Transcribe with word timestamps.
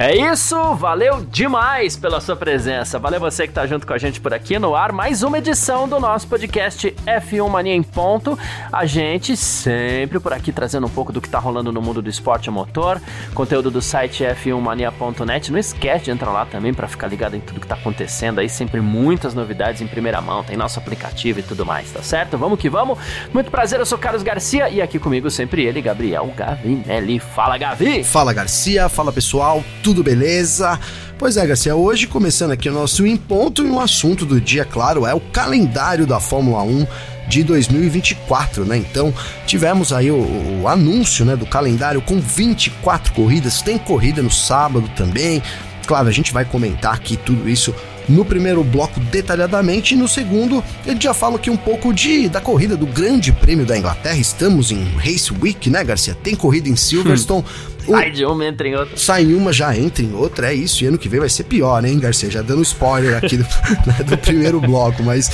É 0.00 0.16
isso, 0.16 0.76
valeu 0.76 1.26
demais 1.28 1.96
pela 1.96 2.20
sua 2.20 2.36
presença. 2.36 3.00
Valeu 3.00 3.18
você 3.18 3.48
que 3.48 3.52
tá 3.52 3.66
junto 3.66 3.84
com 3.84 3.92
a 3.92 3.98
gente 3.98 4.20
por 4.20 4.32
aqui 4.32 4.56
no 4.56 4.76
ar. 4.76 4.92
Mais 4.92 5.24
uma 5.24 5.38
edição 5.38 5.88
do 5.88 5.98
nosso 5.98 6.28
podcast 6.28 6.94
F1 7.04 7.48
Mania 7.48 7.74
em 7.74 7.82
Ponto. 7.82 8.38
A 8.72 8.86
gente 8.86 9.36
sempre 9.36 10.20
por 10.20 10.32
aqui 10.32 10.52
trazendo 10.52 10.86
um 10.86 10.88
pouco 10.88 11.12
do 11.12 11.20
que 11.20 11.28
tá 11.28 11.40
rolando 11.40 11.72
no 11.72 11.82
mundo 11.82 12.00
do 12.00 12.08
esporte 12.08 12.48
motor. 12.48 13.02
Conteúdo 13.34 13.72
do 13.72 13.82
site 13.82 14.22
f1mania.net. 14.22 15.50
Não 15.50 15.58
esquece 15.58 16.04
de 16.04 16.10
entrar 16.12 16.30
lá 16.30 16.46
também 16.46 16.72
para 16.72 16.86
ficar 16.86 17.08
ligado 17.08 17.34
em 17.34 17.40
tudo 17.40 17.58
que 17.58 17.66
tá 17.66 17.74
acontecendo 17.74 18.38
aí. 18.38 18.48
Sempre 18.48 18.80
muitas 18.80 19.34
novidades 19.34 19.82
em 19.82 19.88
primeira 19.88 20.20
mão. 20.20 20.44
Tem 20.44 20.56
nosso 20.56 20.78
aplicativo 20.78 21.40
e 21.40 21.42
tudo 21.42 21.66
mais, 21.66 21.90
tá 21.90 22.04
certo? 22.04 22.38
Vamos 22.38 22.60
que 22.60 22.70
vamos. 22.70 23.00
Muito 23.34 23.50
prazer, 23.50 23.80
eu 23.80 23.86
sou 23.86 23.98
Carlos 23.98 24.22
Garcia 24.22 24.68
e 24.68 24.80
aqui 24.80 25.00
comigo 25.00 25.28
sempre 25.28 25.64
ele, 25.64 25.82
Gabriel 25.82 26.32
Gavinelli. 26.36 27.18
Fala, 27.18 27.58
Gavi! 27.58 28.04
Fala, 28.04 28.32
Garcia. 28.32 28.88
Fala, 28.88 29.12
pessoal 29.12 29.60
tudo 29.87 29.87
beleza? 29.94 30.78
Pois 31.18 31.36
é, 31.36 31.46
Garcia, 31.46 31.74
hoje 31.74 32.06
começando 32.06 32.52
aqui 32.52 32.68
o 32.68 32.72
nosso 32.72 33.06
Em 33.06 33.16
Ponto 33.16 33.64
e 33.64 33.70
um 33.70 33.80
assunto 33.80 34.24
do 34.24 34.40
dia, 34.40 34.64
claro, 34.64 35.06
é 35.06 35.14
o 35.14 35.20
calendário 35.20 36.06
da 36.06 36.20
Fórmula 36.20 36.62
1 36.62 36.86
de 37.28 37.42
2024, 37.42 38.64
né? 38.64 38.76
Então, 38.76 39.12
tivemos 39.46 39.92
aí 39.92 40.10
o, 40.10 40.60
o, 40.62 40.68
anúncio, 40.68 41.24
né, 41.24 41.36
do 41.36 41.46
calendário 41.46 42.00
com 42.00 42.20
24 42.20 43.12
corridas, 43.12 43.62
tem 43.62 43.78
corrida 43.78 44.22
no 44.22 44.30
sábado 44.30 44.88
também. 44.96 45.42
Claro, 45.86 46.08
a 46.08 46.12
gente 46.12 46.32
vai 46.32 46.44
comentar 46.44 46.94
aqui 46.94 47.16
tudo 47.16 47.48
isso 47.48 47.74
no 48.08 48.24
primeiro 48.24 48.64
bloco 48.64 48.98
detalhadamente 49.00 49.94
e 49.94 49.96
no 49.96 50.08
segundo 50.08 50.62
ele 50.86 51.00
já 51.00 51.12
fala 51.12 51.36
aqui 51.36 51.50
um 51.50 51.56
pouco 51.56 51.92
de 51.92 52.28
da 52.28 52.40
corrida 52.40 52.76
do 52.76 52.86
Grande 52.86 53.32
Prêmio 53.32 53.66
da 53.66 53.76
Inglaterra. 53.76 54.16
Estamos 54.16 54.70
em 54.70 54.82
Race 54.96 55.32
Week, 55.32 55.68
né, 55.70 55.84
Garcia? 55.84 56.14
Tem 56.14 56.34
corrida 56.34 56.68
em 56.68 56.76
Silverstone. 56.76 57.44
Um, 57.86 57.92
sai 57.92 58.10
de 58.10 58.24
uma, 58.24 58.44
entra 58.44 58.68
em 58.68 58.74
outra. 58.74 58.96
Sai 58.96 59.22
em 59.24 59.34
uma, 59.34 59.52
já 59.52 59.76
entra 59.76 60.04
em 60.04 60.12
outra, 60.14 60.52
é 60.52 60.54
isso. 60.54 60.84
E 60.84 60.86
ano 60.86 60.98
que 60.98 61.08
vem 61.08 61.20
vai 61.20 61.28
ser 61.28 61.44
pior, 61.44 61.84
hein, 61.84 61.98
Garcia? 61.98 62.30
Já 62.30 62.42
dando 62.42 62.62
spoiler 62.62 63.16
aqui 63.16 63.36
do, 63.36 63.44
né, 63.86 64.04
do 64.04 64.18
primeiro 64.18 64.60
bloco, 64.60 65.02
mas 65.02 65.30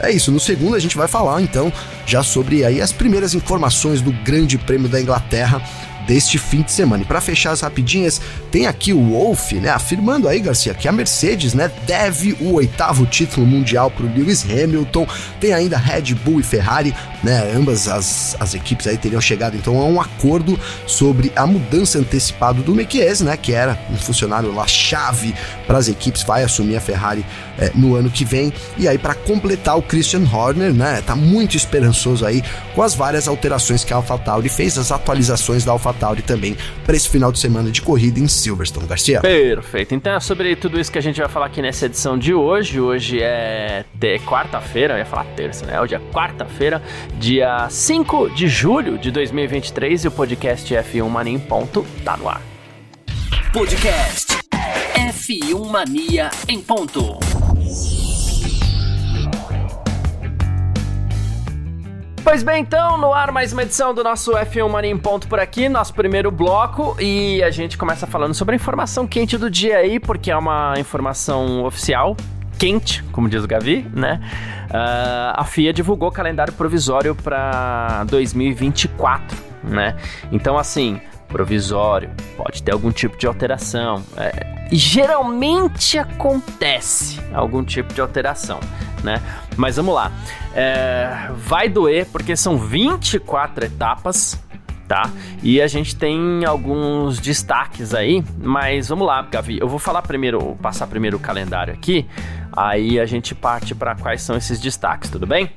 é 0.00 0.10
isso. 0.10 0.30
No 0.30 0.38
segundo 0.38 0.76
a 0.76 0.78
gente 0.78 0.96
vai 0.96 1.08
falar, 1.08 1.40
então, 1.42 1.72
já 2.06 2.22
sobre 2.22 2.64
aí 2.64 2.80
as 2.80 2.92
primeiras 2.92 3.34
informações 3.34 4.00
do 4.00 4.12
Grande 4.12 4.56
Prêmio 4.56 4.88
da 4.88 5.00
Inglaterra 5.00 5.60
deste 6.06 6.38
fim 6.38 6.62
de 6.62 6.72
semana. 6.72 7.02
E 7.02 7.06
para 7.06 7.20
fechar 7.20 7.50
as 7.50 7.60
rapidinhas, 7.60 8.20
tem 8.50 8.66
aqui 8.66 8.92
o 8.92 9.10
Wolff, 9.10 9.54
né, 9.56 9.70
afirmando 9.70 10.28
aí, 10.28 10.40
Garcia, 10.40 10.72
que 10.72 10.88
a 10.88 10.92
Mercedes, 10.92 11.52
né, 11.52 11.70
deve 11.86 12.36
o 12.40 12.54
oitavo 12.54 13.04
título 13.06 13.46
mundial 13.46 13.90
para 13.90 14.06
o 14.06 14.12
Lewis 14.14 14.44
Hamilton. 14.44 15.06
Tem 15.40 15.52
ainda 15.52 15.76
Red 15.76 16.14
Bull 16.14 16.40
e 16.40 16.42
Ferrari, 16.42 16.94
né, 17.22 17.52
ambas 17.54 17.88
as, 17.88 18.36
as 18.38 18.54
equipes 18.54 18.86
aí 18.86 18.96
teriam 18.96 19.20
chegado 19.20 19.56
então 19.56 19.78
a 19.80 19.84
um 19.84 20.00
acordo 20.00 20.58
sobre 20.86 21.32
a 21.34 21.46
mudança 21.46 21.98
antecipada 21.98 22.62
do 22.62 22.74
Mekies, 22.74 23.20
né, 23.20 23.36
que 23.36 23.52
era 23.52 23.78
um 23.90 23.96
funcionário 23.96 24.54
lá 24.54 24.66
chave 24.66 25.34
para 25.66 25.78
as 25.78 25.88
equipes, 25.88 26.22
vai 26.22 26.44
assumir 26.44 26.76
a 26.76 26.80
Ferrari 26.80 27.24
é, 27.58 27.72
no 27.74 27.96
ano 27.96 28.10
que 28.10 28.24
vem. 28.24 28.52
E 28.78 28.86
aí 28.86 28.98
para 28.98 29.14
completar 29.14 29.76
o 29.76 29.82
Christian 29.82 30.22
Horner, 30.32 30.72
né, 30.72 31.02
tá 31.04 31.16
muito 31.16 31.56
esperançoso 31.56 32.24
aí 32.24 32.42
com 32.74 32.82
as 32.82 32.94
várias 32.94 33.26
alterações 33.26 33.82
que 33.84 33.92
a 33.92 33.96
AlphaTauri 33.96 34.48
fez, 34.48 34.78
as 34.78 34.92
atualizações 34.92 35.64
da 35.64 35.72
AlphaTauri 35.72 35.95
AlphaTauri 35.96 36.22
também 36.22 36.56
para 36.84 36.94
esse 36.94 37.08
final 37.08 37.32
de 37.32 37.38
semana 37.38 37.70
de 37.70 37.82
corrida 37.82 38.20
em 38.20 38.28
Silverstone, 38.28 38.86
Garcia. 38.86 39.20
Perfeito. 39.20 39.94
Então 39.94 40.14
é 40.14 40.20
sobre 40.20 40.54
tudo 40.54 40.78
isso 40.78 40.92
que 40.92 40.98
a 40.98 41.02
gente 41.02 41.18
vai 41.18 41.28
falar 41.28 41.46
aqui 41.46 41.62
nessa 41.62 41.86
edição 41.86 42.18
de 42.18 42.34
hoje. 42.34 42.80
Hoje 42.80 43.20
é 43.22 43.84
quarta-feira, 44.24 44.94
eu 44.94 44.98
ia 44.98 45.06
falar 45.06 45.24
terça, 45.36 45.66
né? 45.66 45.80
Hoje 45.80 45.94
é 45.94 46.00
quarta-feira, 46.12 46.82
dia 47.18 47.68
5 47.68 48.30
de 48.30 48.46
julho 48.48 48.98
de 48.98 49.10
2023 49.10 50.04
e 50.04 50.08
o 50.08 50.10
podcast 50.10 50.72
F1 50.74 51.08
Mania 51.08 51.34
em 51.34 51.38
ponto 51.38 51.84
tá 52.04 52.16
no 52.16 52.28
ar. 52.28 52.42
Podcast 53.52 54.36
F1 54.94 55.70
Mania 55.70 56.30
em 56.48 56.60
ponto. 56.60 57.18
Pois 62.26 62.42
bem, 62.42 62.60
então, 62.60 62.98
no 62.98 63.14
ar 63.14 63.30
mais 63.30 63.52
uma 63.52 63.62
edição 63.62 63.94
do 63.94 64.02
nosso 64.02 64.32
F1 64.32 64.68
Mania 64.68 64.90
em 64.90 64.98
Ponto 64.98 65.28
por 65.28 65.38
aqui, 65.38 65.68
nosso 65.68 65.94
primeiro 65.94 66.28
bloco, 66.28 66.96
e 67.00 67.40
a 67.40 67.52
gente 67.52 67.78
começa 67.78 68.04
falando 68.04 68.34
sobre 68.34 68.54
a 68.54 68.56
informação 68.56 69.06
quente 69.06 69.38
do 69.38 69.48
dia 69.48 69.76
aí, 69.76 70.00
porque 70.00 70.32
é 70.32 70.36
uma 70.36 70.74
informação 70.76 71.64
oficial, 71.64 72.16
quente, 72.58 73.04
como 73.12 73.28
diz 73.28 73.44
o 73.44 73.46
Gavi, 73.46 73.88
né? 73.94 74.20
Uh, 74.70 75.40
a 75.40 75.44
FIA 75.44 75.72
divulgou 75.72 76.08
o 76.08 76.12
calendário 76.12 76.52
provisório 76.52 77.14
para 77.14 78.02
2024, 78.08 79.38
né? 79.62 79.96
Então, 80.32 80.58
assim, 80.58 81.00
provisório, 81.28 82.10
pode 82.36 82.60
ter 82.60 82.72
algum 82.72 82.90
tipo 82.90 83.16
de 83.16 83.28
alteração. 83.28 84.02
É, 84.16 84.68
geralmente 84.72 85.96
acontece 85.96 87.20
algum 87.32 87.62
tipo 87.62 87.94
de 87.94 88.00
alteração, 88.00 88.58
né? 89.06 89.22
Mas 89.56 89.76
vamos 89.76 89.94
lá. 89.94 90.10
É, 90.52 91.30
vai 91.36 91.68
doer 91.68 92.06
porque 92.06 92.36
são 92.36 92.58
24 92.58 93.64
etapas, 93.64 94.38
tá? 94.88 95.08
E 95.42 95.62
a 95.62 95.68
gente 95.68 95.94
tem 95.94 96.44
alguns 96.44 97.20
destaques 97.20 97.94
aí, 97.94 98.22
mas 98.38 98.88
vamos 98.88 99.06
lá, 99.06 99.22
Gavi. 99.22 99.58
Eu 99.60 99.68
vou 99.68 99.78
falar 99.78 100.02
primeiro, 100.02 100.56
passar 100.60 100.88
primeiro 100.88 101.16
o 101.16 101.20
calendário 101.20 101.72
aqui, 101.72 102.04
aí 102.52 102.98
a 102.98 103.06
gente 103.06 103.34
parte 103.34 103.74
para 103.74 103.94
quais 103.94 104.20
são 104.22 104.36
esses 104.36 104.60
destaques, 104.60 105.08
tudo 105.08 105.26
bem? 105.26 105.50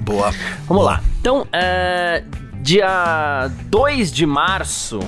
Boa. 0.00 0.30
Vamos 0.66 0.84
Boa. 0.84 0.92
lá. 0.92 1.02
Então, 1.20 1.46
é, 1.52 2.22
dia 2.62 3.50
2 3.66 4.12
de 4.12 4.24
março, 4.24 5.00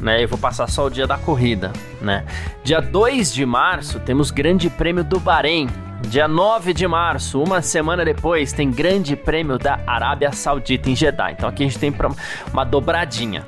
né? 0.00 0.24
Eu 0.24 0.28
vou 0.28 0.38
passar 0.38 0.66
só 0.68 0.86
o 0.86 0.90
dia 0.90 1.06
da 1.06 1.18
corrida, 1.18 1.70
né? 2.00 2.24
Dia 2.64 2.80
2 2.80 3.34
de 3.34 3.44
março 3.44 4.00
temos 4.00 4.30
Grande 4.30 4.70
Prêmio 4.70 5.04
do 5.04 5.20
Bahrein. 5.20 5.68
Dia 6.08 6.26
9 6.26 6.72
de 6.74 6.88
março, 6.88 7.40
uma 7.42 7.62
semana 7.62 8.04
depois, 8.04 8.52
tem 8.52 8.70
Grande 8.70 9.14
Prêmio 9.14 9.58
da 9.58 9.78
Arábia 9.86 10.32
Saudita 10.32 10.90
em 10.90 10.96
Jeddah. 10.96 11.30
Então 11.30 11.48
aqui 11.48 11.62
a 11.62 11.66
gente 11.66 11.78
tem 11.78 11.94
uma 12.52 12.64
dobradinha. 12.64 13.46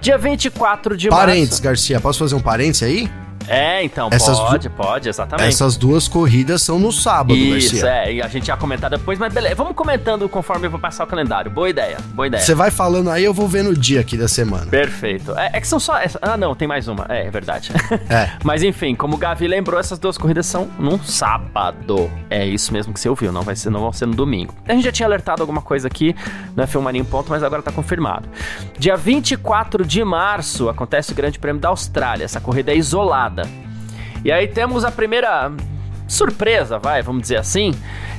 Dia 0.00 0.18
24 0.18 0.96
de 0.96 1.08
parênteses, 1.08 1.10
março. 1.10 1.26
Parênteses, 1.26 1.60
Garcia, 1.60 2.00
posso 2.00 2.18
fazer 2.18 2.34
um 2.34 2.40
parênteses 2.40 2.82
aí? 2.82 3.10
É, 3.48 3.82
então, 3.84 4.08
Essas 4.12 4.38
pode, 4.38 4.68
pode, 4.70 5.08
exatamente. 5.08 5.48
Essas 5.48 5.76
duas 5.76 6.08
corridas 6.08 6.62
são 6.62 6.78
no 6.78 6.92
sábado, 6.92 7.36
Isso, 7.36 7.76
Garcia. 7.76 7.90
é, 7.90 8.14
e 8.14 8.22
a 8.22 8.28
gente 8.28 8.48
ia 8.48 8.56
comentar 8.56 8.90
depois, 8.90 9.18
mas 9.18 9.32
beleza, 9.32 9.54
vamos 9.54 9.74
comentando 9.74 10.28
conforme 10.28 10.66
eu 10.66 10.70
vou 10.70 10.80
passar 10.80 11.04
o 11.04 11.06
calendário. 11.06 11.50
Boa 11.50 11.68
ideia, 11.68 11.98
boa 12.12 12.26
ideia. 12.26 12.42
Você 12.42 12.54
vai 12.54 12.70
falando 12.70 13.10
aí, 13.10 13.24
eu 13.24 13.34
vou 13.34 13.48
ver 13.48 13.62
no 13.62 13.74
dia 13.74 14.00
aqui 14.00 14.16
da 14.16 14.28
semana. 14.28 14.66
Perfeito. 14.66 15.36
É, 15.38 15.50
é 15.54 15.60
que 15.60 15.66
são 15.66 15.78
só. 15.78 15.98
Essa... 15.98 16.18
Ah, 16.22 16.36
não, 16.36 16.54
tem 16.54 16.66
mais 16.66 16.88
uma. 16.88 17.06
É, 17.08 17.26
é 17.26 17.30
verdade. 17.30 17.70
É. 18.10 18.30
mas 18.44 18.62
enfim, 18.62 18.94
como 18.94 19.14
o 19.14 19.16
Gavi 19.16 19.46
lembrou, 19.46 19.78
essas 19.78 19.98
duas 19.98 20.18
corridas 20.18 20.46
são 20.46 20.68
num 20.78 21.02
sábado. 21.02 22.10
É 22.28 22.44
isso 22.44 22.72
mesmo 22.72 22.92
que 22.92 23.00
você 23.00 23.08
ouviu, 23.08 23.32
não, 23.32 23.42
vai 23.42 23.56
ser, 23.56 23.70
não 23.70 23.80
vão 23.80 23.92
ser 23.92 24.06
no 24.06 24.14
domingo. 24.14 24.54
A 24.68 24.72
gente 24.72 24.84
já 24.84 24.92
tinha 24.92 25.06
alertado 25.06 25.42
alguma 25.42 25.62
coisa 25.62 25.86
aqui 25.86 26.14
no 26.54 26.62
F1 26.62 26.80
Mania 26.80 27.00
em 27.00 27.04
ponto, 27.04 27.30
mas 27.30 27.42
agora 27.42 27.62
tá 27.62 27.72
confirmado. 27.72 28.28
Dia 28.78 28.96
24 28.96 29.84
de 29.84 30.04
março 30.04 30.68
acontece 30.68 31.12
o 31.12 31.14
Grande 31.14 31.38
Prêmio 31.38 31.60
da 31.60 31.68
Austrália. 31.68 32.24
Essa 32.24 32.40
corrida 32.40 32.72
é 32.72 32.76
isolada. 32.76 33.33
E 34.24 34.32
aí 34.32 34.46
temos 34.46 34.84
a 34.84 34.90
primeira 34.90 35.52
surpresa, 36.06 36.78
vai, 36.78 37.02
vamos 37.02 37.22
dizer 37.22 37.36
assim. 37.36 37.72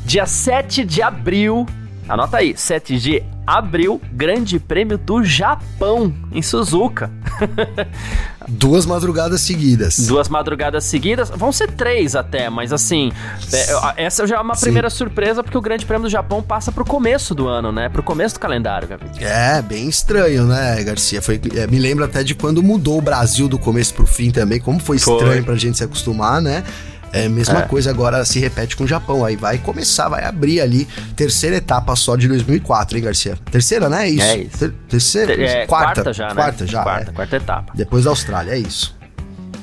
Dia 0.03 0.25
7 0.25 0.83
de 0.83 1.01
abril, 1.01 1.65
anota 2.07 2.38
aí, 2.38 2.55
7 2.55 2.97
de 3.00 3.24
abril, 3.45 4.01
Grande 4.12 4.59
Prêmio 4.59 4.97
do 4.97 5.24
Japão, 5.24 6.13
em 6.31 6.41
Suzuka. 6.41 7.12
Duas 8.47 8.85
madrugadas 8.85 9.41
seguidas. 9.41 9.97
Duas 10.07 10.30
madrugadas 10.30 10.83
seguidas. 10.83 11.30
Vão 11.30 11.51
ser 11.51 11.71
três 11.71 12.15
até, 12.15 12.50
mas 12.50 12.71
assim, 12.71 13.12
é, 13.51 14.06
essa 14.06 14.27
já 14.27 14.38
é 14.38 14.39
uma 14.39 14.56
Sim. 14.56 14.65
primeira 14.65 14.89
surpresa, 14.89 15.44
porque 15.44 15.57
o 15.57 15.62
Grande 15.62 15.85
Prêmio 15.85 16.03
do 16.03 16.09
Japão 16.09 16.44
passa 16.44 16.71
pro 16.71 16.85
começo 16.85 17.33
do 17.33 17.47
ano, 17.47 17.71
né? 17.71 17.89
Pro 17.89 18.03
começo 18.03 18.35
do 18.35 18.39
calendário, 18.39 18.88
Gabi. 18.88 19.06
É, 19.19 19.62
bem 19.62 19.89
estranho, 19.89 20.45
né, 20.45 20.83
Garcia? 20.83 21.21
Foi, 21.21 21.41
é, 21.56 21.65
me 21.68 21.80
lembra 21.80 22.06
até 22.06 22.24
de 22.24 22.35
quando 22.35 22.62
mudou 22.62 23.00
o 23.00 23.01
Brasil 23.01 23.47
do 23.47 23.57
começo 23.57 23.94
pro 23.94 24.06
fim 24.06 24.30
também, 24.30 24.59
como 24.59 24.80
foi 24.80 24.97
estranho 24.97 25.19
foi. 25.19 25.41
pra 25.41 25.56
gente 25.56 25.77
se 25.77 25.83
acostumar, 25.83 26.41
né? 26.41 26.63
É, 27.15 27.29
mesma 27.29 27.59
é. 27.59 27.62
coisa 27.62 27.89
agora 27.89 28.25
se 28.25 28.39
repete 28.39 28.75
com 28.75 28.83
o 28.83 28.88
Japão. 28.88 29.23
Aí 29.23 29.38
vai 29.38 29.57
começar, 29.57 30.09
vai 30.09 30.25
abrir 30.25 30.59
ali 30.59 30.85
terceira 31.15 31.56
etapa 31.56 31.95
só 31.95 32.17
de 32.17 32.27
2004, 32.27 32.97
hein, 32.97 33.03
Garcia? 33.06 33.38
Terceira, 33.50 33.88
né? 33.88 34.06
É 34.06 34.09
isso. 34.09 34.25
É 34.25 34.38
isso. 34.38 34.57
Ter 34.57 34.71
terceira? 34.89 35.33
É, 35.33 35.65
quarta, 35.65 36.03
quarta 36.03 36.13
já, 36.13 36.27
né? 36.27 36.33
Quarta 36.33 36.67
já. 36.67 36.83
Quarta, 36.83 37.12
é. 37.12 37.13
quarta 37.13 37.35
etapa. 37.38 37.73
Depois 37.73 38.03
da 38.03 38.09
Austrália, 38.09 38.51
é 38.51 38.57
isso. 38.57 38.94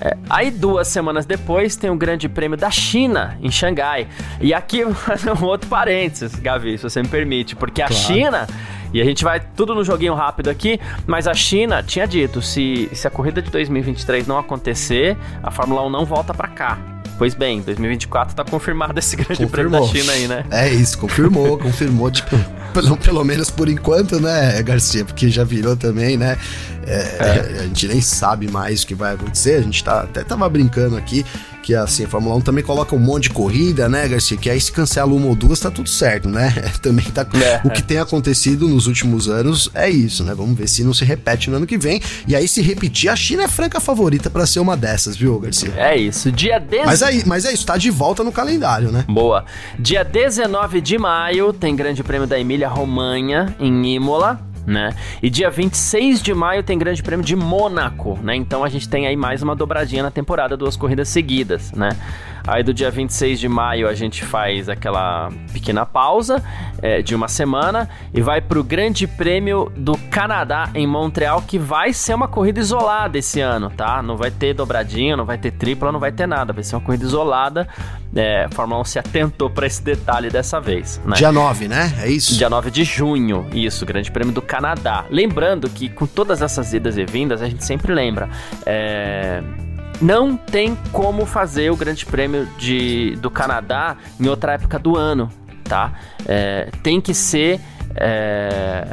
É, 0.00 0.16
aí 0.30 0.50
duas 0.50 0.88
semanas 0.88 1.26
depois 1.26 1.76
tem 1.76 1.90
o 1.90 1.94
Grande 1.94 2.26
Prêmio 2.26 2.56
da 2.56 2.70
China 2.70 3.36
em 3.42 3.50
Xangai. 3.50 4.08
E 4.40 4.54
aqui 4.54 4.82
um 4.88 5.44
outro 5.44 5.68
parênteses, 5.68 6.34
Gavi, 6.36 6.78
se 6.78 6.84
você 6.84 7.02
me 7.02 7.08
permite, 7.08 7.54
porque 7.54 7.82
a 7.82 7.86
claro. 7.88 8.02
China 8.02 8.46
E 8.94 9.00
a 9.00 9.04
gente 9.04 9.22
vai 9.24 9.40
tudo 9.40 9.74
no 9.74 9.84
joguinho 9.84 10.14
rápido 10.14 10.48
aqui, 10.48 10.80
mas 11.06 11.28
a 11.28 11.34
China 11.34 11.82
tinha 11.82 12.06
dito, 12.06 12.40
se, 12.42 12.88
se 12.92 13.06
a 13.06 13.10
corrida 13.10 13.40
de 13.40 13.50
2023 13.50 14.26
não 14.26 14.38
acontecer, 14.38 15.16
a 15.42 15.50
Fórmula 15.50 15.86
1 15.86 15.90
não 15.90 16.04
volta 16.04 16.34
para 16.34 16.48
cá. 16.48 16.91
Pois 17.22 17.34
bem, 17.34 17.60
2024 17.60 18.34
tá 18.34 18.44
confirmado 18.44 18.98
esse 18.98 19.14
grande 19.14 19.46
prêmio 19.46 19.70
da 19.70 19.82
China 19.82 20.10
aí, 20.10 20.26
né? 20.26 20.44
É 20.50 20.68
isso, 20.68 20.98
confirmou, 20.98 21.54
confirmou. 21.56 22.10
Tipo, 22.10 22.36
pelo, 22.74 22.96
pelo 22.96 23.22
menos 23.22 23.48
por 23.48 23.68
enquanto, 23.68 24.18
né, 24.18 24.60
Garcia? 24.60 25.04
Porque 25.04 25.28
já 25.28 25.44
virou 25.44 25.76
também, 25.76 26.16
né? 26.16 26.36
É, 26.84 26.96
é. 26.96 27.58
A 27.60 27.62
gente 27.62 27.86
nem 27.86 28.00
sabe 28.00 28.50
mais 28.50 28.82
o 28.82 28.88
que 28.88 28.94
vai 28.96 29.14
acontecer. 29.14 29.54
A 29.54 29.62
gente 29.62 29.84
tá, 29.84 30.00
até 30.00 30.24
tava 30.24 30.48
brincando 30.48 30.96
aqui 30.96 31.24
que 31.62 31.74
assim, 31.74 32.04
a 32.04 32.08
Fórmula 32.08 32.34
1 32.36 32.40
também 32.40 32.64
coloca 32.64 32.94
um 32.94 32.98
monte 32.98 33.24
de 33.24 33.30
corrida, 33.30 33.88
né, 33.88 34.08
Garcia? 34.08 34.36
Que 34.36 34.50
aí 34.50 34.60
se 34.60 34.72
cancela 34.72 35.12
uma 35.12 35.26
ou 35.26 35.34
duas, 35.34 35.60
tá 35.60 35.70
tudo 35.70 35.88
certo, 35.88 36.28
né? 36.28 36.50
Também 36.82 37.04
tá. 37.06 37.26
É, 37.34 37.60
o 37.64 37.70
que 37.70 37.82
tem 37.82 37.98
acontecido 37.98 38.66
nos 38.66 38.86
últimos 38.86 39.28
anos 39.28 39.70
é 39.72 39.88
isso, 39.88 40.24
né? 40.24 40.34
Vamos 40.34 40.58
ver 40.58 40.68
se 40.68 40.82
não 40.82 40.92
se 40.92 41.04
repete 41.04 41.48
no 41.48 41.56
ano 41.56 41.66
que 41.66 41.78
vem. 41.78 42.00
E 42.26 42.34
aí, 42.34 42.48
se 42.48 42.60
repetir, 42.60 43.08
a 43.08 43.14
China 43.14 43.44
é 43.44 43.48
franca 43.48 43.78
favorita 43.78 44.28
para 44.28 44.44
ser 44.46 44.58
uma 44.60 44.76
dessas, 44.76 45.16
viu, 45.16 45.38
Garcia? 45.38 45.72
É 45.76 45.96
isso. 45.96 46.32
Dia 46.32 46.58
10. 46.58 46.86
Mas, 46.86 47.02
aí, 47.02 47.22
mas 47.24 47.44
é 47.44 47.52
isso, 47.52 47.64
tá 47.64 47.76
de 47.76 47.90
volta 47.90 48.24
no 48.24 48.32
calendário, 48.32 48.90
né? 48.90 49.04
Boa. 49.08 49.44
Dia 49.78 50.04
19 50.04 50.80
de 50.80 50.98
maio 50.98 51.52
tem 51.52 51.76
Grande 51.76 52.02
Prêmio 52.02 52.26
da 52.26 52.38
Emília 52.38 52.68
Romanha 52.68 53.54
em 53.60 53.94
Imola 53.94 54.51
né? 54.66 54.94
E 55.22 55.28
dia 55.28 55.50
26 55.50 56.22
de 56.22 56.34
maio 56.34 56.62
tem 56.62 56.78
Grande 56.78 57.02
Prêmio 57.02 57.24
de 57.24 57.36
Mônaco, 57.36 58.18
né? 58.22 58.34
Então 58.36 58.64
a 58.64 58.68
gente 58.68 58.88
tem 58.88 59.06
aí 59.06 59.16
mais 59.16 59.42
uma 59.42 59.54
dobradinha 59.54 60.02
na 60.02 60.10
temporada, 60.10 60.56
duas 60.56 60.76
corridas 60.76 61.08
seguidas, 61.08 61.72
né? 61.72 61.90
Aí 62.46 62.62
do 62.62 62.74
dia 62.74 62.90
26 62.90 63.38
de 63.38 63.48
maio 63.48 63.88
a 63.88 63.94
gente 63.94 64.24
faz 64.24 64.68
aquela 64.68 65.30
pequena 65.52 65.86
pausa 65.86 66.42
é, 66.80 67.00
de 67.00 67.14
uma 67.14 67.28
semana 67.28 67.88
e 68.12 68.20
vai 68.20 68.40
para 68.40 68.58
o 68.58 68.64
Grande 68.64 69.06
Prêmio 69.06 69.70
do 69.76 69.96
Canadá 70.10 70.70
em 70.74 70.86
Montreal, 70.86 71.42
que 71.42 71.58
vai 71.58 71.92
ser 71.92 72.14
uma 72.14 72.26
corrida 72.26 72.60
isolada 72.60 73.18
esse 73.18 73.40
ano, 73.40 73.70
tá? 73.70 74.02
Não 74.02 74.16
vai 74.16 74.30
ter 74.30 74.54
dobradinha, 74.54 75.16
não 75.16 75.24
vai 75.24 75.38
ter 75.38 75.52
tripla, 75.52 75.92
não 75.92 76.00
vai 76.00 76.10
ter 76.10 76.26
nada. 76.26 76.52
Vai 76.52 76.64
ser 76.64 76.74
uma 76.74 76.82
corrida 76.82 77.04
isolada. 77.04 77.68
É, 78.14 78.44
a 78.44 78.50
Fórmula 78.50 78.80
1 78.82 78.84
se 78.84 78.98
atentou 78.98 79.48
para 79.48 79.66
esse 79.66 79.82
detalhe 79.82 80.28
dessa 80.28 80.60
vez. 80.60 81.00
Né? 81.04 81.16
Dia 81.16 81.32
9, 81.32 81.68
né? 81.68 81.92
É 82.00 82.10
isso? 82.10 82.36
Dia 82.36 82.50
9 82.50 82.70
de 82.70 82.84
junho, 82.84 83.46
isso, 83.52 83.86
Grande 83.86 84.10
Prêmio 84.10 84.34
do 84.34 84.42
Canadá. 84.42 85.06
Lembrando 85.10 85.70
que 85.70 85.88
com 85.88 86.06
todas 86.06 86.42
essas 86.42 86.74
idas 86.74 86.98
e 86.98 87.04
vindas, 87.04 87.40
a 87.40 87.48
gente 87.48 87.64
sempre 87.64 87.94
lembra. 87.94 88.28
É 88.66 89.42
não 90.02 90.36
tem 90.36 90.76
como 90.90 91.24
fazer 91.24 91.70
o 91.70 91.76
Grande 91.76 92.04
Prêmio 92.04 92.46
de, 92.58 93.16
do 93.16 93.30
Canadá 93.30 93.96
em 94.20 94.26
outra 94.26 94.54
época 94.54 94.78
do 94.78 94.96
ano, 94.96 95.30
tá? 95.64 95.92
É, 96.26 96.68
tem 96.82 97.00
que 97.00 97.14
ser 97.14 97.60
é, 97.94 98.84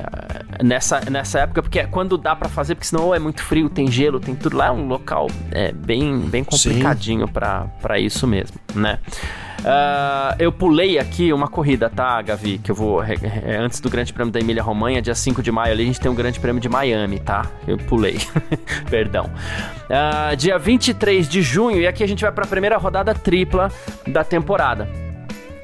nessa, 0.63 1.01
nessa 1.09 1.39
época, 1.39 1.63
porque 1.63 1.79
é 1.79 1.87
quando 1.87 2.17
dá 2.17 2.35
para 2.35 2.47
fazer, 2.47 2.75
porque 2.75 2.87
senão 2.87 3.13
é 3.13 3.19
muito 3.19 3.41
frio, 3.41 3.69
tem 3.69 3.89
gelo, 3.89 4.19
tem 4.19 4.35
tudo 4.35 4.55
lá, 4.55 4.67
é 4.67 4.71
um 4.71 4.87
local 4.87 5.27
é, 5.51 5.71
bem, 5.71 6.19
bem 6.19 6.43
complicadinho 6.43 7.27
para 7.27 7.99
isso 7.99 8.27
mesmo, 8.27 8.57
né? 8.75 8.99
Uh, 9.59 10.35
eu 10.39 10.51
pulei 10.51 10.97
aqui 10.97 11.33
uma 11.33 11.47
corrida, 11.47 11.89
tá, 11.89 12.21
Gavi? 12.21 12.57
Que 12.57 12.71
eu 12.71 12.75
vou. 12.75 13.03
É, 13.03 13.57
antes 13.57 13.79
do 13.79 13.89
Grande 13.89 14.13
Prêmio 14.13 14.31
da 14.31 14.39
Emília 14.39 14.63
Romanha, 14.63 15.01
dia 15.01 15.15
5 15.15 15.43
de 15.43 15.51
maio 15.51 15.73
ali, 15.73 15.83
a 15.83 15.85
gente 15.85 15.99
tem 15.99 16.09
um 16.09 16.15
Grande 16.15 16.39
Prêmio 16.39 16.61
de 16.61 16.69
Miami, 16.69 17.19
tá? 17.19 17.45
Eu 17.67 17.77
pulei. 17.77 18.17
Perdão. 18.89 19.29
Uh, 19.89 20.35
dia 20.35 20.57
23 20.57 21.27
de 21.27 21.41
junho, 21.41 21.81
e 21.81 21.87
aqui 21.87 22.03
a 22.03 22.07
gente 22.07 22.21
vai 22.21 22.31
para 22.31 22.45
a 22.45 22.47
primeira 22.47 22.77
rodada 22.77 23.13
tripla 23.13 23.71
da 24.07 24.23
temporada. 24.23 24.87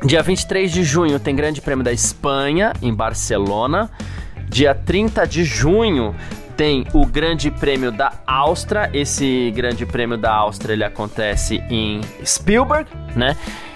Dia 0.03 0.21
23 0.21 0.71
de 0.71 0.83
junho 0.83 1.19
tem 1.19 1.35
Grande 1.35 1.61
Prêmio 1.61 1.83
da 1.83 1.91
Espanha, 1.91 2.73
em 2.81 2.93
Barcelona. 2.93 3.89
Dia 4.49 4.75
30 4.75 5.25
de 5.25 5.43
junho 5.43 6.13
tem 6.55 6.85
o 6.93 7.05
Grande 7.05 7.49
Prêmio 7.49 7.91
da 7.91 8.13
Áustria. 8.27 8.89
Esse 8.93 9.51
Grande 9.55 9.85
Prêmio 9.85 10.17
da 10.17 10.33
Áustria 10.33 10.73
ele 10.73 10.83
acontece 10.83 11.63
em 11.69 12.01
Spielberg, 12.23 12.89
né? 13.15 13.35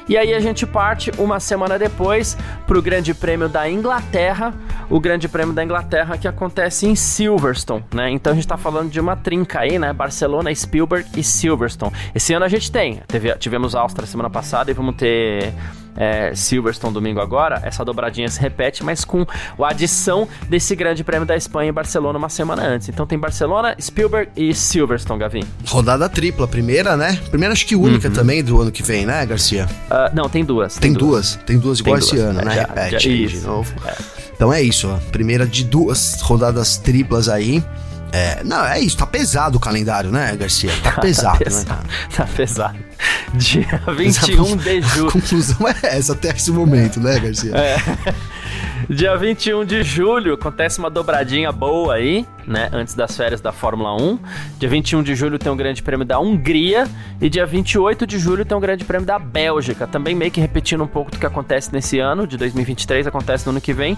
E 0.10 0.18
aí 0.18 0.34
a 0.34 0.40
gente 0.40 0.66
parte 0.66 1.12
uma 1.20 1.40
semana 1.40 1.78
depois 1.78 2.36
para 2.66 2.80
o 2.80 2.82
Grande 2.82 3.14
Prêmio 3.14 3.48
da 3.48 3.70
Inglaterra, 3.70 4.56
o 4.90 5.00
Grande 5.00 5.30
Prêmio 5.30 5.54
da 5.54 5.64
Inglaterra 5.64 6.18
que 6.18 6.28
acontece 6.28 6.88
em 6.88 6.96
Silverstone, 6.96 7.86
né? 7.94 8.10
Então 8.10 8.32
a 8.32 8.34
gente 8.34 8.46
está 8.46 8.58
falando 8.58 8.90
de 8.90 9.00
uma 9.00 9.16
trinca 9.16 9.60
aí, 9.60 9.78
né? 9.78 9.94
Barcelona, 9.94 10.54
Spielberg 10.54 11.08
e 11.16 11.24
Silverstone. 11.24 11.94
Esse 12.16 12.34
ano 12.34 12.44
a 12.44 12.50
gente 12.50 12.72
tem, 12.72 13.04
teve, 13.08 13.32
tivemos 13.36 13.76
Áustria 13.76 14.08
semana 14.08 14.32
passada 14.32 14.72
e 14.72 14.74
vamos 14.74 14.96
ter 14.96 15.54
é, 16.00 16.34
Silverstone 16.34 16.94
domingo 16.94 17.20
agora, 17.20 17.60
essa 17.64 17.84
dobradinha 17.84 18.30
se 18.30 18.40
repete, 18.40 18.84
mas 18.84 19.04
com 19.04 19.26
a 19.60 19.70
adição 19.70 20.28
desse 20.48 20.74
grande 20.76 21.04
prêmio 21.04 21.26
da 21.26 21.36
Espanha 21.36 21.70
em 21.70 21.74
Barcelona 21.74 22.18
uma 22.18 22.30
semana 22.30 22.64
antes. 22.64 22.88
Então 22.88 23.06
tem 23.06 23.20
Barcelona, 23.20 23.76
Spielberg 23.80 24.32
e 24.36 24.54
Silverstone, 24.54 25.20
Gavin. 25.20 25.44
Rodada 25.68 26.08
tripla, 26.08 26.48
primeira, 26.48 26.96
né? 26.96 27.20
Primeira 27.30 27.52
acho 27.52 27.66
que 27.66 27.76
única 27.76 28.08
uhum. 28.08 28.14
também 28.14 28.42
do 28.42 28.62
ano 28.62 28.72
que 28.72 28.82
vem, 28.82 29.06
né, 29.06 29.26
Garcia? 29.26 29.68
Uh, 30.08 30.16
não, 30.16 30.30
tem 30.30 30.44
duas. 30.46 30.76
Tem, 30.76 30.92
tem 30.92 30.94
duas. 30.94 31.34
duas. 31.34 31.46
Tem 31.46 31.60
duas 31.60 31.80
igual 31.80 31.98
tem 31.98 32.08
esse 32.08 32.18
ano, 32.18 32.42
é, 32.42 32.46
né? 32.46 32.56
Já, 32.56 32.62
Repete 32.62 33.28
já, 33.28 33.38
de 33.38 33.46
novo. 33.46 33.74
É. 33.86 33.96
Então 34.34 34.54
é 34.54 34.62
isso, 34.62 34.88
ó. 34.88 34.98
Primeira 35.12 35.46
de 35.46 35.64
duas 35.64 36.22
rodadas 36.22 36.78
triplas 36.78 37.28
aí. 37.28 37.64
É, 38.12 38.44
não, 38.44 38.66
é 38.66 38.80
isso, 38.80 38.98
tá 38.98 39.06
pesado 39.06 39.58
o 39.58 39.60
calendário, 39.60 40.12
né, 40.12 40.36
Garcia? 40.36 40.72
Tá, 40.82 40.94
tá 40.94 41.02
pesado, 41.02 41.38
tá 41.38 41.46
pesado, 41.46 41.84
né, 41.84 41.90
Tá 42.16 42.26
pesado. 42.26 42.80
Dia 43.36 43.82
21 43.96 44.58
de 44.58 44.82
julho. 44.82 45.08
A 45.08 45.12
conclusão 45.12 45.68
é 45.68 45.98
essa 45.98 46.14
até 46.14 46.30
esse 46.30 46.52
momento, 46.52 47.00
né, 47.00 47.20
Garcia? 47.20 47.56
É. 47.56 47.78
Dia 48.90 49.16
21 49.16 49.66
de 49.66 49.84
julho 49.84 50.34
acontece 50.34 50.80
uma 50.80 50.90
dobradinha 50.90 51.52
boa 51.52 51.94
aí, 51.94 52.26
né? 52.50 52.70
Antes 52.74 52.96
das 52.96 53.16
férias 53.16 53.40
da 53.40 53.52
Fórmula 53.52 53.96
1. 53.96 54.20
Dia 54.58 54.68
21 54.68 55.04
de 55.04 55.16
julho 55.16 55.38
tem 55.38 55.52
o 55.52 55.54
um 55.54 55.58
Grande 55.58 55.84
Prêmio 55.84 56.06
da 56.06 56.20
Hungria. 56.20 56.88
E 57.22 57.30
dia 57.30 57.46
28 57.46 58.08
de 58.08 58.18
julho 58.18 58.44
tem 58.44 58.56
o 58.56 58.58
um 58.58 58.62
Grande 58.62 58.84
Prêmio 58.84 59.06
da 59.06 59.20
Bélgica. 59.20 59.86
Também 59.86 60.16
meio 60.16 60.32
que 60.32 60.42
repetindo 60.42 60.84
um 60.84 60.88
pouco 60.88 61.12
do 61.12 61.20
que 61.20 61.26
acontece 61.26 61.72
nesse 61.72 62.00
ano, 62.00 62.26
de 62.26 62.38
2023, 62.38 63.08
acontece 63.08 63.46
no 63.46 63.52
ano 63.52 63.62
que 63.62 63.72
vem. 63.72 63.98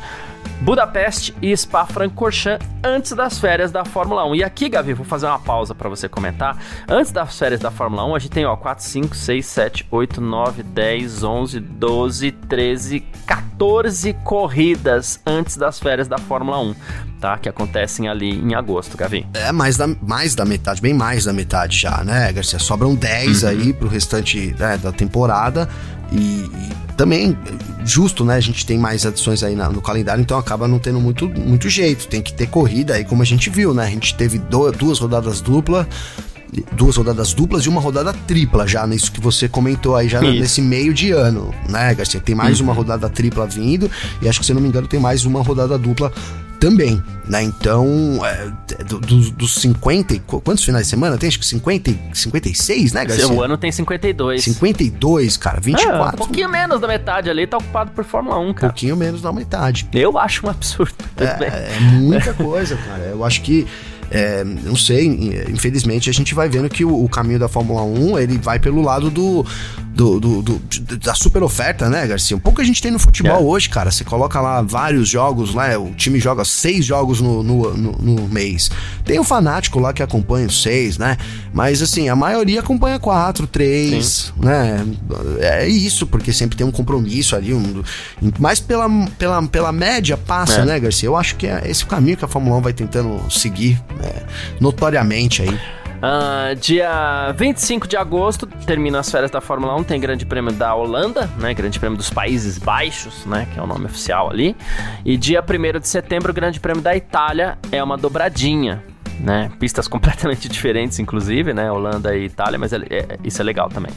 Budapeste 0.61 1.33
e 1.41 1.55
Spa-Francorchamps 1.55 2.67
antes 2.83 3.13
das 3.13 3.39
férias 3.39 3.71
da 3.71 3.85
Fórmula 3.85 4.25
1. 4.25 4.35
E 4.35 4.43
aqui, 4.43 4.69
Gavi, 4.69 4.93
vou 4.93 5.05
fazer 5.05 5.27
uma 5.27 5.39
pausa 5.39 5.73
para 5.73 5.89
você 5.89 6.09
comentar. 6.09 6.57
Antes 6.87 7.11
das 7.11 7.37
férias 7.37 7.59
da 7.59 7.71
Fórmula 7.71 8.05
1, 8.05 8.15
a 8.15 8.19
gente 8.19 8.31
tem, 8.31 8.45
ó, 8.45 8.55
4, 8.55 8.83
5, 8.83 9.15
6, 9.15 9.45
7, 9.45 9.87
8, 9.89 10.21
9, 10.21 10.63
10, 10.63 11.23
11, 11.23 11.59
12, 11.59 12.31
13, 12.31 12.99
14 13.25 14.13
corridas 14.23 15.21
antes 15.25 15.57
das 15.57 15.79
férias 15.79 16.07
da 16.07 16.17
Fórmula 16.17 16.59
1, 16.59 16.75
tá? 17.21 17.37
Que 17.37 17.47
acontecem 17.47 18.09
ali 18.09 18.31
em 18.31 18.55
agosto, 18.55 18.97
Gavi. 18.97 19.25
É, 19.33 19.51
mais 19.51 19.77
da, 19.77 19.87
mais 20.01 20.33
da 20.33 20.43
metade, 20.43 20.81
bem 20.81 20.93
mais 20.93 21.25
da 21.25 21.31
metade 21.31 21.77
já, 21.77 22.03
né, 22.03 22.33
Garcia? 22.33 22.57
Sobram 22.57 22.95
10 22.95 23.43
uhum. 23.43 23.49
aí 23.49 23.73
pro 23.73 23.87
restante 23.87 24.55
né, 24.57 24.77
da 24.77 24.91
temporada. 24.91 25.69
E, 26.11 26.17
e, 26.17 26.69
também, 26.97 27.37
justo, 27.85 28.25
né? 28.25 28.35
A 28.35 28.39
gente 28.39 28.65
tem 28.65 28.77
mais 28.77 29.05
adições 29.05 29.43
aí 29.43 29.55
na, 29.55 29.69
no 29.69 29.81
calendário, 29.81 30.21
então 30.21 30.37
acaba 30.37 30.67
não 30.67 30.79
tendo 30.79 30.99
muito, 30.99 31.29
muito 31.29 31.69
jeito. 31.69 32.07
Tem 32.07 32.21
que 32.21 32.33
ter 32.33 32.47
corrida 32.47 32.95
aí, 32.95 33.05
como 33.05 33.21
a 33.21 33.25
gente 33.25 33.49
viu, 33.49 33.73
né? 33.73 33.85
A 33.85 33.89
gente 33.89 34.15
teve 34.15 34.39
do, 34.39 34.71
duas 34.71 34.99
rodadas 34.99 35.39
duplas 35.39 35.85
duas 36.73 36.97
rodadas 36.97 37.33
duplas 37.33 37.63
e 37.63 37.69
uma 37.69 37.79
rodada 37.79 38.11
tripla 38.27 38.67
já, 38.67 38.85
nisso 38.85 39.09
que 39.09 39.21
você 39.21 39.47
comentou 39.47 39.95
aí, 39.95 40.09
já 40.09 40.21
Isso. 40.21 40.37
nesse 40.37 40.61
meio 40.61 40.93
de 40.93 41.11
ano, 41.11 41.49
né, 41.69 41.95
Garcia? 41.95 42.19
Tem 42.19 42.35
mais 42.35 42.59
uhum. 42.59 42.65
uma 42.65 42.73
rodada 42.73 43.09
tripla 43.09 43.47
vindo 43.47 43.89
e 44.21 44.27
acho 44.27 44.41
que, 44.41 44.45
se 44.45 44.53
não 44.53 44.59
me 44.59 44.67
engano, 44.67 44.85
tem 44.85 44.99
mais 44.99 45.23
uma 45.23 45.41
rodada 45.41 45.77
dupla 45.77 46.11
também, 46.61 47.03
né? 47.27 47.41
Então, 47.41 48.21
é, 48.23 48.51
dos, 48.83 49.31
dos 49.31 49.55
50, 49.55 50.19
quantos 50.19 50.63
finais 50.63 50.85
de 50.85 50.91
semana 50.91 51.17
tem? 51.17 51.27
Acho 51.27 51.39
que 51.39 51.45
50, 51.45 51.91
56, 52.13 52.93
né, 52.93 53.03
Garcia? 53.03 53.27
O 53.27 53.41
ano 53.41 53.57
tem 53.57 53.71
52. 53.71 54.43
52, 54.43 55.37
cara, 55.37 55.59
24. 55.59 55.97
É, 55.97 56.07
um 56.07 56.11
pouquinho 56.11 56.47
menos 56.47 56.79
da 56.79 56.87
metade 56.87 57.31
ali 57.31 57.47
tá 57.47 57.57
ocupado 57.57 57.91
por 57.91 58.05
Fórmula 58.05 58.37
1, 58.37 58.53
cara. 58.53 58.67
Um 58.67 58.69
pouquinho 58.69 58.95
menos 58.95 59.23
da 59.23 59.33
metade. 59.33 59.89
Eu 59.91 60.19
acho 60.19 60.45
um 60.45 60.49
absurdo. 60.51 60.93
É, 61.17 61.23
é, 61.23 61.79
muita 61.79 62.31
coisa, 62.35 62.77
cara. 62.77 63.05
Eu 63.05 63.25
acho 63.25 63.41
que 63.41 63.65
é, 64.11 64.43
não 64.43 64.75
sei, 64.75 65.07
infelizmente 65.49 66.09
a 66.09 66.13
gente 66.13 66.35
vai 66.35 66.49
vendo 66.49 66.69
que 66.69 66.83
o, 66.83 67.05
o, 67.05 67.07
caminho 67.07 67.39
da 67.39 67.47
Fórmula 67.47 67.81
1 67.81 68.19
ele 68.19 68.37
vai 68.37 68.59
pelo 68.59 68.81
lado 68.81 69.09
do, 69.09 69.45
do, 69.93 70.19
do, 70.19 70.41
do, 70.41 70.97
da 70.97 71.15
super 71.15 71.41
oferta, 71.41 71.89
né, 71.89 72.05
Garcia? 72.05 72.35
Um 72.35 72.39
pouco 72.39 72.59
a 72.59 72.63
gente 72.63 72.81
tem 72.81 72.91
no 72.91 72.99
futebol 72.99 73.39
é. 73.39 73.39
hoje, 73.39 73.69
cara. 73.69 73.89
Você 73.89 74.03
coloca 74.03 74.41
lá 74.41 74.61
vários 74.61 75.07
jogos, 75.07 75.53
lá, 75.53 75.77
o 75.79 75.93
time 75.93 76.19
joga 76.19 76.43
seis 76.43 76.83
jogos 76.83 77.21
no, 77.21 77.41
no, 77.41 77.73
no, 77.77 77.91
no, 77.93 78.27
mês. 78.27 78.69
Tem 79.05 79.17
o 79.17 79.23
fanático 79.23 79.79
lá 79.79 79.93
que 79.93 80.03
acompanha 80.03 80.47
os 80.47 80.61
seis, 80.61 80.97
né? 80.97 81.17
Mas 81.53 81.81
assim, 81.81 82.09
a 82.09 82.15
maioria 82.15 82.59
acompanha 82.59 82.99
quatro, 82.99 83.47
três, 83.47 84.33
Sim. 84.35 84.45
né? 84.45 84.85
É 85.39 85.67
isso, 85.69 86.05
porque 86.05 86.33
sempre 86.33 86.57
tem 86.57 86.67
um 86.67 86.71
compromisso 86.71 87.33
ali. 87.33 87.53
Um, 87.53 87.81
mas 88.39 88.59
pela, 88.59 88.89
pela, 89.17 89.41
pela 89.43 89.71
média 89.71 90.17
passa, 90.17 90.61
é. 90.61 90.65
né, 90.65 90.79
Garcia? 90.81 91.07
Eu 91.07 91.15
acho 91.15 91.37
que 91.37 91.47
é 91.47 91.61
esse 91.65 91.85
o 91.85 91.87
caminho 91.87 92.17
que 92.17 92.25
a 92.25 92.27
Fórmula 92.27 92.57
1 92.57 92.61
vai 92.61 92.73
tentando 92.73 93.21
seguir 93.31 93.81
é, 94.03 94.23
notoriamente 94.59 95.41
aí. 95.41 95.59
Uh, 96.01 96.55
dia 96.55 97.31
25 97.37 97.87
de 97.87 97.95
agosto, 97.95 98.47
termina 98.47 98.99
as 98.99 99.11
férias 99.11 99.29
da 99.29 99.39
Fórmula 99.39 99.75
1, 99.75 99.83
tem 99.83 99.99
Grande 99.99 100.25
Prêmio 100.25 100.51
da 100.51 100.73
Holanda, 100.73 101.29
né? 101.37 101.53
Grande 101.53 101.79
Prêmio 101.79 101.95
dos 101.95 102.09
Países 102.09 102.57
Baixos, 102.57 103.23
né? 103.27 103.47
Que 103.53 103.59
é 103.59 103.61
o 103.61 103.67
nome 103.67 103.85
oficial 103.85 104.31
ali. 104.31 104.55
E 105.05 105.15
dia 105.15 105.43
1 105.43 105.79
de 105.79 105.87
setembro, 105.87 106.33
Grande 106.33 106.59
Prêmio 106.59 106.81
da 106.81 106.95
Itália, 106.95 107.55
é 107.71 107.83
uma 107.83 107.97
dobradinha 107.97 108.83
né? 109.19 109.51
Pistas 109.59 109.87
completamente 109.87 110.49
diferentes, 110.49 110.99
inclusive, 110.99 111.53
né? 111.53 111.71
Holanda 111.71 112.15
e 112.15 112.25
Itália, 112.25 112.57
mas 112.57 112.73
é, 112.73 112.77
é, 112.89 113.17
isso 113.23 113.39
é 113.39 113.45
legal 113.45 113.69
também. 113.69 113.91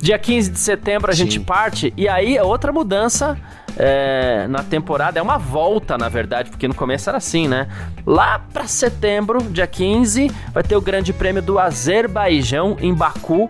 Dia 0.00 0.18
15 0.18 0.50
de 0.50 0.58
setembro 0.58 1.10
a 1.10 1.14
Sim. 1.14 1.24
gente 1.24 1.40
parte, 1.40 1.92
e 1.96 2.08
aí 2.08 2.36
é 2.36 2.42
outra 2.42 2.72
mudança 2.72 3.38
é, 3.76 4.46
na 4.48 4.62
temporada, 4.62 5.18
é 5.18 5.22
uma 5.22 5.38
volta, 5.38 5.96
na 5.96 6.08
verdade, 6.08 6.50
porque 6.50 6.68
no 6.68 6.74
começo 6.74 7.08
era 7.08 7.18
assim, 7.18 7.48
né? 7.48 7.68
Lá 8.06 8.38
para 8.38 8.66
setembro, 8.66 9.42
dia 9.42 9.66
15, 9.66 10.30
vai 10.52 10.62
ter 10.62 10.76
o 10.76 10.80
Grande 10.80 11.12
Prêmio 11.12 11.42
do 11.42 11.58
Azerbaijão 11.58 12.76
em 12.80 12.94
Baku 12.94 13.48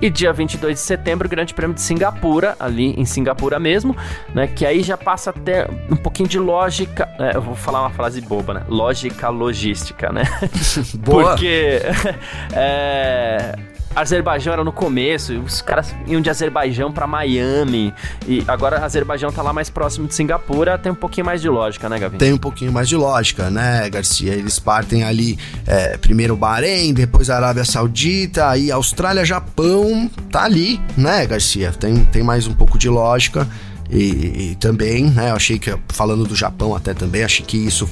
e 0.00 0.08
dia 0.08 0.32
22 0.32 0.74
de 0.74 0.80
setembro, 0.80 1.26
o 1.26 1.30
Grande 1.30 1.52
Prêmio 1.52 1.74
de 1.74 1.80
Singapura, 1.80 2.56
ali 2.60 2.94
em 2.98 3.04
Singapura 3.04 3.58
mesmo, 3.58 3.96
né? 4.32 4.46
Que 4.46 4.64
aí 4.64 4.82
já 4.82 4.96
passa 4.96 5.30
a 5.30 5.32
ter 5.32 5.68
um 5.90 5.96
pouquinho 5.96 6.28
de 6.28 6.38
lógica. 6.38 7.08
É, 7.18 7.36
eu 7.36 7.42
vou 7.42 7.54
falar 7.54 7.80
uma 7.80 7.90
frase 7.90 8.20
boba, 8.20 8.54
né? 8.54 8.62
Lógica 8.68 9.28
logística, 9.28 10.12
né? 10.12 10.22
Boa. 10.98 11.30
Porque. 11.30 11.80
é, 12.54 13.56
Azerbaijão 13.94 14.52
era 14.52 14.62
no 14.62 14.72
começo, 14.72 15.38
os 15.40 15.60
caras 15.60 15.94
iam 16.06 16.20
de 16.20 16.30
Azerbaijão 16.30 16.92
para 16.92 17.06
Miami, 17.06 17.92
e 18.26 18.44
agora 18.46 18.84
Azerbaijão 18.84 19.32
tá 19.32 19.42
lá 19.42 19.52
mais 19.52 19.68
próximo 19.70 20.06
de 20.06 20.14
Singapura, 20.14 20.78
tem 20.78 20.92
um 20.92 20.94
pouquinho 20.94 21.26
mais 21.26 21.40
de 21.40 21.48
lógica, 21.48 21.88
né, 21.88 21.98
Gavin? 21.98 22.18
Tem 22.18 22.32
um 22.32 22.38
pouquinho 22.38 22.72
mais 22.72 22.88
de 22.88 22.96
lógica, 22.96 23.50
né, 23.50 23.88
Garcia? 23.90 24.34
Eles 24.34 24.58
partem 24.58 25.04
ali, 25.04 25.38
é, 25.66 25.96
primeiro 25.96 26.36
Bahrein, 26.36 26.92
depois 26.94 27.30
Arábia 27.30 27.64
Saudita, 27.64 28.48
aí 28.48 28.70
Austrália, 28.70 29.24
Japão, 29.24 30.10
tá 30.30 30.44
ali, 30.44 30.80
né, 30.96 31.26
Garcia? 31.26 31.72
Tem, 31.72 32.04
tem 32.04 32.22
mais 32.22 32.46
um 32.46 32.54
pouco 32.54 32.78
de 32.78 32.88
lógica. 32.88 33.48
E, 33.90 34.50
e, 34.50 34.56
também, 34.60 35.10
né, 35.10 35.30
eu 35.30 35.36
achei 35.36 35.58
que, 35.58 35.74
falando 35.88 36.24
do 36.24 36.36
Japão 36.36 36.74
até 36.74 36.92
também, 36.92 37.24
achei 37.24 37.44
que 37.44 37.56
isso 37.56 37.88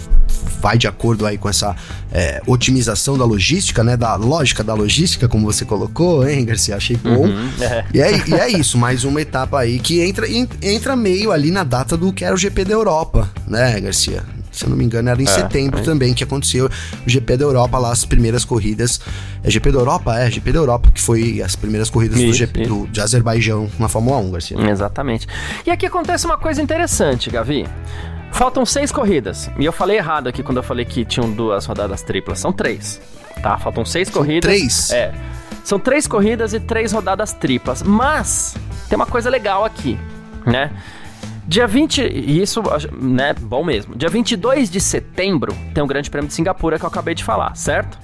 vai 0.61 0.77
de 0.77 0.87
acordo 0.87 1.25
aí 1.25 1.39
com 1.39 1.49
essa 1.49 1.75
é, 2.13 2.43
otimização 2.47 3.17
da 3.17 3.25
logística, 3.25 3.83
né, 3.83 3.97
da 3.97 4.15
lógica 4.17 4.63
da 4.63 4.75
logística, 4.75 5.29
como 5.29 5.47
você 5.47 5.65
colocou, 5.65 6.29
hein, 6.29 6.45
Garcia? 6.45 6.77
Achei 6.77 6.97
bom. 6.97 7.27
Uhum, 7.27 7.51
é. 7.61 7.85
E, 7.95 8.01
é, 8.01 8.29
e 8.29 8.35
é 8.35 8.51
isso, 8.51 8.77
mais 8.77 9.05
uma 9.05 9.21
etapa 9.21 9.61
aí 9.61 9.79
que 9.79 10.01
entra, 10.01 10.27
entra 10.63 10.95
meio 10.95 11.33
ali 11.33 11.51
na 11.51 11.65
data 11.65 11.97
do 11.97 12.13
que 12.13 12.25
era 12.25 12.35
o 12.35 12.39
GP 12.39 12.65
da 12.65 12.75
Europa, 12.75 13.31
né, 13.47 13.81
Garcia? 13.81 14.23
Se 14.57 14.65
eu 14.65 14.71
não 14.71 14.77
me 14.77 14.85
engano, 14.85 15.09
era 15.09 15.21
em 15.21 15.27
é, 15.27 15.29
setembro 15.29 15.81
é. 15.81 15.83
também 15.83 16.15
que 16.15 16.25
aconteceu 16.25 16.67
o 16.67 17.09
GP 17.09 17.37
da 17.37 17.45
Europa 17.45 17.79
lá, 17.79 17.93
as 17.93 18.05
primeiras 18.05 18.45
corridas. 18.45 19.01
É 19.43 19.51
GP 19.51 19.73
da 19.73 19.79
Europa? 19.79 20.19
É, 20.19 20.31
GP 20.31 20.53
da 20.53 20.59
Europa, 20.59 20.91
que 20.93 21.01
foi 21.01 21.43
as 21.43 21.55
primeiras 21.55 21.91
corridas 21.91 22.19
isso, 22.19 22.27
do 22.29 22.33
GP 22.33 22.67
do, 22.67 22.87
de 22.89 23.01
Azerbaijão 23.01 23.71
na 23.79 23.89
Fórmula 23.89 24.19
1, 24.19 24.31
Garcia. 24.31 24.71
Exatamente. 24.71 25.27
E 25.67 25.71
aqui 25.71 25.87
acontece 25.87 26.27
uma 26.27 26.39
coisa 26.39 26.63
interessante, 26.63 27.31
Gavi. 27.31 27.67
Faltam 28.33 28.67
seis 28.67 28.93
corridas. 28.93 29.51
E 29.59 29.65
eu 29.65 29.73
falei 29.73 29.97
errado 29.97 30.29
aqui 30.29 30.43
quando 30.43 30.59
eu 30.59 30.63
falei 30.63 30.85
que 30.85 31.05
tinham 31.05 31.31
duas 31.31 31.65
rodadas 31.65 32.03
triplas. 32.03 32.39
São 32.39 32.53
três. 32.53 33.01
Tá? 33.43 33.57
Faltam 33.59 33.85
seis 33.85 34.09
São 34.09 34.21
corridas. 34.23 34.51
Três? 34.51 34.91
É. 34.91 35.15
São 35.65 35.79
três 35.79 36.07
corridas 36.07 36.53
e 36.53 36.61
três 36.61 36.93
rodadas 36.93 37.33
triplas. 37.33 37.83
Mas 37.83 38.55
tem 38.89 38.97
uma 38.97 39.07
coisa 39.07 39.31
legal 39.31 39.65
aqui, 39.65 39.99
né? 40.45 40.71
Dia 41.47 41.67
20, 41.67 42.03
e 42.03 42.43
isso, 42.43 42.61
né, 42.93 43.33
bom 43.33 43.65
mesmo. 43.65 43.95
Dia 43.95 44.09
22 44.09 44.69
de 44.69 44.81
setembro 44.81 45.57
tem 45.73 45.83
o 45.83 45.87
Grande 45.87 46.11
Prêmio 46.11 46.29
de 46.29 46.35
Singapura 46.35 46.79
que 46.79 46.85
eu 46.85 46.89
acabei 46.89 47.15
de 47.15 47.23
falar, 47.23 47.55
certo? 47.55 47.99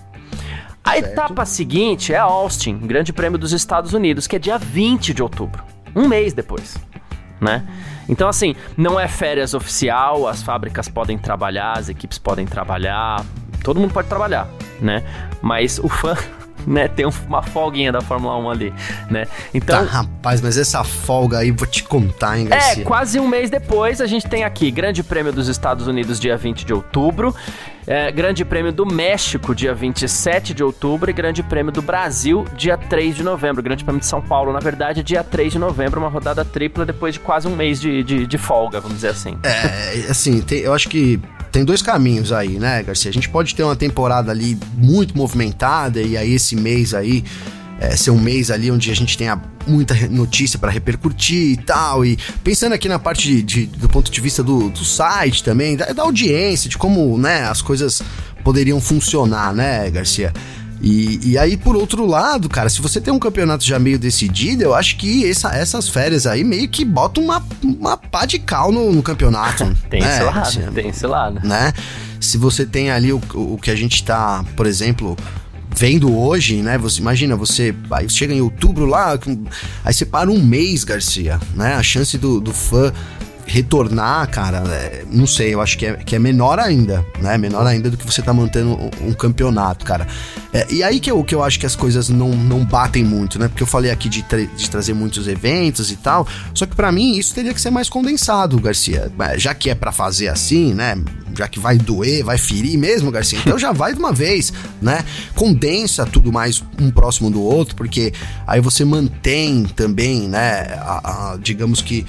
A 0.84 0.92
certo. 0.92 1.06
etapa 1.06 1.44
seguinte 1.44 2.12
é 2.12 2.18
Austin, 2.18 2.78
Grande 2.78 3.12
Prêmio 3.12 3.38
dos 3.38 3.52
Estados 3.52 3.92
Unidos, 3.92 4.26
que 4.26 4.36
é 4.36 4.38
dia 4.38 4.58
20 4.58 5.12
de 5.12 5.22
outubro, 5.22 5.62
um 5.94 6.06
mês 6.06 6.32
depois, 6.32 6.76
né? 7.40 7.66
Então, 8.08 8.28
assim, 8.28 8.54
não 8.76 8.98
é 8.98 9.08
férias 9.08 9.54
oficial, 9.54 10.28
as 10.28 10.42
fábricas 10.42 10.88
podem 10.88 11.18
trabalhar, 11.18 11.78
as 11.78 11.88
equipes 11.88 12.18
podem 12.18 12.46
trabalhar, 12.46 13.24
todo 13.64 13.80
mundo 13.80 13.92
pode 13.92 14.08
trabalhar, 14.08 14.48
né? 14.80 15.02
Mas 15.40 15.78
o 15.78 15.88
fã 15.88 16.16
né? 16.66 16.88
Tem 16.88 17.06
uma 17.06 17.42
folguinha 17.42 17.92
da 17.92 18.00
Fórmula 18.00 18.36
1 18.38 18.50
ali, 18.50 18.74
né? 19.10 19.26
Então. 19.52 19.84
Tá, 19.84 19.90
rapaz, 19.90 20.40
mas 20.40 20.56
essa 20.56 20.82
folga 20.84 21.38
aí 21.38 21.50
vou 21.50 21.66
te 21.66 21.82
contar, 21.82 22.38
hein, 22.38 22.46
Garcia? 22.46 22.82
É, 22.82 22.84
quase 22.84 23.18
um 23.18 23.28
mês 23.28 23.50
depois 23.50 24.00
a 24.00 24.06
gente 24.06 24.26
tem 24.28 24.44
aqui 24.44 24.70
Grande 24.70 25.02
Prêmio 25.02 25.32
dos 25.32 25.48
Estados 25.48 25.86
Unidos, 25.86 26.18
dia 26.18 26.36
20 26.36 26.64
de 26.64 26.72
outubro. 26.72 27.34
É, 27.86 28.12
Grande 28.12 28.44
Prêmio 28.44 28.72
do 28.72 28.86
México, 28.86 29.54
dia 29.54 29.74
27 29.74 30.54
de 30.54 30.62
outubro, 30.62 31.10
e 31.10 31.12
Grande 31.12 31.42
Prêmio 31.42 31.72
do 31.72 31.82
Brasil, 31.82 32.44
dia 32.56 32.76
3 32.76 33.16
de 33.16 33.22
novembro. 33.24 33.62
Grande 33.62 33.82
Prêmio 33.82 34.00
de 34.00 34.06
São 34.06 34.20
Paulo, 34.20 34.52
na 34.52 34.60
verdade, 34.60 35.02
dia 35.02 35.24
3 35.24 35.54
de 35.54 35.58
novembro, 35.58 36.00
uma 36.00 36.08
rodada 36.08 36.44
tripla 36.44 36.86
depois 36.86 37.14
de 37.14 37.20
quase 37.20 37.48
um 37.48 37.56
mês 37.56 37.80
de, 37.80 38.02
de, 38.04 38.26
de 38.26 38.38
folga, 38.38 38.80
vamos 38.80 38.98
dizer 38.98 39.08
assim. 39.08 39.36
É, 39.42 40.10
assim, 40.10 40.40
tem, 40.42 40.60
eu 40.60 40.72
acho 40.72 40.88
que 40.88 41.20
tem 41.52 41.64
dois 41.64 41.82
caminhos 41.82 42.32
aí, 42.32 42.58
né, 42.58 42.82
Garcia? 42.82 43.10
A 43.10 43.14
gente 43.14 43.28
pode 43.28 43.54
ter 43.54 43.62
uma 43.62 43.76
temporada 43.76 44.32
ali 44.32 44.58
muito 44.74 45.16
movimentada 45.16 46.00
e 46.00 46.16
aí 46.16 46.32
esse 46.32 46.56
mês 46.56 46.94
aí 46.94 47.22
é, 47.78 47.94
ser 47.94 48.10
um 48.10 48.18
mês 48.18 48.50
ali 48.50 48.70
onde 48.70 48.90
a 48.90 48.94
gente 48.94 49.18
tenha 49.18 49.40
muita 49.66 49.94
notícia 50.08 50.58
para 50.58 50.70
repercutir 50.70 51.52
e 51.52 51.56
tal. 51.56 52.04
E 52.04 52.16
pensando 52.42 52.72
aqui 52.72 52.88
na 52.88 52.98
parte 52.98 53.28
de, 53.28 53.42
de, 53.42 53.66
do 53.66 53.88
ponto 53.88 54.10
de 54.10 54.20
vista 54.20 54.42
do, 54.42 54.70
do 54.70 54.84
site 54.84 55.44
também, 55.44 55.76
da, 55.76 55.86
da, 55.86 56.02
audiência, 56.02 56.70
de 56.70 56.78
como 56.78 57.18
né, 57.18 57.44
as 57.44 57.60
coisas 57.60 58.02
poderiam 58.42 58.80
funcionar, 58.80 59.52
né, 59.52 59.90
Garcia? 59.90 60.32
E, 60.82 61.30
e 61.30 61.38
aí, 61.38 61.56
por 61.56 61.76
outro 61.76 62.04
lado, 62.04 62.48
cara, 62.48 62.68
se 62.68 62.82
você 62.82 63.00
tem 63.00 63.14
um 63.14 63.18
campeonato 63.18 63.64
já 63.64 63.78
meio 63.78 64.00
decidido, 64.00 64.64
eu 64.64 64.74
acho 64.74 64.96
que 64.96 65.24
essa, 65.30 65.54
essas 65.54 65.88
férias 65.88 66.26
aí 66.26 66.42
meio 66.42 66.68
que 66.68 66.84
botam 66.84 67.22
uma, 67.22 67.40
uma 67.62 67.96
pá 67.96 68.26
de 68.26 68.40
cal 68.40 68.72
no, 68.72 68.92
no 68.92 69.00
campeonato. 69.00 69.64
tem 69.88 70.00
né? 70.00 70.08
esse 70.08 70.22
lado, 70.24 70.72
tem 70.72 70.88
esse 70.88 71.06
lado. 71.06 71.46
Né? 71.46 71.72
Se 72.18 72.36
você 72.36 72.66
tem 72.66 72.90
ali 72.90 73.12
o, 73.12 73.22
o 73.32 73.58
que 73.62 73.70
a 73.70 73.76
gente 73.76 74.02
tá, 74.02 74.44
por 74.56 74.66
exemplo, 74.66 75.16
vendo 75.70 76.12
hoje, 76.16 76.56
né? 76.62 76.76
Você 76.78 77.00
imagina, 77.00 77.36
você 77.36 77.72
aí 77.92 78.08
chega 78.08 78.34
em 78.34 78.40
outubro 78.40 78.84
lá, 78.84 79.16
aí 79.84 79.94
você 79.94 80.04
para 80.04 80.30
um 80.30 80.42
mês, 80.42 80.82
Garcia, 80.82 81.38
né? 81.54 81.74
A 81.74 81.82
chance 81.82 82.18
do, 82.18 82.40
do 82.40 82.52
fã 82.52 82.92
retornar, 83.46 84.28
cara, 84.30 84.58
é, 84.68 85.04
não 85.10 85.26
sei, 85.26 85.54
eu 85.54 85.60
acho 85.60 85.76
que 85.76 85.86
é, 85.86 85.94
que 85.96 86.14
é 86.14 86.18
menor 86.18 86.58
ainda, 86.58 87.04
né? 87.20 87.36
Menor 87.36 87.66
ainda 87.66 87.90
do 87.90 87.96
que 87.96 88.06
você 88.06 88.22
tá 88.22 88.32
mantendo 88.32 88.78
um, 89.00 89.12
campeonato, 89.12 89.84
cara. 89.84 90.06
É, 90.52 90.66
e 90.70 90.82
aí 90.82 91.00
que 91.00 91.10
eu, 91.10 91.22
que 91.24 91.34
eu 91.34 91.42
acho 91.42 91.58
que 91.58 91.66
as 91.66 91.76
coisas 91.76 92.08
não, 92.08 92.30
não 92.30 92.64
batem 92.64 93.04
muito, 93.04 93.38
né? 93.38 93.48
Porque 93.48 93.62
eu 93.62 93.66
falei 93.66 93.90
aqui 93.90 94.08
de, 94.08 94.22
tra 94.22 94.44
de 94.44 94.70
trazer 94.70 94.94
muitos 94.94 95.26
eventos 95.26 95.90
e 95.90 95.96
tal, 95.96 96.26
só 96.54 96.66
que 96.66 96.76
para 96.76 96.90
mim 96.92 97.16
isso 97.16 97.34
teria 97.34 97.52
que 97.52 97.60
ser 97.60 97.70
mais 97.70 97.88
condensado, 97.88 98.58
Garcia. 98.60 99.10
É, 99.18 99.38
já 99.38 99.54
que 99.54 99.70
é 99.70 99.74
para 99.74 99.92
fazer 99.92 100.28
assim, 100.28 100.72
né? 100.72 100.96
Já 101.36 101.48
que 101.48 101.58
vai 101.58 101.78
doer, 101.78 102.24
vai 102.24 102.38
ferir 102.38 102.78
mesmo, 102.78 103.10
Garcia, 103.10 103.38
então 103.38 103.58
já 103.58 103.72
vai 103.72 103.92
de 103.92 103.98
uma 103.98 104.12
vez, 104.12 104.52
né? 104.80 105.04
Condensa 105.34 106.04
tudo 106.04 106.32
mais 106.32 106.62
um 106.80 106.90
próximo 106.90 107.30
do 107.30 107.42
outro, 107.42 107.74
porque 107.74 108.12
aí 108.46 108.60
você 108.60 108.84
mantém 108.84 109.64
também, 109.64 110.28
né? 110.28 110.78
A, 110.80 111.32
a, 111.32 111.36
digamos 111.38 111.80
que 111.80 112.06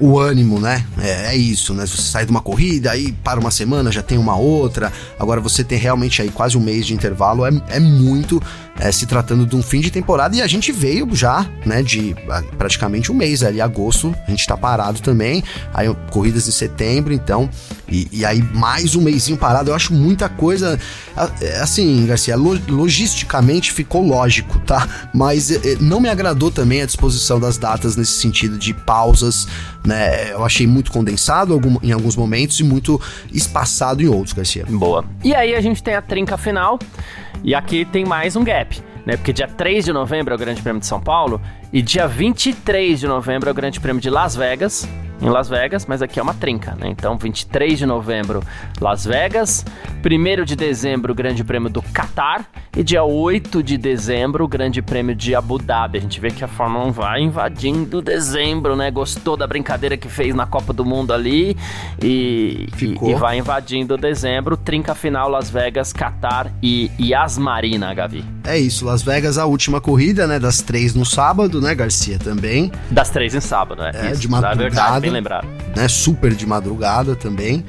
o 0.00 0.18
ânimo, 0.18 0.60
né? 0.60 0.84
É, 0.98 1.34
é, 1.34 1.36
isso, 1.36 1.72
né? 1.74 1.86
Você 1.86 2.02
sai 2.02 2.24
de 2.24 2.30
uma 2.30 2.40
corrida, 2.40 2.90
aí 2.90 3.12
para 3.12 3.40
uma 3.40 3.50
semana 3.50 3.90
já 3.90 4.02
tem 4.02 4.18
uma 4.18 4.36
outra. 4.36 4.92
Agora 5.18 5.40
você 5.40 5.64
tem 5.64 5.78
realmente 5.78 6.20
aí 6.20 6.30
quase 6.30 6.56
um 6.56 6.60
mês 6.60 6.86
de 6.86 6.94
intervalo, 6.94 7.46
é, 7.46 7.50
é 7.68 7.80
muito 7.80 8.42
é, 8.78 8.92
se 8.92 9.06
tratando 9.06 9.46
de 9.46 9.56
um 9.56 9.62
fim 9.62 9.80
de 9.80 9.90
temporada 9.90 10.36
e 10.36 10.42
a 10.42 10.46
gente 10.46 10.70
veio 10.70 11.08
já, 11.14 11.48
né, 11.64 11.82
de 11.82 12.14
praticamente 12.58 13.10
um 13.10 13.14
mês 13.14 13.42
ali, 13.42 13.60
agosto, 13.60 14.14
a 14.26 14.30
gente 14.30 14.46
tá 14.46 14.56
parado 14.56 15.00
também, 15.00 15.42
aí 15.72 15.88
corridas 16.10 16.46
em 16.46 16.52
setembro, 16.52 17.12
então, 17.12 17.48
e, 17.88 18.08
e 18.12 18.24
aí 18.24 18.42
mais 18.54 18.94
um 18.94 19.00
mêsinho 19.00 19.38
parado, 19.38 19.70
eu 19.70 19.74
acho 19.74 19.92
muita 19.92 20.28
coisa, 20.28 20.78
é, 21.40 21.60
assim, 21.60 22.04
Garcia, 22.06 22.36
logisticamente 22.36 23.72
ficou 23.72 24.06
lógico, 24.06 24.58
tá? 24.60 25.08
Mas 25.14 25.50
é, 25.50 25.76
não 25.80 26.00
me 26.00 26.08
agradou 26.08 26.50
também 26.50 26.82
a 26.82 26.86
disposição 26.86 27.40
das 27.40 27.56
datas 27.56 27.96
nesse 27.96 28.12
sentido 28.12 28.58
de 28.58 28.74
pausas, 28.74 29.48
né? 29.86 30.32
Eu 30.32 30.44
achei 30.44 30.66
muito 30.66 30.90
condensado 30.90 31.60
em 31.82 31.92
alguns 31.92 32.16
momentos 32.16 32.58
e 32.60 32.64
muito 32.64 33.00
espaçado 33.32 34.02
em 34.02 34.08
outros, 34.08 34.32
Garcia. 34.32 34.66
Boa. 34.68 35.04
E 35.22 35.34
aí 35.34 35.54
a 35.54 35.60
gente 35.60 35.82
tem 35.82 35.94
a 35.94 36.02
trinca 36.02 36.36
final, 36.36 36.78
e 37.42 37.54
aqui 37.54 37.84
tem 37.84 38.04
mais 38.04 38.34
um 38.36 38.44
gap, 38.44 38.78
né? 39.06 39.16
Porque 39.16 39.32
dia 39.32 39.46
3 39.46 39.84
de 39.84 39.92
novembro 39.92 40.32
é 40.32 40.36
o 40.36 40.38
Grande 40.38 40.60
Prêmio 40.60 40.80
de 40.80 40.86
São 40.86 41.00
Paulo 41.00 41.40
e 41.72 41.80
dia 41.80 42.08
23 42.08 42.98
de 42.98 43.06
novembro 43.06 43.48
é 43.48 43.52
o 43.52 43.54
Grande 43.54 43.80
Prêmio 43.80 44.02
de 44.02 44.10
Las 44.10 44.34
Vegas 44.34 44.88
em 45.20 45.28
Las 45.28 45.48
Vegas, 45.48 45.86
mas 45.86 46.02
aqui 46.02 46.20
é 46.20 46.22
uma 46.22 46.34
trinca, 46.34 46.74
né? 46.78 46.88
Então, 46.88 47.16
23 47.16 47.78
de 47.78 47.86
novembro, 47.86 48.42
Las 48.80 49.04
Vegas, 49.04 49.64
1 50.04 50.44
de 50.44 50.56
dezembro, 50.56 51.12
o 51.12 51.14
Grande 51.14 51.42
Prêmio 51.42 51.70
do 51.70 51.82
Qatar 51.82 52.44
e 52.76 52.84
dia 52.84 53.02
8 53.02 53.62
de 53.62 53.78
dezembro, 53.78 54.44
o 54.44 54.48
Grande 54.48 54.82
Prêmio 54.82 55.14
de 55.14 55.34
Abu 55.34 55.58
Dhabi. 55.58 55.98
A 55.98 56.00
gente 56.00 56.20
vê 56.20 56.30
que 56.30 56.44
a 56.44 56.48
Fórmula 56.48 56.84
1 56.86 56.92
vai 56.92 57.20
invadindo 57.20 58.02
dezembro, 58.02 58.76
né? 58.76 58.90
Gostou 58.90 59.36
da 59.36 59.46
brincadeira 59.46 59.96
que 59.96 60.08
fez 60.08 60.34
na 60.34 60.46
Copa 60.46 60.72
do 60.72 60.84
Mundo 60.84 61.12
ali 61.12 61.56
e, 62.02 62.68
e, 62.80 63.10
e, 63.10 63.14
vai 63.14 63.38
invadindo 63.38 63.96
dezembro, 63.96 64.56
trinca 64.56 64.94
final 64.94 65.28
Las 65.28 65.48
Vegas, 65.48 65.92
Qatar 65.92 66.52
e 66.62 66.90
Yas 67.00 67.38
Marina, 67.38 67.94
Gavi. 67.94 68.24
é 68.44 68.58
isso. 68.58 68.84
Las 68.84 69.02
Vegas, 69.02 69.38
a 69.38 69.46
última 69.46 69.80
corrida, 69.80 70.26
né? 70.26 70.38
Das 70.38 70.60
três 70.60 70.94
no 70.94 71.04
sábado, 71.04 71.60
né, 71.60 71.74
Garcia? 71.74 72.18
Também. 72.18 72.70
Das 72.90 73.08
três 73.10 73.34
em 73.34 73.40
sábado, 73.40 73.82
né? 73.82 73.90
É, 73.94 74.12
isso, 74.12 74.20
de 74.20 74.28
madrugada. 74.28 75.05
Bem 75.06 75.12
lembrado. 75.12 75.46
Né, 75.76 75.86
super 75.88 76.34
de 76.34 76.46
madrugada 76.46 77.14
também 77.14 77.64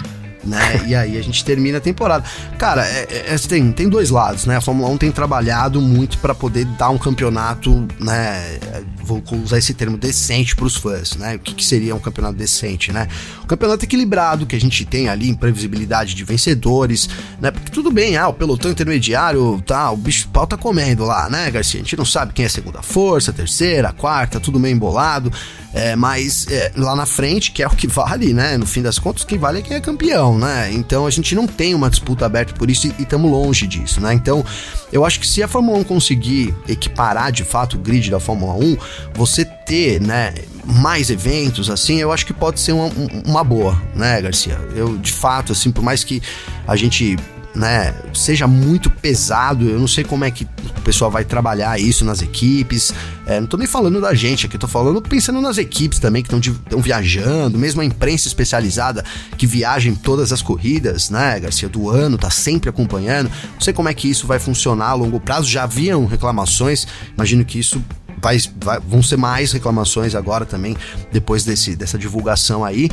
né? 0.47 0.85
E 0.87 0.95
aí 0.95 1.17
a 1.17 1.21
gente 1.21 1.43
termina 1.43 1.77
a 1.77 1.81
temporada. 1.81 2.23
Cara, 2.57 2.85
é, 2.85 3.07
é, 3.09 3.35
é 3.35 3.37
tem, 3.37 3.71
tem 3.71 3.89
dois 3.89 4.09
lados, 4.09 4.45
né? 4.45 4.57
A 4.57 4.61
Fórmula 4.61 4.89
1 4.89 4.97
tem 4.97 5.11
trabalhado 5.11 5.81
muito 5.81 6.17
para 6.17 6.33
poder 6.33 6.65
dar 6.65 6.89
um 6.89 6.97
campeonato, 6.97 7.87
né? 7.99 8.59
Vou 9.03 9.23
usar 9.43 9.57
esse 9.57 9.73
termo 9.73 9.97
decente 9.97 10.55
para 10.55 10.65
os 10.65 10.75
fãs, 10.75 11.15
né? 11.15 11.35
O 11.35 11.39
que, 11.39 11.53
que, 11.53 11.65
seria 11.65 11.95
um 11.95 11.99
campeonato 11.99 12.35
decente, 12.35 12.91
né? 12.91 13.07
Um 13.43 13.47
campeonato 13.47 13.85
equilibrado 13.85 14.45
que 14.45 14.55
a 14.55 14.59
gente 14.59 14.85
tem 14.85 15.09
ali, 15.09 15.29
imprevisibilidade 15.29 16.13
de 16.15 16.23
vencedores, 16.23 17.09
né? 17.39 17.51
Porque 17.51 17.71
tudo 17.71 17.91
bem, 17.91 18.17
ah, 18.17 18.27
o 18.27 18.33
pelotão 18.33 18.71
intermediário, 18.71 19.61
tá, 19.65 19.91
o 19.91 19.97
bicho 19.97 20.27
pau 20.29 20.47
tá 20.47 20.57
comendo 20.57 21.05
lá, 21.05 21.29
né, 21.29 21.49
Garcia? 21.51 21.79
A 21.79 21.83
gente 21.83 21.97
não 21.97 22.05
sabe 22.05 22.33
quem 22.33 22.43
é 22.43 22.47
a 22.47 22.51
segunda 22.51 22.81
força, 22.81 23.31
a 23.31 23.33
terceira, 23.33 23.89
a 23.89 23.93
quarta, 23.93 24.39
tudo 24.39 24.59
meio 24.59 24.75
embolado. 24.75 25.31
É, 25.73 25.95
mas 25.95 26.47
é, 26.49 26.71
lá 26.75 26.95
na 26.95 27.05
frente, 27.05 27.51
que 27.51 27.61
é 27.61 27.67
o 27.67 27.71
que 27.71 27.87
vale, 27.87 28.33
né? 28.33 28.57
No 28.57 28.65
fim 28.65 28.81
das 28.81 28.97
contas, 28.97 29.23
quem 29.23 29.37
vale 29.37 29.59
é 29.59 29.61
quem 29.61 29.77
é 29.77 29.81
campeão, 29.81 30.37
né? 30.38 30.72
Então 30.72 31.06
a 31.06 31.10
gente 31.10 31.34
não 31.36 31.48
tem 31.48 31.74
uma 31.74 31.89
disputa 31.89 32.25
aberta 32.25 32.53
por 32.53 32.70
isso 32.70 32.88
e 32.88 33.03
estamos 33.03 33.29
longe 33.29 33.67
disso, 33.67 34.00
né? 34.01 34.13
Então 34.13 34.46
eu 34.91 35.06
acho 35.06 35.20
que 35.20 35.27
se 35.27 35.41
a 35.44 35.48
Fórmula 35.48 35.79
1 35.79 35.84
conseguir 35.84 36.56
equiparar 36.67 37.32
de 37.32 37.44
fato 37.44 37.75
o 37.75 37.79
grid 37.79 38.10
da 38.10 38.20
Fórmula 38.20 38.53
1, 38.53 38.77
você 39.13 39.46
ter, 39.46 40.01
né? 40.01 40.34
mais 40.67 41.10
eventos, 41.10 41.70
assim, 41.70 42.01
eu 42.01 42.12
acho 42.12 42.25
que 42.25 42.34
pode 42.34 42.60
ser 42.60 42.74
uma, 42.74 42.91
uma 43.25 43.41
boa, 43.41 43.82
né, 43.96 44.22
Garcia? 44.22 44.60
Eu, 44.75 44.98
de 44.98 45.13
fato, 45.13 45.53
assim, 45.53 45.72
por 45.72 45.82
mais 45.82 46.03
que 46.03 46.22
a 46.67 46.75
gente 46.75 47.17
né, 47.57 47.93
seja 48.13 48.47
muito 48.47 48.89
pesado. 48.89 49.67
Eu 49.67 49.79
não 49.79 49.87
sei 49.87 50.03
como 50.03 50.23
é 50.23 50.29
que 50.29 50.43
o 50.45 50.81
pessoal 50.81 51.09
vai 51.09 51.25
trabalhar 51.25 51.79
isso 51.79 52.05
nas 52.05 52.21
equipes. 52.21 52.93
É, 53.25 53.39
não 53.39 53.47
tô 53.47 53.57
nem 53.57 53.67
falando 53.67 53.99
da 53.99 54.13
gente 54.13 54.45
aqui, 54.45 54.57
tô 54.57 54.67
falando 54.67 55.01
pensando 55.01 55.41
nas 55.41 55.57
equipes 55.57 55.99
também 55.99 56.23
que 56.23 56.33
estão 56.33 56.79
viajando, 56.79 57.57
mesmo 57.57 57.81
a 57.81 57.85
imprensa 57.85 58.27
especializada 58.27 59.03
que 59.37 59.47
viaja 59.47 59.89
em 59.89 59.95
todas 59.95 60.31
as 60.31 60.41
corridas, 60.41 61.09
né, 61.09 61.39
Garcia, 61.39 61.67
do 61.67 61.89
ano, 61.89 62.17
tá 62.17 62.29
sempre 62.29 62.69
acompanhando. 62.69 63.29
Não 63.53 63.61
sei 63.61 63.73
como 63.73 63.89
é 63.89 63.93
que 63.93 64.07
isso 64.07 64.27
vai 64.27 64.37
funcionar 64.39 64.89
a 64.89 64.93
longo 64.93 65.19
prazo. 65.19 65.49
Já 65.49 65.63
haviam 65.63 66.05
reclamações, 66.05 66.87
imagino 67.15 67.43
que 67.43 67.59
isso 67.59 67.83
Vai, 68.19 68.39
vai, 68.59 68.79
vão 68.79 69.03
ser 69.03 69.15
mais 69.15 69.51
reclamações 69.51 70.15
agora 70.15 70.43
também, 70.43 70.75
depois 71.11 71.43
desse, 71.43 71.75
dessa 71.75 71.99
divulgação 71.99 72.65
aí. 72.65 72.89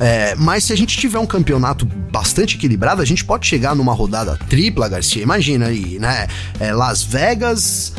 É, 0.00 0.34
mas 0.36 0.64
se 0.64 0.72
a 0.72 0.76
gente 0.76 0.96
tiver 0.96 1.18
um 1.18 1.26
campeonato 1.26 1.86
bastante 1.86 2.56
equilibrado, 2.56 3.00
a 3.00 3.04
gente 3.04 3.24
pode 3.24 3.46
chegar 3.46 3.74
numa 3.74 3.92
rodada 3.92 4.38
tripla, 4.48 4.88
Garcia. 4.88 5.22
Imagina 5.22 5.66
aí, 5.66 5.98
né? 5.98 6.26
É, 6.58 6.72
Las 6.72 7.02
Vegas. 7.02 7.92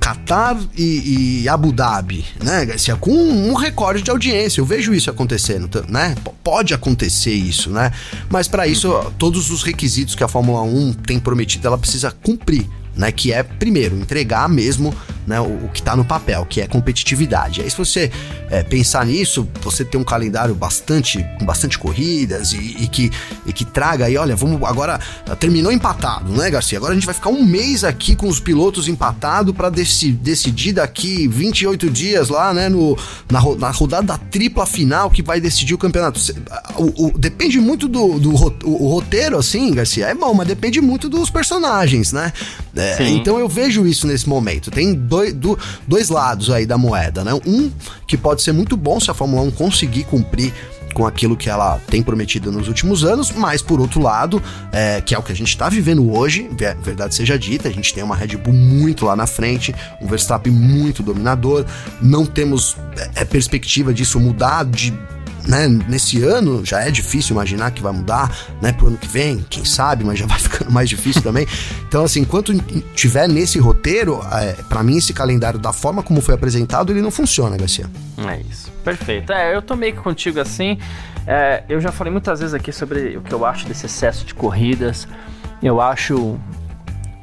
Qatar 0.00 0.58
e, 0.76 1.42
e, 1.42 1.48
Abu 1.48 1.72
Dhabi, 1.72 2.24
né, 2.42 2.64
Garcia? 2.64 2.96
Com 2.96 3.12
um 3.12 3.54
recorde 3.54 4.02
de 4.02 4.10
audiência. 4.10 4.60
Eu 4.60 4.64
vejo 4.64 4.94
isso 4.94 5.10
acontecendo, 5.10 5.84
né? 5.88 6.14
Pode 6.42 6.72
acontecer 6.72 7.32
isso, 7.32 7.70
né? 7.70 7.92
Mas 8.30 8.48
para 8.48 8.66
isso, 8.66 8.90
todos 9.18 9.50
os 9.50 9.62
requisitos 9.62 10.14
que 10.14 10.24
a 10.24 10.28
Fórmula 10.28 10.62
1 10.62 10.94
tem 10.94 11.18
prometido, 11.18 11.66
ela 11.66 11.78
precisa 11.78 12.10
cumprir 12.10 12.68
né? 12.98 13.12
Que 13.12 13.32
é, 13.32 13.42
primeiro, 13.42 13.96
entregar 13.96 14.48
mesmo 14.48 14.92
né, 15.28 15.38
o, 15.40 15.66
o 15.66 15.68
que 15.68 15.80
está 15.80 15.94
no 15.94 16.04
papel, 16.04 16.46
que 16.46 16.60
é 16.60 16.66
competitividade. 16.66 17.60
Aí, 17.60 17.70
se 17.70 17.76
você 17.76 18.10
é, 18.50 18.62
pensar 18.62 19.04
nisso, 19.04 19.46
você 19.60 19.84
tem 19.84 20.00
um 20.00 20.04
calendário 20.04 20.54
bastante 20.54 21.24
com 21.38 21.44
bastante 21.44 21.78
corridas 21.78 22.52
e, 22.54 22.56
e, 22.56 22.88
que, 22.88 23.10
e 23.46 23.52
que 23.52 23.64
traga 23.64 24.06
aí, 24.06 24.16
olha, 24.16 24.34
vamos 24.34 24.62
agora 24.62 24.98
terminou 25.38 25.70
empatado, 25.70 26.32
né, 26.32 26.50
Garcia? 26.50 26.78
Agora 26.78 26.92
a 26.92 26.94
gente 26.94 27.04
vai 27.04 27.14
ficar 27.14 27.28
um 27.28 27.44
mês 27.44 27.84
aqui 27.84 28.16
com 28.16 28.26
os 28.26 28.40
pilotos 28.40 28.88
empatados 28.88 29.54
para 29.54 29.68
deci, 29.68 30.10
decidir 30.12 30.72
daqui 30.72 31.28
28 31.28 31.90
dias 31.90 32.30
lá, 32.30 32.54
né, 32.54 32.70
no, 32.70 32.96
na, 33.30 33.40
na 33.56 33.70
rodada 33.70 34.06
da 34.06 34.18
tripla 34.18 34.64
final 34.64 35.10
que 35.10 35.22
vai 35.22 35.40
decidir 35.40 35.74
o 35.74 35.78
campeonato. 35.78 36.18
O, 36.76 37.06
o, 37.06 37.18
depende 37.18 37.60
muito 37.60 37.86
do, 37.86 38.18
do 38.18 38.30
o, 38.30 38.84
o 38.84 38.88
roteiro, 38.88 39.36
assim, 39.36 39.74
Garcia. 39.74 40.06
É 40.06 40.14
bom, 40.14 40.32
mas 40.32 40.46
depende 40.46 40.80
muito 40.80 41.08
dos 41.08 41.28
personagens, 41.28 42.12
né? 42.12 42.32
É, 42.74 43.08
então 43.08 43.38
eu 43.38 43.48
vejo 43.48 43.86
isso 43.86 44.06
nesse 44.06 44.28
momento. 44.28 44.70
Tem 44.70 44.94
dois, 44.94 45.17
do, 45.32 45.58
dois 45.86 46.08
lados 46.08 46.50
aí 46.50 46.66
da 46.66 46.78
moeda, 46.78 47.24
né? 47.24 47.32
Um 47.46 47.70
que 48.06 48.16
pode 48.16 48.42
ser 48.42 48.52
muito 48.52 48.76
bom 48.76 48.98
se 48.98 49.10
a 49.10 49.14
Fórmula 49.14 49.42
1 49.42 49.50
conseguir 49.52 50.04
cumprir 50.04 50.52
com 50.94 51.06
aquilo 51.06 51.36
que 51.36 51.48
ela 51.48 51.78
tem 51.86 52.02
prometido 52.02 52.50
nos 52.50 52.66
últimos 52.66 53.04
anos, 53.04 53.30
mas 53.30 53.62
por 53.62 53.80
outro 53.80 54.00
lado, 54.00 54.42
é, 54.72 55.00
que 55.00 55.14
é 55.14 55.18
o 55.18 55.22
que 55.22 55.30
a 55.30 55.36
gente 55.36 55.48
está 55.48 55.68
vivendo 55.68 56.10
hoje, 56.12 56.50
verdade 56.82 57.14
seja 57.14 57.38
dita, 57.38 57.68
a 57.68 57.72
gente 57.72 57.94
tem 57.94 58.02
uma 58.02 58.16
Red 58.16 58.36
Bull 58.36 58.54
muito 58.54 59.04
lá 59.04 59.14
na 59.14 59.26
frente, 59.26 59.74
um 60.00 60.06
Verstappen 60.06 60.52
muito 60.52 61.02
dominador, 61.02 61.64
não 62.00 62.26
temos 62.26 62.76
é, 63.14 63.24
perspectiva 63.24 63.92
disso 63.92 64.18
mudar 64.18 64.64
de 64.64 64.92
né, 65.48 65.66
nesse 65.88 66.22
ano 66.22 66.64
já 66.64 66.82
é 66.82 66.90
difícil 66.90 67.34
imaginar 67.34 67.70
que 67.70 67.82
vai 67.82 67.92
mudar, 67.92 68.30
né, 68.60 68.70
pro 68.72 68.88
ano 68.88 68.98
que 68.98 69.08
vem, 69.08 69.44
quem 69.48 69.64
sabe, 69.64 70.04
mas 70.04 70.18
já 70.18 70.26
vai 70.26 70.38
ficando 70.38 70.70
mais 70.70 70.88
difícil 70.88 71.22
também. 71.22 71.46
Então, 71.88 72.04
assim, 72.04 72.20
enquanto 72.20 72.54
tiver 72.94 73.26
nesse 73.26 73.58
roteiro, 73.58 74.20
é, 74.30 74.52
para 74.68 74.82
mim 74.82 74.98
esse 74.98 75.14
calendário 75.14 75.58
da 75.58 75.72
forma 75.72 76.02
como 76.02 76.20
foi 76.20 76.34
apresentado, 76.34 76.92
ele 76.92 77.00
não 77.00 77.10
funciona, 77.10 77.56
Garcia. 77.56 77.86
É 78.18 78.40
isso. 78.48 78.70
Perfeito. 78.84 79.32
É, 79.32 79.56
eu 79.56 79.62
tô 79.62 79.74
meio 79.74 79.94
que 79.94 80.00
contigo 80.00 80.38
assim. 80.38 80.78
É, 81.26 81.64
eu 81.68 81.80
já 81.80 81.90
falei 81.90 82.12
muitas 82.12 82.40
vezes 82.40 82.54
aqui 82.54 82.72
sobre 82.72 83.16
o 83.16 83.22
que 83.22 83.32
eu 83.32 83.44
acho 83.44 83.66
desse 83.66 83.86
excesso 83.86 84.24
de 84.24 84.34
corridas. 84.34 85.08
Eu 85.62 85.80
acho 85.80 86.38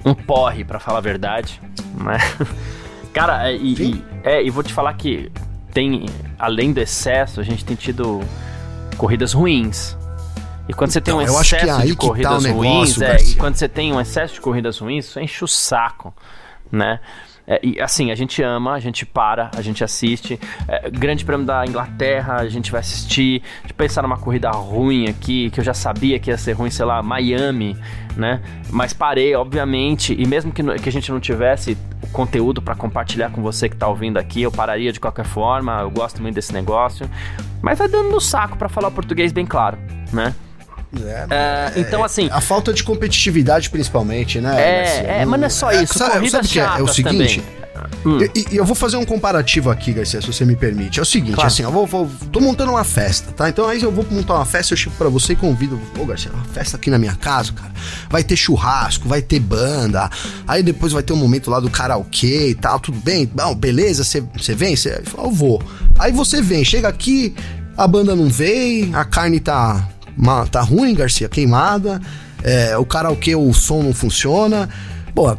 um 0.03 0.13
porre, 0.13 0.63
para 0.63 0.79
falar 0.79 0.97
a 0.97 1.01
verdade, 1.01 1.61
né? 1.99 2.17
Cara, 3.13 3.49
é, 3.49 3.55
e, 3.55 3.73
e, 3.73 4.05
é, 4.23 4.43
e 4.43 4.49
vou 4.49 4.61
te 4.61 4.73
falar 4.73 4.93
que 4.93 5.31
tem, 5.75 6.05
além 6.39 6.71
do 6.71 6.79
excesso, 6.79 7.41
a 7.41 7.43
gente 7.43 7.65
tem 7.65 7.75
tido 7.75 8.21
corridas 8.97 9.33
ruins. 9.33 9.97
E 10.69 10.73
quando 10.73 10.91
você 10.91 11.01
tem 11.01 11.13
um 11.13 11.21
então, 11.21 11.41
excesso 11.41 11.81
é 11.81 11.85
de 11.85 11.95
tá 11.95 12.01
corridas 12.01 12.43
tá 12.43 12.49
ruins, 12.49 13.01
é, 13.01 13.17
e 13.17 13.35
quando 13.35 13.55
você 13.55 13.67
tem 13.67 13.91
um 13.91 13.99
excesso 13.99 14.35
de 14.35 14.41
corridas 14.41 14.79
ruins, 14.79 15.05
isso 15.05 15.19
enche 15.19 15.43
o 15.43 15.47
saco, 15.47 16.13
né? 16.71 17.01
É, 17.47 17.59
e 17.61 17.79
assim, 17.79 18.11
a 18.11 18.15
gente 18.15 18.41
ama, 18.41 18.73
a 18.73 18.79
gente 18.79 19.05
para, 19.05 19.51
a 19.55 19.61
gente 19.61 19.83
assiste. 19.83 20.39
É, 20.67 20.89
grande 20.89 21.23
prêmio 21.23 21.45
da 21.45 21.65
Inglaterra, 21.65 22.37
a 22.37 22.47
gente 22.47 22.71
vai 22.71 22.81
assistir. 22.81 23.41
De 23.65 23.73
pensar 23.73 24.01
numa 24.01 24.17
corrida 24.17 24.49
ruim 24.51 25.07
aqui, 25.07 25.49
que 25.49 25.59
eu 25.59 25.63
já 25.63 25.73
sabia 25.73 26.19
que 26.19 26.29
ia 26.29 26.37
ser 26.37 26.53
ruim, 26.53 26.69
sei 26.69 26.85
lá, 26.85 27.01
Miami, 27.03 27.77
né? 28.15 28.41
Mas 28.69 28.93
parei, 28.93 29.35
obviamente, 29.35 30.15
e 30.17 30.25
mesmo 30.27 30.51
que, 30.51 30.63
que 30.79 30.89
a 30.89 30.91
gente 30.91 31.11
não 31.11 31.19
tivesse 31.19 31.77
o 32.01 32.07
conteúdo 32.07 32.61
para 32.61 32.75
compartilhar 32.75 33.29
com 33.29 33.41
você 33.41 33.69
que 33.69 33.75
tá 33.75 33.87
ouvindo 33.87 34.17
aqui, 34.17 34.41
eu 34.41 34.51
pararia 34.51 34.91
de 34.91 34.99
qualquer 34.99 35.25
forma, 35.25 35.81
eu 35.81 35.91
gosto 35.91 36.21
muito 36.21 36.35
desse 36.35 36.53
negócio. 36.53 37.09
Mas 37.61 37.77
vai 37.77 37.87
dando 37.87 38.09
no 38.09 38.21
saco 38.21 38.57
para 38.57 38.69
falar 38.69 38.87
o 38.87 38.91
português 38.91 39.31
bem 39.31 39.45
claro, 39.45 39.77
né? 40.11 40.33
É, 41.03 41.27
é, 41.29 41.73
então, 41.77 42.03
assim. 42.03 42.29
A 42.31 42.41
falta 42.41 42.73
de 42.73 42.83
competitividade, 42.83 43.69
principalmente, 43.69 44.39
né? 44.39 44.55
É, 44.61 45.21
é 45.21 45.25
mas 45.25 45.39
não 45.39 45.47
é 45.47 45.49
só 45.49 45.71
isso. 45.71 45.97
Sabe, 45.97 46.29
sabe 46.29 46.47
que 46.47 46.59
é? 46.59 46.63
é 46.63 46.81
o 46.81 46.87
seguinte. 46.87 47.43
Hum. 48.05 48.19
E, 48.35 48.45
e, 48.51 48.57
eu 48.57 48.63
vou 48.63 48.75
fazer 48.75 48.97
um 48.97 49.05
comparativo 49.05 49.69
aqui, 49.69 49.91
Garcia, 49.91 50.21
se 50.21 50.27
você 50.27 50.45
me 50.45 50.55
permite. 50.55 50.99
É 50.99 51.01
o 51.01 51.05
seguinte, 51.05 51.35
claro. 51.35 51.47
assim, 51.47 51.63
eu 51.63 51.71
vou, 51.71 51.85
vou, 51.85 52.09
tô 52.31 52.39
montando 52.39 52.71
uma 52.71 52.83
festa, 52.83 53.31
tá? 53.31 53.49
Então 53.49 53.67
aí 53.67 53.81
eu 53.81 53.91
vou 53.91 54.05
montar 54.09 54.35
uma 54.35 54.45
festa, 54.45 54.73
eu 54.73 54.77
chego 54.77 54.95
pra 54.95 55.09
você 55.09 55.33
e 55.33 55.35
convido, 55.35 55.79
ô 55.99 56.05
Garcia, 56.05 56.31
uma 56.31 56.45
festa 56.45 56.77
aqui 56.77 56.89
na 56.89 56.97
minha 56.97 57.15
casa, 57.15 57.51
cara. 57.51 57.71
Vai 58.09 58.23
ter 58.23 58.35
churrasco, 58.35 59.07
vai 59.07 59.21
ter 59.21 59.39
banda, 59.39 60.09
aí 60.47 60.61
depois 60.63 60.93
vai 60.93 61.03
ter 61.03 61.13
um 61.13 61.17
momento 61.17 61.49
lá 61.49 61.59
do 61.59 61.69
karaokê 61.69 62.49
e 62.49 62.55
tal, 62.55 62.79
tudo 62.79 62.99
bem? 62.99 63.29
Bom, 63.33 63.55
beleza, 63.55 64.03
você 64.03 64.55
vem? 64.55 64.75
Você 64.75 65.01
fala, 65.03 65.27
eu 65.27 65.31
vou. 65.31 65.61
Aí 65.97 66.11
você 66.11 66.41
vem, 66.41 66.63
chega 66.63 66.87
aqui, 66.87 67.35
a 67.75 67.87
banda 67.87 68.15
não 68.15 68.29
veio, 68.29 68.95
a 68.95 69.03
carne 69.03 69.39
tá 69.39 69.89
tá 70.51 70.61
ruim, 70.61 70.93
Garcia, 70.93 71.29
queimada, 71.29 72.01
é, 72.43 72.77
o 72.77 72.85
karaokê, 72.85 73.35
o 73.35 73.53
som 73.53 73.81
não 73.81 73.93
funciona. 73.93 74.69
Pô, 75.15 75.29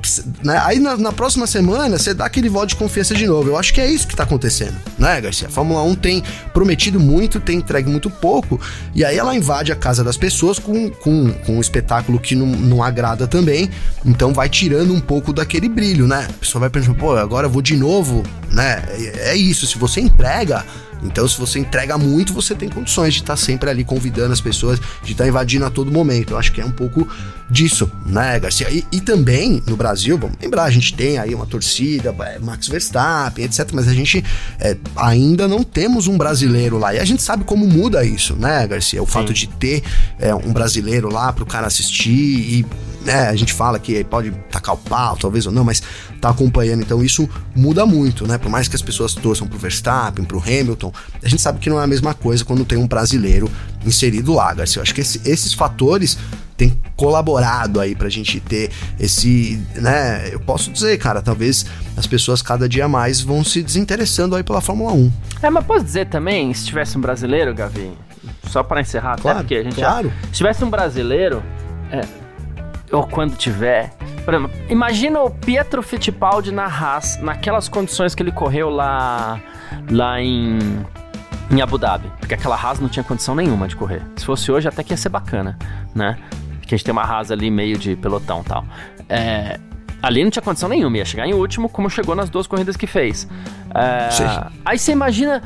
né? 0.42 0.58
aí 0.64 0.78
na, 0.78 0.96
na, 0.96 1.12
próxima 1.12 1.46
semana 1.46 1.98
você 1.98 2.14
dá 2.14 2.24
aquele 2.24 2.48
voto 2.48 2.68
de 2.68 2.76
confiança 2.76 3.14
de 3.14 3.26
novo. 3.26 3.50
Eu 3.50 3.58
acho 3.58 3.74
que 3.74 3.80
é 3.80 3.86
isso 3.86 4.08
que 4.08 4.16
tá 4.16 4.22
acontecendo, 4.22 4.74
né, 4.98 5.20
Garcia? 5.20 5.48
A 5.48 5.50
Fórmula 5.50 5.82
1 5.82 5.94
tem 5.96 6.22
prometido 6.54 6.98
muito, 6.98 7.38
tem 7.38 7.58
entregue 7.58 7.90
muito 7.90 8.08
pouco, 8.08 8.58
e 8.94 9.04
aí 9.04 9.18
ela 9.18 9.36
invade 9.36 9.70
a 9.70 9.76
casa 9.76 10.02
das 10.02 10.16
pessoas 10.16 10.58
com, 10.58 10.88
com, 10.88 11.30
com 11.30 11.58
um 11.58 11.60
espetáculo 11.60 12.18
que 12.18 12.34
não, 12.34 12.46
não 12.46 12.82
agrada 12.82 13.26
também, 13.26 13.68
então 14.02 14.32
vai 14.32 14.48
tirando 14.48 14.94
um 14.94 15.00
pouco 15.00 15.30
daquele 15.30 15.68
brilho, 15.68 16.06
né? 16.06 16.26
A 16.26 16.32
pessoa 16.32 16.60
vai 16.60 16.70
pensando, 16.70 16.94
pô, 16.94 17.14
agora 17.14 17.46
eu 17.46 17.50
vou 17.50 17.60
de 17.60 17.76
novo, 17.76 18.22
né? 18.50 18.82
É, 18.88 19.32
é 19.32 19.36
isso, 19.36 19.66
se 19.66 19.76
você 19.76 20.00
entrega 20.00 20.64
Então, 21.02 21.26
se 21.28 21.38
você 21.38 21.58
entrega 21.58 21.98
muito, 21.98 22.32
você 22.32 22.54
tem 22.54 22.68
condições 22.68 23.14
de 23.14 23.20
estar 23.20 23.34
tá 23.34 23.36
sempre 23.36 23.68
ali 23.70 23.84
convidando 23.84 24.32
as 24.32 24.40
pessoas, 24.40 24.80
de 25.02 25.12
estar 25.12 25.24
tá 25.24 25.28
invadindo 25.28 25.64
a 25.64 25.70
todo 25.70 25.90
momento. 25.90 26.32
Eu 26.32 26.38
acho 26.38 26.52
que 26.52 26.60
é 26.60 26.64
um 26.64 26.70
pouco 26.70 27.06
disso, 27.50 27.90
né, 28.04 28.38
Garcia? 28.40 28.70
E, 28.70 28.84
e 28.90 29.00
também 29.00 29.62
no 29.66 29.76
Brasil, 29.76 30.18
vamos 30.18 30.36
lembrar, 30.40 30.64
a 30.64 30.70
gente 30.70 30.94
tem 30.94 31.18
aí 31.18 31.34
uma 31.34 31.46
torcida, 31.46 32.14
é, 32.20 32.38
Max 32.38 32.68
Verstappen, 32.68 33.44
etc. 33.44 33.68
Mas 33.72 33.88
a 33.88 33.94
gente 33.94 34.24
é, 34.58 34.76
ainda 34.96 35.46
não 35.46 35.62
temos 35.62 36.06
um 36.06 36.16
brasileiro 36.16 36.78
lá. 36.78 36.94
E 36.94 36.98
a 36.98 37.04
gente 37.04 37.22
sabe 37.22 37.44
como 37.44 37.66
muda 37.66 38.04
isso, 38.04 38.34
né, 38.34 38.66
Garcia? 38.66 39.02
O 39.02 39.06
Sim. 39.06 39.12
fato 39.12 39.32
de 39.32 39.46
ter 39.46 39.82
é, 40.18 40.34
um 40.34 40.52
brasileiro 40.52 41.12
lá 41.12 41.32
para 41.32 41.44
o 41.44 41.46
cara 41.46 41.66
assistir 41.66 42.10
e 42.10 42.66
né, 43.06 43.28
a 43.28 43.36
gente 43.36 43.52
fala 43.52 43.78
que 43.78 44.02
pode 44.04 44.32
tacar 44.50 44.74
o 44.74 44.78
pau, 44.78 45.16
talvez 45.16 45.46
ou 45.46 45.52
não, 45.52 45.64
mas 45.64 45.80
tá 46.20 46.30
acompanhando. 46.30 46.82
Então 46.82 47.02
isso 47.02 47.28
muda 47.54 47.86
muito, 47.86 48.26
né? 48.26 48.38
Por 48.38 48.50
mais 48.50 48.68
que 48.68 48.76
as 48.76 48.82
pessoas 48.82 49.14
torçam 49.14 49.46
pro 49.46 49.58
Verstappen, 49.58 50.24
pro 50.24 50.38
Hamilton, 50.38 50.92
a 51.22 51.28
gente 51.28 51.40
sabe 51.42 51.58
que 51.58 51.70
não 51.70 51.80
é 51.80 51.84
a 51.84 51.86
mesma 51.86 52.14
coisa 52.14 52.44
quando 52.44 52.64
tem 52.64 52.78
um 52.78 52.86
brasileiro 52.86 53.50
inserido 53.84 54.34
lá, 54.34 54.52
Garcia. 54.52 54.80
Eu 54.80 54.82
acho 54.82 54.94
que 54.94 55.00
esse, 55.00 55.20
esses 55.24 55.54
fatores 55.54 56.18
têm 56.56 56.78
colaborado 56.96 57.80
aí 57.80 57.94
pra 57.94 58.08
gente 58.08 58.40
ter 58.40 58.70
esse, 58.98 59.62
né? 59.74 60.30
Eu 60.32 60.40
posso 60.40 60.70
dizer, 60.70 60.96
cara, 60.98 61.20
talvez 61.20 61.66
as 61.96 62.06
pessoas 62.06 62.40
cada 62.40 62.68
dia 62.68 62.88
mais 62.88 63.20
vão 63.20 63.44
se 63.44 63.62
desinteressando 63.62 64.34
aí 64.34 64.42
pela 64.42 64.60
Fórmula 64.60 64.92
1. 64.92 65.12
É, 65.42 65.50
mas 65.50 65.64
posso 65.64 65.84
dizer 65.84 66.06
também, 66.08 66.52
se 66.54 66.64
tivesse 66.66 66.96
um 66.96 67.00
brasileiro, 67.00 67.54
Gavi, 67.54 67.90
só 68.48 68.62
para 68.62 68.80
encerrar, 68.80 69.18
claro, 69.20 69.38
até 69.38 69.44
porque 69.44 69.54
a 69.54 69.62
gente 69.62 69.76
claro. 69.76 70.08
já, 70.08 70.26
se 70.28 70.32
tivesse 70.32 70.64
um 70.64 70.70
brasileiro, 70.70 71.42
é, 71.90 72.00
ou 72.90 73.06
quando 73.06 73.36
tiver. 73.36 73.92
Por 74.26 74.34
exemplo, 74.34 74.50
imagina 74.68 75.22
o 75.22 75.30
Pietro 75.30 75.84
Fittipaldi 75.84 76.50
na 76.50 76.64
Haas, 76.64 77.16
naquelas 77.22 77.68
condições 77.68 78.12
que 78.12 78.24
ele 78.24 78.32
correu 78.32 78.68
lá, 78.68 79.40
lá 79.88 80.20
em, 80.20 80.58
em 81.48 81.62
Abu 81.62 81.78
Dhabi. 81.78 82.10
Porque 82.18 82.34
aquela 82.34 82.56
Haas 82.56 82.80
não 82.80 82.88
tinha 82.88 83.04
condição 83.04 83.36
nenhuma 83.36 83.68
de 83.68 83.76
correr. 83.76 84.02
Se 84.16 84.26
fosse 84.26 84.50
hoje, 84.50 84.66
até 84.66 84.82
que 84.82 84.92
ia 84.92 84.96
ser 84.96 85.10
bacana, 85.10 85.56
né? 85.94 86.18
Porque 86.58 86.74
a 86.74 86.76
gente 86.76 86.84
tem 86.84 86.90
uma 86.90 87.04
Haas 87.04 87.30
ali 87.30 87.52
meio 87.52 87.78
de 87.78 87.94
pelotão 87.94 88.40
e 88.40 88.48
tal. 88.48 88.64
É, 89.08 89.60
ali 90.02 90.24
não 90.24 90.30
tinha 90.32 90.42
condição 90.42 90.68
nenhuma, 90.68 90.98
ia 90.98 91.04
chegar 91.04 91.28
em 91.28 91.32
último, 91.32 91.68
como 91.68 91.88
chegou 91.88 92.16
nas 92.16 92.28
duas 92.28 92.48
corridas 92.48 92.76
que 92.76 92.88
fez. 92.88 93.28
É, 93.72 94.08
aí 94.64 94.76
você 94.76 94.90
imagina 94.90 95.40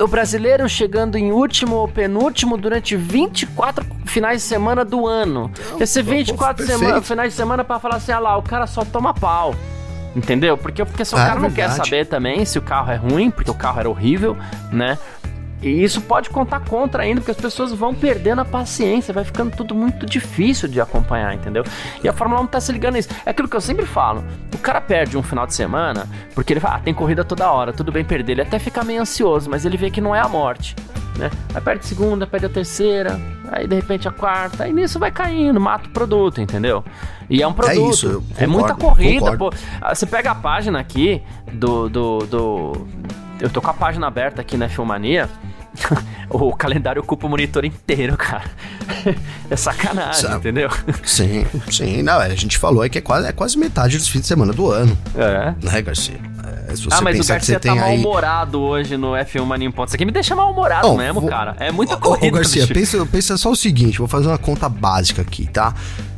o 0.00 0.06
brasileiro 0.06 0.68
chegando 0.68 1.16
em 1.16 1.32
último 1.32 1.76
ou 1.76 1.88
penúltimo 1.88 2.56
durante 2.56 2.96
24 2.96 3.84
finais 4.06 4.42
de 4.42 4.48
semana 4.48 4.84
do 4.84 5.06
ano. 5.06 5.50
Esse 5.80 6.02
24 6.02 6.66
semana, 6.66 7.02
finais 7.02 7.32
de 7.32 7.36
semana 7.36 7.64
para 7.64 7.78
falar 7.78 7.96
assim, 7.96 8.12
ah 8.12 8.18
lá, 8.18 8.36
o 8.36 8.42
cara 8.42 8.66
só 8.66 8.84
toma 8.84 9.12
pau. 9.12 9.54
Entendeu? 10.16 10.56
Porque, 10.56 10.84
porque 10.84 11.04
se 11.04 11.14
o 11.14 11.18
ah, 11.18 11.26
cara 11.26 11.40
não 11.40 11.50
quer 11.50 11.70
saber 11.70 12.06
também 12.06 12.44
se 12.44 12.58
o 12.58 12.62
carro 12.62 12.90
é 12.90 12.96
ruim, 12.96 13.30
porque 13.30 13.50
o 13.50 13.54
carro 13.54 13.80
era 13.80 13.88
horrível, 13.88 14.36
né? 14.72 14.98
E 15.60 15.82
isso 15.82 16.00
pode 16.00 16.30
contar 16.30 16.60
contra 16.60 17.02
ainda, 17.02 17.20
porque 17.20 17.32
as 17.32 17.36
pessoas 17.36 17.72
vão 17.72 17.94
perdendo 17.94 18.40
a 18.40 18.44
paciência, 18.44 19.12
vai 19.12 19.24
ficando 19.24 19.56
tudo 19.56 19.74
muito 19.74 20.06
difícil 20.06 20.68
de 20.68 20.80
acompanhar, 20.80 21.34
entendeu? 21.34 21.64
E 22.02 22.08
a 22.08 22.12
Fórmula 22.12 22.40
1 22.42 22.46
tá 22.46 22.60
se 22.60 22.70
ligando 22.70 22.94
nisso. 22.94 23.08
É 23.26 23.30
aquilo 23.30 23.48
que 23.48 23.56
eu 23.56 23.60
sempre 23.60 23.84
falo: 23.84 24.24
o 24.54 24.58
cara 24.58 24.80
perde 24.80 25.16
um 25.16 25.22
final 25.22 25.46
de 25.46 25.54
semana, 25.54 26.06
porque 26.34 26.52
ele 26.52 26.60
fala, 26.60 26.76
ah, 26.76 26.80
tem 26.80 26.94
corrida 26.94 27.24
toda 27.24 27.50
hora, 27.50 27.72
tudo 27.72 27.90
bem 27.90 28.04
perder. 28.04 28.32
Ele 28.32 28.42
até 28.42 28.58
fica 28.58 28.84
meio 28.84 29.02
ansioso, 29.02 29.50
mas 29.50 29.64
ele 29.64 29.76
vê 29.76 29.90
que 29.90 30.00
não 30.00 30.14
é 30.14 30.20
a 30.20 30.28
morte. 30.28 30.76
Né? 31.18 31.30
Aí 31.52 31.60
perde 31.60 31.80
a 31.80 31.88
segunda, 31.88 32.26
perde 32.28 32.46
a 32.46 32.48
terceira, 32.48 33.20
aí 33.50 33.66
de 33.66 33.74
repente 33.74 34.06
a 34.06 34.12
quarta, 34.12 34.62
aí 34.62 34.72
nisso 34.72 35.00
vai 35.00 35.10
caindo, 35.10 35.60
mata 35.60 35.88
o 35.88 35.90
produto, 35.90 36.40
entendeu? 36.40 36.84
E 37.28 37.42
é 37.42 37.48
um 37.48 37.52
produto. 37.52 37.76
É, 37.76 37.90
isso, 37.90 38.06
concordo, 38.06 38.34
é 38.38 38.46
muita 38.46 38.74
corrida, 38.74 39.36
pô. 39.36 39.50
Ah, 39.80 39.92
você 39.92 40.06
pega 40.06 40.30
a 40.30 40.34
página 40.36 40.78
aqui 40.78 41.20
do, 41.52 41.88
do, 41.88 42.18
do. 42.18 42.88
Eu 43.40 43.48
tô 43.48 43.60
com 43.62 43.70
a 43.70 43.74
página 43.74 44.06
aberta 44.06 44.40
aqui 44.40 44.56
na 44.56 44.68
Filmania. 44.68 45.28
o 46.28 46.54
calendário 46.56 47.00
ocupa 47.00 47.26
o 47.26 47.30
monitor 47.30 47.64
inteiro, 47.64 48.16
cara. 48.16 48.50
é 49.48 49.56
sacanagem, 49.56 50.22
Sabe? 50.22 50.36
entendeu? 50.36 50.68
Sim, 51.04 51.46
sim. 51.70 52.02
Não, 52.02 52.18
a 52.18 52.28
gente 52.30 52.58
falou 52.58 52.84
é 52.84 52.88
que 52.88 52.98
é 52.98 53.00
quase, 53.00 53.28
é 53.28 53.32
quase 53.32 53.56
metade 53.56 53.96
dos 53.96 54.08
fins 54.08 54.22
de 54.22 54.26
semana 54.26 54.52
do 54.52 54.70
ano. 54.70 54.96
É. 55.14 55.54
Né, 55.62 55.82
Garcia? 55.82 56.16
É, 56.16 56.74
ah, 56.90 57.00
mas 57.00 57.20
o 57.20 57.26
Garcia 57.26 57.60
tá 57.60 57.74
mal-humorado 57.74 58.58
aí... 58.58 58.64
hoje 58.64 58.96
no 58.96 59.12
F1 59.12 59.44
Mania 59.44 59.68
em 59.68 59.70
Pontos. 59.70 59.90
Isso 59.90 59.96
aqui 59.96 60.04
me 60.04 60.12
deixa 60.12 60.34
mal-humorado 60.34 60.94
mesmo, 60.96 61.20
vou... 61.20 61.30
cara. 61.30 61.56
É 61.60 61.70
muita 61.70 61.96
corrida, 61.96 62.26
Ô, 62.26 62.40
Garcia, 62.40 62.66
pensa, 62.66 63.06
pensa 63.06 63.36
só 63.36 63.50
o 63.50 63.56
seguinte, 63.56 63.98
vou 63.98 64.08
fazer 64.08 64.26
uma 64.26 64.38
conta 64.38 64.68
básica 64.68 65.22
aqui, 65.22 65.46
tá? 65.46 65.74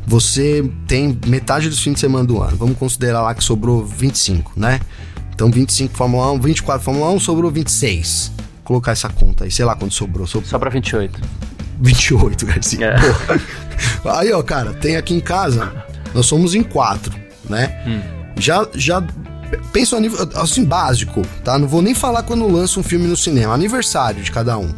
Você 0.06 0.68
tem 0.88 1.18
metade 1.26 1.68
dos 1.68 1.80
fins 1.80 1.94
de 1.94 2.00
semana 2.00 2.24
do 2.24 2.42
ano. 2.42 2.56
Vamos 2.56 2.78
considerar 2.78 3.22
lá 3.22 3.34
que 3.34 3.44
sobrou 3.44 3.84
25, 3.84 4.52
né? 4.56 4.80
Então 5.40 5.50
25 5.50 5.96
Fórmula 5.96 6.32
1, 6.32 6.40
24 6.40 6.84
Fórmula 6.84 7.10
1, 7.12 7.20
sobrou 7.20 7.50
26 7.50 8.30
colocar 8.62 8.92
essa 8.92 9.08
conta 9.08 9.44
aí, 9.44 9.50
sei 9.50 9.64
lá 9.64 9.74
quando 9.74 9.90
sobrou. 9.90 10.26
sobrou. 10.26 10.50
Sobra 10.50 10.68
28. 10.68 11.18
28, 11.80 12.44
Garcia. 12.44 12.86
É. 12.86 12.96
Aí, 14.04 14.30
ó, 14.34 14.42
cara, 14.42 14.74
tem 14.74 14.98
aqui 14.98 15.14
em 15.14 15.20
casa, 15.20 15.82
nós 16.14 16.26
somos 16.26 16.54
em 16.54 16.62
quatro, 16.62 17.18
né? 17.48 17.82
Hum. 17.86 18.02
Já, 18.36 18.68
já 18.74 19.02
pensa 19.72 19.96
a 19.96 20.00
nível, 20.00 20.28
assim, 20.34 20.62
básico, 20.62 21.22
tá? 21.42 21.58
Não 21.58 21.66
vou 21.66 21.80
nem 21.80 21.94
falar 21.94 22.22
quando 22.22 22.46
lança 22.46 22.78
um 22.78 22.82
filme 22.82 23.06
no 23.06 23.16
cinema, 23.16 23.54
aniversário 23.54 24.22
de 24.22 24.30
cada 24.30 24.58
um. 24.58 24.74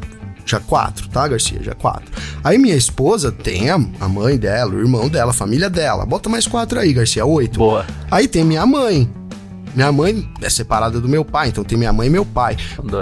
Já 0.46 0.60
quatro, 0.60 1.08
tá, 1.08 1.26
Garcia? 1.26 1.60
Já 1.60 1.74
quatro. 1.74 2.10
Aí 2.44 2.56
minha 2.56 2.76
esposa 2.76 3.32
tem 3.32 3.68
a, 3.68 3.74
a 4.00 4.08
mãe 4.08 4.38
dela, 4.38 4.72
o 4.74 4.78
irmão 4.78 5.08
dela, 5.08 5.32
a 5.32 5.34
família 5.34 5.68
dela. 5.68 6.06
Bota 6.06 6.28
mais 6.28 6.46
quatro 6.46 6.78
aí, 6.78 6.92
Garcia, 6.92 7.26
oito. 7.26 7.58
Boa. 7.58 7.84
Aí 8.10 8.28
tem 8.28 8.44
minha 8.44 8.64
mãe, 8.64 9.10
minha 9.74 9.90
mãe 9.90 10.28
é 10.40 10.50
separada 10.50 11.00
do 11.00 11.08
meu 11.08 11.24
pai, 11.24 11.48
então 11.48 11.64
tem 11.64 11.78
minha 11.78 11.92
mãe 11.92 12.08
e 12.08 12.10
meu 12.10 12.24
pai. 12.24 12.56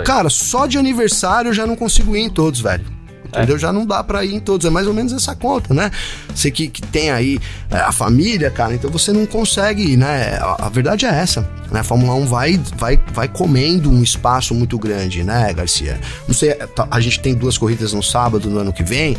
Cara, 0.05 0.29
só 0.31 0.67
de 0.67 0.79
aniversário 0.79 1.49
eu 1.51 1.55
já 1.55 1.67
não 1.67 1.77
consigo 1.77 2.17
ir 2.17 2.21
em 2.21 2.31
todos, 2.31 2.61
velho. 2.61 3.01
Entendeu? 3.31 3.57
É. 3.57 3.59
Já 3.59 3.73
não 3.73 3.87
dá 3.87 4.03
pra 4.03 4.25
ir 4.25 4.35
em 4.35 4.41
todos. 4.41 4.67
É 4.67 4.71
mais 4.71 4.87
ou 4.87 4.93
menos 4.93 5.13
essa 5.13 5.35
conta, 5.35 5.73
né? 5.73 5.91
Você 6.35 6.51
que, 6.51 6.69
que 6.69 6.83
tem 6.83 7.11
aí 7.11 7.39
é, 7.71 7.77
a 7.77 7.93
família, 7.93 8.51
cara, 8.51 8.75
então 8.75 8.91
você 8.91 9.13
não 9.13 9.25
consegue 9.25 9.93
ir, 9.93 9.97
né? 9.97 10.37
A, 10.41 10.67
a, 10.67 10.69
verdade 10.69 11.07
é 11.07 11.09
essa. 11.09 11.41
Né? 11.71 11.81
A 11.81 11.85
Fórmula 11.85 12.15
1 12.15 12.27
vai, 12.27 12.61
vai, 12.77 13.01
vai 13.13 13.29
comendo 13.29 13.91
um 13.91 14.03
espaço 14.03 14.55
muito 14.55 14.79
grande, 14.79 15.23
né, 15.23 15.53
Garcia? 15.53 16.01
Não 16.27 16.35
sei, 16.35 16.55
tá, 16.55 16.89
a 16.91 17.01
gente 17.01 17.21
tem 17.21 17.35
duas 17.35 17.57
corridas 17.57 17.93
no 17.93 18.03
sábado 18.03 18.51
no 18.51 18.59
ano 18.59 18.73
que 18.73 18.83
vem, 18.83 19.17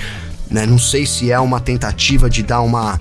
né? 0.50 0.66
Não 0.66 0.78
sei 0.78 1.06
se 1.06 1.32
é 1.32 1.40
uma 1.40 1.60
tentativa 1.60 2.30
de 2.30 2.44
dar 2.44 2.62
uma 2.62 3.00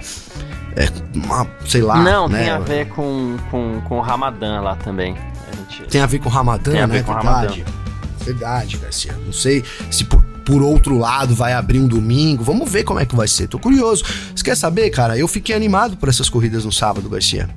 é, 0.77 0.89
uma, 1.17 1.47
sei 1.67 1.83
lá. 1.83 2.03
Não, 2.03 2.29
né? 2.29 2.45
tem 2.45 2.51
a 2.51 2.59
ver 2.59 2.89
com, 2.89 3.37
com, 3.51 3.81
com 3.83 3.99
o 3.99 4.01
Ramadã 4.01 4.61
lá 4.61 4.77
também. 4.77 5.17
A 5.17 5.57
gente... 5.57 5.83
Tem 5.89 6.01
a 6.01 6.07
ver 6.07 6.19
com 6.19 6.29
o 6.29 6.33
Ramadã, 6.33 6.73
tem 6.73 6.81
a 6.81 6.87
ver 6.87 6.99
né? 6.99 7.03
Com 7.03 7.13
Verdade. 7.13 7.61
Ramadã. 7.61 7.81
Verdade, 8.25 8.77
Garcia. 8.77 9.17
Não 9.25 9.33
sei 9.33 9.65
se 9.91 10.05
por, 10.05 10.23
por 10.45 10.63
outro 10.63 10.97
lado 10.99 11.35
vai 11.35 11.53
abrir 11.53 11.81
um 11.81 11.89
domingo. 11.89 12.45
Vamos 12.45 12.71
ver 12.71 12.85
como 12.85 13.01
é 13.01 13.07
que 13.07 13.17
vai 13.17 13.27
ser. 13.27 13.49
Tô 13.49 13.59
curioso. 13.59 14.05
Você 14.35 14.45
quer 14.45 14.57
saber, 14.57 14.91
cara? 14.91 15.17
Eu 15.17 15.27
fiquei 15.27 15.55
animado 15.55 15.97
por 15.97 16.09
essas 16.09 16.29
corridas 16.29 16.65
no 16.65 16.73
sábado, 16.73 17.09
Garcia. 17.09 17.49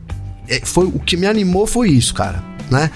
É, 0.48 0.60
foi 0.64 0.86
o 0.86 1.00
que 1.00 1.16
me 1.16 1.26
animou 1.26 1.66
foi 1.66 1.90
isso, 1.90 2.14
cara, 2.14 2.44
né? 2.70 2.92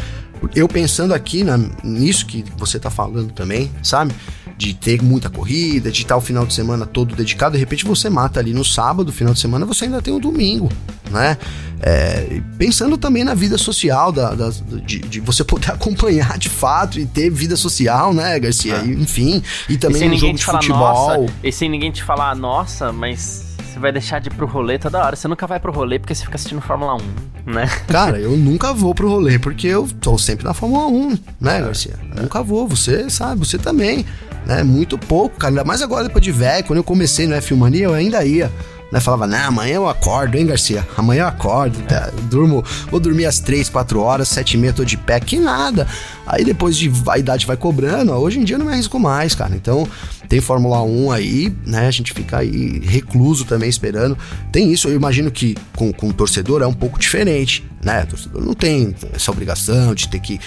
Eu 0.56 0.68
pensando 0.68 1.14
aqui 1.14 1.44
na, 1.44 1.58
nisso 1.84 2.26
que 2.26 2.46
você 2.58 2.80
tá 2.80 2.90
falando 2.90 3.32
também, 3.32 3.72
sabe? 3.82 4.14
De 4.58 4.74
ter 4.74 5.02
muita 5.04 5.30
corrida, 5.30 5.91
de 5.91 6.02
estar 6.02 6.17
o 6.17 6.22
final 6.22 6.46
de 6.46 6.54
semana 6.54 6.86
todo 6.86 7.15
dedicado, 7.15 7.54
de 7.54 7.60
repente 7.60 7.86
você 7.86 8.10
mata 8.10 8.39
ali 8.39 8.54
no 8.54 8.65
sábado, 8.65 9.12
final 9.12 9.34
de 9.34 9.39
semana, 9.39 9.65
você 9.65 9.86
ainda 9.86 10.02
tem 10.02 10.13
o 10.13 10.20
domingo, 10.20 10.70
né? 11.12 11.38
É, 11.80 12.41
pensando 12.58 12.98
também 12.98 13.24
na 13.24 13.36
vida 13.36 13.56
social, 13.56 14.12
da, 14.12 14.34
da 14.34 14.50
de, 14.84 15.00
de, 15.00 15.20
você 15.20 15.43
poder 15.43 15.70
acompanhar 15.74 16.38
de 16.39 16.50
fato 16.50 17.00
e 17.00 17.06
ter 17.06 17.30
vida 17.30 17.56
social, 17.56 18.13
né, 18.13 18.39
Garcia? 18.39 18.78
É. 18.78 18.86
enfim, 18.86 19.43
e 19.70 19.78
também 19.78 20.04
e 20.04 20.10
no 20.10 20.17
jogo 20.17 20.34
de 20.34 20.43
futebol. 20.43 20.80
Nossa, 20.80 21.34
e 21.43 21.52
sem 21.52 21.70
ninguém 21.70 21.91
te 21.91 22.04
falar, 22.04 22.36
nossa, 22.36 22.91
mas 22.91 23.48
você 23.78 23.80
vai 23.80 23.91
deixar 23.91 24.20
de 24.20 24.30
ir 24.30 24.34
pro 24.34 24.48
rolê 24.48 24.80
toda 24.80 24.98
hora. 24.98 25.15
Você 25.15 25.28
nunca 25.28 25.46
vai 25.46 25.60
pro 25.60 25.72
rolê 25.72 26.00
porque 26.00 26.15
você 26.15 26.24
fica 26.24 26.36
assistindo 26.36 26.62
Fórmula 26.62 26.96
1, 26.96 27.52
né? 27.52 27.67
Cara, 27.88 28.20
eu 28.20 28.36
nunca 28.36 28.74
vou 28.74 28.96
pro 28.96 29.08
rolê 29.08 29.38
porque 29.38 29.67
eu 29.67 29.88
tô 30.02 30.17
sempre 30.17 30.46
na 30.46 30.54
Fórmula 30.54 30.88
1, 30.88 31.10
né, 31.39 31.62
Garcia? 31.62 31.93
É. 32.15 32.22
Nunca 32.22 32.41
vou, 32.41 32.67
você 32.67 33.08
sabe, 33.08 33.39
você 33.39 33.60
também 33.60 34.04
né? 34.48 34.64
Muito 34.64 34.98
pouco, 34.98 35.38
cara. 35.38 35.52
Ainda 35.52 35.64
mais 35.66 35.82
agora 35.82 36.06
depois 36.06 36.24
de 36.24 36.32
velho, 36.32 36.64
quando 36.66 36.78
eu 36.78 36.84
comecei 36.84 37.28
no 37.28 37.36
F 37.36 37.54
Mania, 37.54 37.84
eu 37.84 37.94
ainda 37.94 38.24
ia. 38.24 38.52
Né, 38.90 39.02
falava, 39.02 39.28
não, 39.28 39.38
amanhã 39.50 39.76
eu 39.76 39.90
acordo, 39.90 40.38
hein, 40.38 40.46
Garcia? 40.46 40.88
Amanhã 40.96 41.24
eu 41.24 41.28
acordo, 41.28 41.78
tá? 41.82 42.10
eu 42.16 42.24
durmo, 42.24 42.64
vou 42.90 43.02
dormir 43.02 43.26
às 43.26 43.38
3, 43.38 43.68
4 43.68 44.00
horas, 44.00 44.30
7 44.30 44.54
e 44.54 44.58
meia 44.58 44.72
tô 44.72 44.86
de 44.86 44.96
pé, 44.96 45.20
que 45.20 45.38
nada. 45.38 45.86
Aí 46.26 46.46
depois 46.46 46.78
de 46.78 46.90
a 47.10 47.18
idade 47.18 47.46
vai 47.46 47.58
cobrando, 47.58 48.14
hoje 48.14 48.40
em 48.40 48.46
dia 48.46 48.56
eu 48.56 48.60
não 48.60 48.66
me 48.66 48.72
arrisco 48.72 48.98
mais, 48.98 49.36
cara. 49.36 49.54
Então, 49.54 49.86
tem 50.30 50.40
Fórmula 50.40 50.82
1 50.82 51.12
aí, 51.12 51.54
né? 51.66 51.86
A 51.86 51.92
gente 51.92 52.14
fica 52.14 52.38
aí 52.38 52.80
recluso 52.80 53.44
também 53.44 53.68
esperando. 53.68 54.18
Tem 54.54 54.72
isso, 54.72 54.88
eu 54.88 54.96
imagino 54.96 55.30
que 55.30 55.58
com, 55.76 55.92
com 55.92 56.08
o 56.08 56.14
torcedor 56.14 56.62
é 56.62 56.66
um 56.66 56.74
pouco 56.74 56.98
diferente, 56.98 57.70
né? 57.84 58.04
O 58.04 58.08
torcedor 58.08 58.42
não 58.42 58.54
tem 58.54 58.96
essa 59.14 59.30
obrigação 59.32 59.94
de 59.94 60.08
ter 60.08 60.22
que 60.22 60.40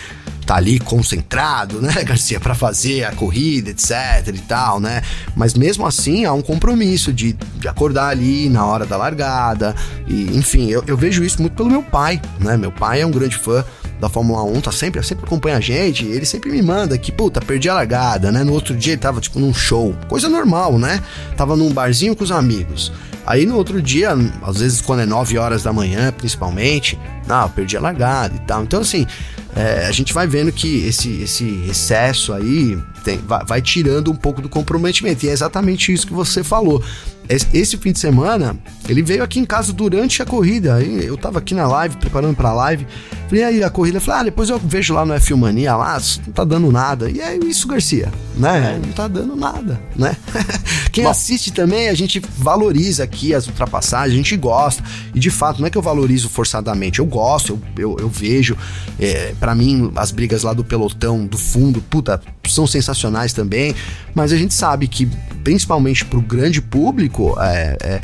tá 0.50 0.56
ali 0.56 0.80
concentrado, 0.80 1.80
né, 1.80 1.92
Garcia, 2.02 2.40
para 2.40 2.56
fazer 2.56 3.04
a 3.04 3.12
corrida, 3.12 3.70
etc 3.70 4.34
e 4.34 4.38
tal, 4.40 4.80
né? 4.80 5.00
Mas 5.36 5.54
mesmo 5.54 5.86
assim 5.86 6.24
há 6.24 6.32
um 6.32 6.42
compromisso 6.42 7.12
de, 7.12 7.34
de 7.34 7.68
acordar 7.68 8.08
ali 8.08 8.48
na 8.48 8.66
hora 8.66 8.84
da 8.84 8.96
largada, 8.96 9.76
e 10.08 10.36
enfim, 10.36 10.68
eu, 10.68 10.82
eu 10.88 10.96
vejo 10.96 11.22
isso 11.22 11.40
muito 11.40 11.54
pelo 11.54 11.70
meu 11.70 11.84
pai, 11.84 12.20
né? 12.40 12.56
Meu 12.56 12.72
pai 12.72 13.00
é 13.00 13.06
um 13.06 13.12
grande 13.12 13.36
fã 13.36 13.64
da 14.00 14.08
Fórmula 14.08 14.42
1, 14.42 14.60
tá 14.60 14.72
sempre, 14.72 15.00
sempre 15.04 15.24
acompanha 15.24 15.58
a 15.58 15.60
gente, 15.60 16.04
ele 16.04 16.26
sempre 16.26 16.50
me 16.50 16.62
manda 16.62 16.98
que, 16.98 17.12
puta, 17.12 17.40
perdi 17.40 17.68
a 17.68 17.74
largada, 17.74 18.32
né? 18.32 18.42
No 18.42 18.52
outro 18.52 18.74
dia 18.74 18.94
ele 18.94 19.00
tava, 19.00 19.20
tipo, 19.20 19.38
num 19.38 19.54
show. 19.54 19.94
Coisa 20.08 20.28
normal, 20.28 20.80
né? 20.80 21.00
Tava 21.36 21.54
num 21.54 21.70
barzinho 21.70 22.16
com 22.16 22.24
os 22.24 22.32
amigos. 22.32 22.90
Aí 23.24 23.46
no 23.46 23.54
outro 23.56 23.80
dia, 23.80 24.16
às 24.42 24.58
vezes 24.58 24.80
quando 24.80 25.00
é 25.00 25.06
9 25.06 25.38
horas 25.38 25.62
da 25.62 25.72
manhã, 25.72 26.10
principalmente, 26.10 26.98
não, 27.28 27.48
perdi 27.50 27.76
a 27.76 27.80
largada 27.80 28.34
e 28.34 28.40
tal. 28.40 28.64
Então, 28.64 28.80
assim, 28.80 29.06
é, 29.54 29.86
a 29.86 29.92
gente 29.92 30.12
vai 30.12 30.26
vendo 30.26 30.52
que 30.52 30.86
esse, 30.86 31.22
esse 31.22 31.64
excesso 31.68 32.32
aí 32.32 32.78
tem, 33.02 33.18
vai, 33.18 33.44
vai, 33.44 33.62
tirando 33.62 34.10
um 34.10 34.14
pouco 34.14 34.40
do 34.40 34.48
comprometimento. 34.48 35.24
E 35.24 35.28
é 35.28 35.32
exatamente 35.32 35.92
isso 35.92 36.06
que 36.06 36.12
você 36.12 36.44
falou. 36.44 36.82
Esse 37.30 37.76
fim 37.76 37.92
de 37.92 37.98
semana, 38.00 38.58
ele 38.88 39.02
veio 39.02 39.22
aqui 39.22 39.38
em 39.38 39.44
casa 39.44 39.72
durante 39.72 40.20
a 40.20 40.26
corrida. 40.26 40.82
Eu 40.82 41.16
tava 41.16 41.38
aqui 41.38 41.54
na 41.54 41.66
live, 41.66 41.96
preparando 41.96 42.34
pra 42.34 42.52
live. 42.52 42.84
Falei, 43.28 43.44
aí 43.44 43.62
a 43.62 43.70
corrida, 43.70 44.00
falei, 44.00 44.20
ah, 44.20 44.24
depois 44.24 44.50
eu 44.50 44.58
vejo 44.58 44.92
lá 44.92 45.04
no 45.06 45.14
F1 45.14 45.36
Mania, 45.36 45.76
lá, 45.76 45.96
não 46.26 46.32
tá 46.32 46.42
dando 46.42 46.72
nada. 46.72 47.08
E 47.08 47.20
é 47.20 47.36
isso, 47.36 47.68
Garcia, 47.68 48.12
né? 48.36 48.74
É. 48.74 48.84
Não 48.84 48.92
tá 48.92 49.06
dando 49.06 49.36
nada, 49.36 49.80
né? 49.94 50.16
Quem 50.90 51.04
Bom. 51.04 51.10
assiste 51.10 51.52
também, 51.52 51.88
a 51.88 51.94
gente 51.94 52.20
valoriza 52.36 53.04
aqui 53.04 53.32
as 53.32 53.46
ultrapassagens, 53.46 54.12
a 54.12 54.16
gente 54.16 54.36
gosta. 54.36 54.82
E 55.14 55.20
de 55.20 55.30
fato, 55.30 55.60
não 55.60 55.68
é 55.68 55.70
que 55.70 55.78
eu 55.78 55.82
valorizo 55.82 56.28
forçadamente, 56.28 56.98
eu 56.98 57.06
gosto, 57.06 57.60
eu, 57.76 57.90
eu, 57.90 57.96
eu 58.00 58.08
vejo. 58.08 58.56
É, 58.98 59.32
para 59.38 59.54
mim, 59.54 59.92
as 59.94 60.10
brigas 60.10 60.42
lá 60.42 60.52
do 60.52 60.64
pelotão, 60.64 61.24
do 61.24 61.38
fundo, 61.38 61.80
puta, 61.82 62.20
são 62.48 62.66
sensacionais 62.66 63.32
também. 63.32 63.76
Mas 64.12 64.32
a 64.32 64.36
gente 64.36 64.54
sabe 64.54 64.88
que, 64.88 65.06
principalmente 65.44 66.04
pro 66.04 66.20
grande 66.20 66.60
público, 66.60 67.19
é, 67.38 67.76
é 67.80 68.00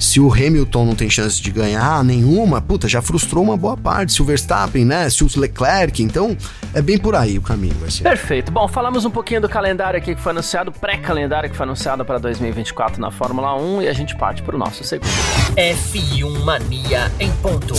se 0.00 0.18
o 0.18 0.32
Hamilton 0.32 0.86
não 0.86 0.94
tem 0.94 1.10
chance 1.10 1.42
de 1.42 1.50
ganhar 1.50 2.02
nenhuma, 2.02 2.58
puta, 2.58 2.88
já 2.88 3.02
frustrou 3.02 3.44
uma 3.44 3.54
boa 3.54 3.76
parte. 3.76 4.14
Se 4.14 4.22
o 4.22 4.24
Verstappen, 4.24 4.82
né? 4.82 5.10
Se 5.10 5.22
o 5.22 5.28
Leclerc, 5.36 6.02
então 6.02 6.34
é 6.72 6.80
bem 6.80 6.96
por 6.96 7.14
aí 7.14 7.36
o 7.36 7.42
caminho, 7.42 7.74
Garcia. 7.74 8.02
Perfeito. 8.02 8.50
Bom, 8.50 8.66
falamos 8.66 9.04
um 9.04 9.10
pouquinho 9.10 9.42
do 9.42 9.48
calendário 9.48 9.98
aqui 9.98 10.14
que 10.14 10.20
foi 10.20 10.32
anunciado, 10.32 10.72
pré-calendário 10.72 11.50
que 11.50 11.56
foi 11.56 11.64
anunciado 11.64 12.02
para 12.02 12.18
2024 12.18 12.98
na 12.98 13.10
Fórmula 13.10 13.54
1 13.54 13.82
e 13.82 13.88
a 13.88 13.92
gente 13.92 14.16
parte 14.16 14.42
para 14.42 14.56
o 14.56 14.58
nosso 14.58 14.82
segundo. 14.82 15.10
F1 15.54 16.44
Mania 16.44 17.12
em 17.20 17.30
ponto. 17.32 17.74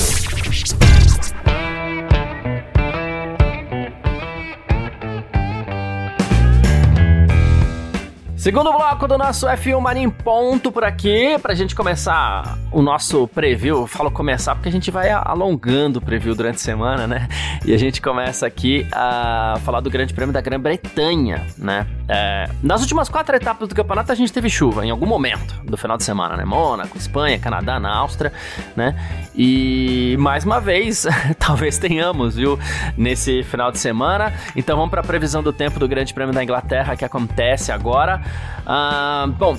Segundo 8.42 8.74
bloco 8.74 9.08
do 9.08 9.20
nosso 9.20 9.46
F1 9.46 9.80
Mania 9.80 10.02
em 10.02 10.10
ponto 10.10 10.72
por 10.72 10.84
aqui, 10.84 11.38
pra 11.44 11.54
gente 11.54 11.76
começar 11.76 12.58
o 12.72 12.82
nosso 12.82 13.28
preview. 13.28 13.82
Eu 13.82 13.86
falo 13.86 14.10
começar 14.10 14.56
porque 14.56 14.68
a 14.68 14.72
gente 14.72 14.90
vai 14.90 15.12
alongando 15.12 16.00
o 16.00 16.02
preview 16.02 16.34
durante 16.34 16.56
a 16.56 16.60
semana, 16.60 17.06
né? 17.06 17.30
E 17.64 17.72
a 17.72 17.78
gente 17.78 18.02
começa 18.02 18.48
aqui 18.48 18.88
a 18.92 19.60
falar 19.64 19.80
do 19.80 19.92
Grande 19.92 20.12
Prêmio 20.12 20.34
da 20.34 20.42
Grã-Bretanha, 20.42 21.46
né? 21.56 21.86
É, 22.10 22.50
nas 22.64 22.82
últimas 22.82 23.10
quatro 23.10 23.36
etapas 23.36 23.70
do 23.70 23.76
campeonato 23.76 24.12
a 24.12 24.16
gente 24.16 24.34
teve 24.34 24.50
chuva 24.50 24.84
em 24.84 24.90
algum 24.90 25.06
momento 25.06 25.62
do 25.64 25.78
final 25.78 25.96
de 25.96 26.04
semana, 26.04 26.36
né? 26.36 26.44
Mônaco, 26.44 26.98
Espanha, 26.98 27.38
Canadá, 27.38 27.80
na 27.80 27.96
Áustria, 27.96 28.34
né? 28.76 28.96
E 29.36 30.18
mais 30.20 30.46
uma 30.46 30.60
vez, 30.60 31.06
talvez 31.38 31.78
tenhamos, 31.78 32.38
viu? 32.38 32.58
Nesse 32.98 33.44
final 33.44 33.72
de 33.72 33.78
semana. 33.78 34.34
Então 34.56 34.76
vamos 34.76 34.90
para 34.90 35.02
a 35.02 35.04
previsão 35.04 35.44
do 35.44 35.54
tempo 35.54 35.80
do 35.80 35.88
Grande 35.88 36.12
Prêmio 36.12 36.34
da 36.34 36.44
Inglaterra 36.44 36.96
que 36.96 37.06
acontece 37.06 37.72
agora. 37.72 38.31
Ah, 38.66 39.28
bom, 39.38 39.58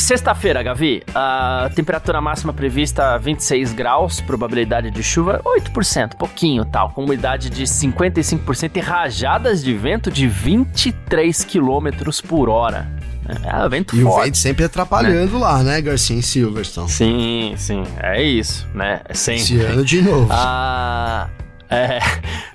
Sexta-feira, 0.00 0.62
Gavi, 0.62 1.02
a 1.14 1.70
temperatura 1.74 2.22
máxima 2.22 2.54
prevista 2.54 3.18
26 3.18 3.74
graus, 3.74 4.18
probabilidade 4.20 4.90
de 4.90 5.02
chuva 5.02 5.42
8%, 5.44 6.16
pouquinho 6.16 6.64
tal, 6.64 6.90
com 6.90 7.04
umidade 7.04 7.50
de 7.50 7.64
55% 7.64 8.76
e 8.76 8.80
rajadas 8.80 9.62
de 9.62 9.74
vento 9.74 10.10
de 10.10 10.26
23 10.26 11.44
km 11.44 12.10
por 12.26 12.48
hora. 12.48 12.90
É, 13.28 13.64
é 13.64 13.68
vento 13.68 13.94
e 13.94 14.02
forte. 14.02 14.20
o 14.20 14.24
vento 14.24 14.38
sempre 14.38 14.64
atrapalhando 14.64 15.34
né? 15.34 15.38
lá, 15.38 15.62
né, 15.62 15.80
Garcia 15.82 16.16
em 16.16 16.22
Silverstone. 16.22 16.88
Sim, 16.88 17.54
sim, 17.58 17.84
é 17.98 18.22
isso, 18.22 18.66
né? 18.74 19.02
É 19.04 19.14
sempre. 19.14 19.42
Esse 19.42 19.60
ano 19.60 19.84
de 19.84 20.00
novo. 20.00 20.28
Ah, 20.32 21.28
é, 21.70 22.00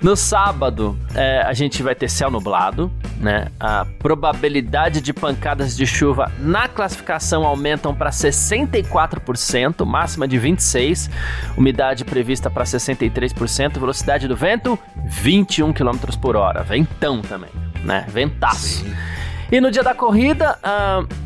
no 0.02 0.16
sábado, 0.16 1.00
é, 1.16 1.42
a 1.42 1.54
gente 1.54 1.82
vai 1.82 1.96
ter 1.96 2.10
céu 2.10 2.30
nublado, 2.30 2.92
né? 3.18 3.48
A 3.58 3.86
probabilidade 4.00 5.00
de 5.00 5.14
pancadas 5.14 5.76
de 5.76 5.88
chuva 5.88 6.30
na 6.38 6.68
classificação 6.68 7.46
aumentam 7.46 7.96
para 7.96 8.10
64%, 8.10 9.86
máxima 9.86 10.28
de 10.28 10.38
26%, 10.38 11.10
umidade 11.58 12.04
prevista 12.04 12.50
para 12.50 12.66
63%, 12.66 13.80
velocidade 13.80 14.28
do 14.28 14.36
vento 14.36 14.78
21 15.08 15.72
km 15.72 16.18
por 16.22 16.36
hora. 16.36 16.62
Ventão 16.64 17.22
também, 17.22 17.52
né? 17.86 18.06
Ventaço. 18.10 18.84
Sim. 18.84 18.94
E 19.52 19.62
no 19.62 19.72
dia 19.72 19.84
da 19.84 19.94
corrida, 19.94 20.58
uh, 20.60 21.25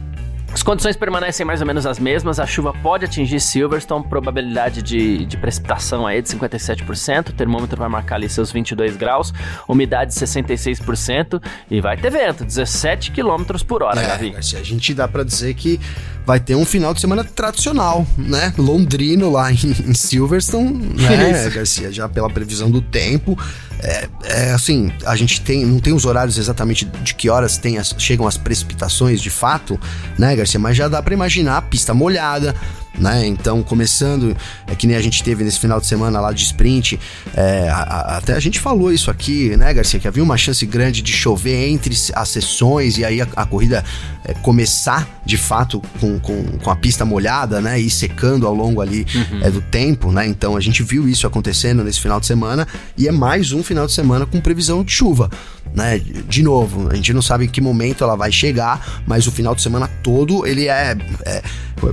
as 0.52 0.64
condições 0.64 0.96
permanecem 0.96 1.46
mais 1.46 1.62
ou 1.62 1.68
menos 1.68 1.86
as 1.86 2.00
mesmas, 2.00 2.40
a 2.40 2.46
chuva 2.46 2.74
pode 2.82 3.06
atingir 3.06 3.40
Silverstone, 3.40 4.04
probabilidade 4.08 4.82
de, 4.82 5.26
de 5.26 5.38
precipitação 5.38 6.08
aí 6.08 6.22
de 6.22 6.30
57%, 6.30 7.30
o 7.30 7.34
termômetro 7.34 7.78
vai 7.78 7.88
marcar 7.88 8.16
ali 8.16 8.30
seus 8.30 8.52
22 8.52 8.98
graus, 8.98 9.34
umidade 9.68 10.14
66% 10.14 11.42
e 11.70 11.80
vai 11.80 11.98
ter 11.98 12.10
vento, 12.10 12.44
17 12.44 13.12
km 13.12 13.44
por 13.68 13.84
hora, 13.84 14.02
é, 14.02 14.08
Gavi. 14.08 14.36
A 14.36 14.42
gente 14.42 14.94
dá 14.94 15.08
para 15.08 15.24
dizer 15.24 15.54
que 15.54 15.80
vai 16.26 16.40
ter 16.40 16.56
um 16.56 16.66
final 16.66 16.94
de 16.94 17.02
semana 17.02 17.24
tradicional, 17.24 18.06
né? 18.18 18.54
Londrino 18.58 19.32
lá 19.32 19.52
em, 19.52 19.56
em 19.56 19.94
Silverstone, 19.94 20.94
né, 20.96 21.50
Garcia? 21.54 21.92
Já 21.92 22.10
pela 22.10 22.30
previsão 22.30 22.70
do 22.70 22.82
tempo. 22.82 23.38
É, 23.82 24.10
é, 24.24 24.52
assim, 24.52 24.92
a 25.06 25.15
gente 25.15 25.39
tem, 25.42 25.65
não 25.65 25.80
tem 25.80 25.94
os 25.94 26.06
horários 26.06 26.38
exatamente 26.38 26.86
de 26.86 27.13
que 27.15 27.30
horas 27.30 27.58
tem 27.58 27.78
as, 27.78 27.96
chegam 27.98 28.28
as 28.28 28.38
precipitações 28.38 29.22
de 29.22 29.30
fato, 29.30 29.80
né, 30.18 30.36
Garcia? 30.36 30.60
Mas 30.60 30.76
já 30.76 30.88
dá 30.88 31.02
para 31.02 31.13
imaginar 31.13 31.58
a 31.58 31.62
pista 31.62 31.94
molhada, 31.94 32.54
né? 33.00 33.26
Então, 33.26 33.64
começando, 33.64 34.36
é 34.68 34.76
que 34.76 34.86
nem 34.86 34.96
a 34.96 35.02
gente 35.02 35.24
teve 35.24 35.44
nesse 35.44 35.60
final 35.60 35.80
de 35.80 35.88
semana 35.88 36.20
lá 36.20 36.32
de 36.32 36.44
sprint, 36.44 37.00
é, 37.34 37.70
a, 37.70 37.78
a, 37.78 38.18
até 38.18 38.34
a 38.34 38.40
gente 38.40 38.60
falou 38.60 38.92
isso 38.92 39.10
aqui, 39.10 39.56
né, 39.58 39.74
Garcia, 39.74 40.00
que 40.00 40.08
havia 40.08 40.24
uma 40.24 40.38
chance 40.38 40.66
grande 40.66 41.02
de 41.02 41.12
chover 41.12 41.70
entre 41.70 41.96
as 42.14 42.30
sessões 42.30 42.98
e 42.98 43.06
aí 43.06 43.22
a, 43.22 43.28
a 43.36 43.46
corrida 43.46 43.84
é, 44.26 44.34
começar 44.36 45.08
de 45.26 45.38
fato 45.38 45.82
com, 46.00 46.20
com, 46.20 46.44
com, 46.58 46.70
a 46.70 46.76
pista 46.76 47.06
molhada, 47.06 47.62
né, 47.62 47.80
e 47.80 47.90
secando 47.90 48.46
ao 48.46 48.54
longo 48.54 48.82
ali 48.82 49.06
uhum. 49.14 49.44
é, 49.44 49.50
do 49.50 49.62
tempo, 49.62 50.12
né? 50.12 50.28
Então 50.28 50.58
a 50.58 50.60
gente 50.60 50.84
viu 50.84 51.08
isso 51.08 51.26
acontecendo 51.26 51.84
nesse 51.84 52.00
final 52.00 52.20
de 52.20 52.26
semana 52.26 52.68
e 52.98 53.08
é 53.08 53.12
mais 53.12 53.52
um 53.52 53.64
final 53.64 53.86
de 53.86 53.94
semana 53.94 54.26
com 54.26 54.40
previsão 54.42 54.84
de 54.84 54.92
chuva 54.92 55.30
né? 55.74 56.00
De 56.00 56.44
novo, 56.44 56.90
a 56.90 56.96
gente 56.96 57.14
não 57.14 57.22
sabe 57.22 57.46
em 57.46 57.48
que 57.48 57.62
momento 57.62 58.04
ela 58.04 58.16
vai 58.16 58.32
chegar, 58.32 59.02
mas 59.06 59.28
o 59.28 59.32
final 59.32 59.54
de 59.54 59.62
semana 59.62 59.88
todo 60.02 60.46
ele 60.46 60.68
é, 60.68 60.98
é 61.26 61.42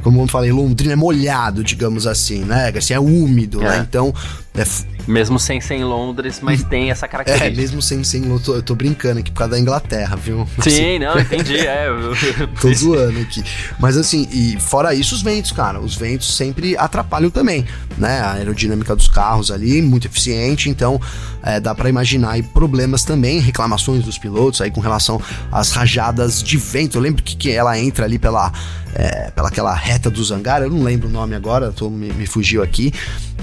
como 0.03 0.21
eu 0.21 0.27
falei, 0.27 0.51
Londrina 0.51 0.96
é 0.97 0.99
molhado, 0.99 1.63
digamos 1.63 2.07
assim, 2.07 2.45
né? 2.45 2.73
Assim, 2.77 2.95
é 2.95 3.01
úmido, 3.01 3.61
né? 3.61 3.67
é. 3.67 3.71
né? 3.79 3.87
Então 3.89 4.15
é 4.55 4.65
mesmo 5.07 5.39
sem 5.39 5.61
ser 5.61 5.75
em 5.75 5.85
Londres, 5.85 6.41
mas 6.43 6.65
tem 6.65 6.91
essa 6.91 7.07
característica. 7.07 7.53
É, 7.53 7.57
mesmo 7.57 7.81
sem 7.81 8.03
ser 8.03 8.19
em 8.19 8.23
Londres. 8.23 8.49
Eu 8.49 8.63
tô 8.63 8.75
brincando 8.75 9.21
aqui 9.21 9.31
por 9.31 9.39
causa 9.39 9.53
da 9.53 9.61
Inglaterra, 9.61 10.17
viu? 10.17 10.47
Sim, 10.61 10.71
assim, 10.71 10.99
não, 10.99 11.19
entendi. 11.19 11.59
É, 11.59 11.87
tô 12.61 12.73
zoando 12.73 13.21
aqui. 13.21 13.45
Mas 13.79 13.97
assim, 13.97 14.29
e 14.33 14.59
fora 14.59 14.95
isso, 14.95 15.15
os 15.15 15.23
ventos, 15.23 15.53
cara. 15.53 15.79
Os 15.81 15.95
ventos 15.95 16.37
sempre 16.37 16.77
atrapalham 16.77 17.31
também, 17.31 17.65
né? 17.97 18.21
A 18.21 18.33
aerodinâmica 18.33 18.97
dos 18.97 19.09
carros 19.09 19.51
ali, 19.51 19.81
muito 19.81 20.07
eficiente. 20.07 20.69
Então, 20.69 21.01
é, 21.43 21.61
dá 21.61 21.75
para 21.75 21.89
imaginar 21.89 22.33
aí 22.33 22.43
problemas 22.43 23.05
também, 23.05 23.39
reclamações 23.39 24.05
dos 24.05 24.19
pilotos 24.19 24.61
aí 24.61 24.71
com 24.71 24.81
relação 24.81 25.21
às 25.53 25.71
rajadas 25.71 26.43
de 26.43 26.57
vento. 26.57 26.99
Eu 26.99 27.03
lembro 27.03 27.23
que, 27.23 27.37
que 27.37 27.51
ela 27.51 27.79
entra 27.79 28.05
ali 28.05 28.19
pela, 28.19 28.53
é, 28.99 29.31
pela 29.31 29.49
aquela 29.49 29.75
reta 29.75 30.11
do 30.11 30.25
Zangar, 30.25 30.63
eu 30.63 30.71
não 30.71 30.83
lembro 30.83 31.07
o 31.07 31.13
nome 31.13 31.35
agora, 31.35 31.71
tô, 31.71 31.91
me, 31.91 32.11
me 32.15 32.27
fugiu 32.27 32.63
aqui. 32.63 32.93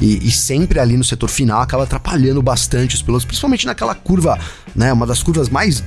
E, 0.02 0.28
e, 0.28 0.32
sempre 0.32 0.80
ali 0.80 0.98
no 0.98 1.04
setor 1.04 1.30
final 1.30 1.62
acaba 1.62 1.84
atrapalhando 1.84 2.42
bastante 2.42 2.96
os 2.96 3.04
pilotos, 3.04 3.24
principalmente 3.24 3.68
naquela 3.68 3.94
curva, 3.94 4.40
né? 4.76 4.92
Uma 4.92 5.06
das 5.06 5.22
curvas 5.22 5.50
mais 5.50 5.84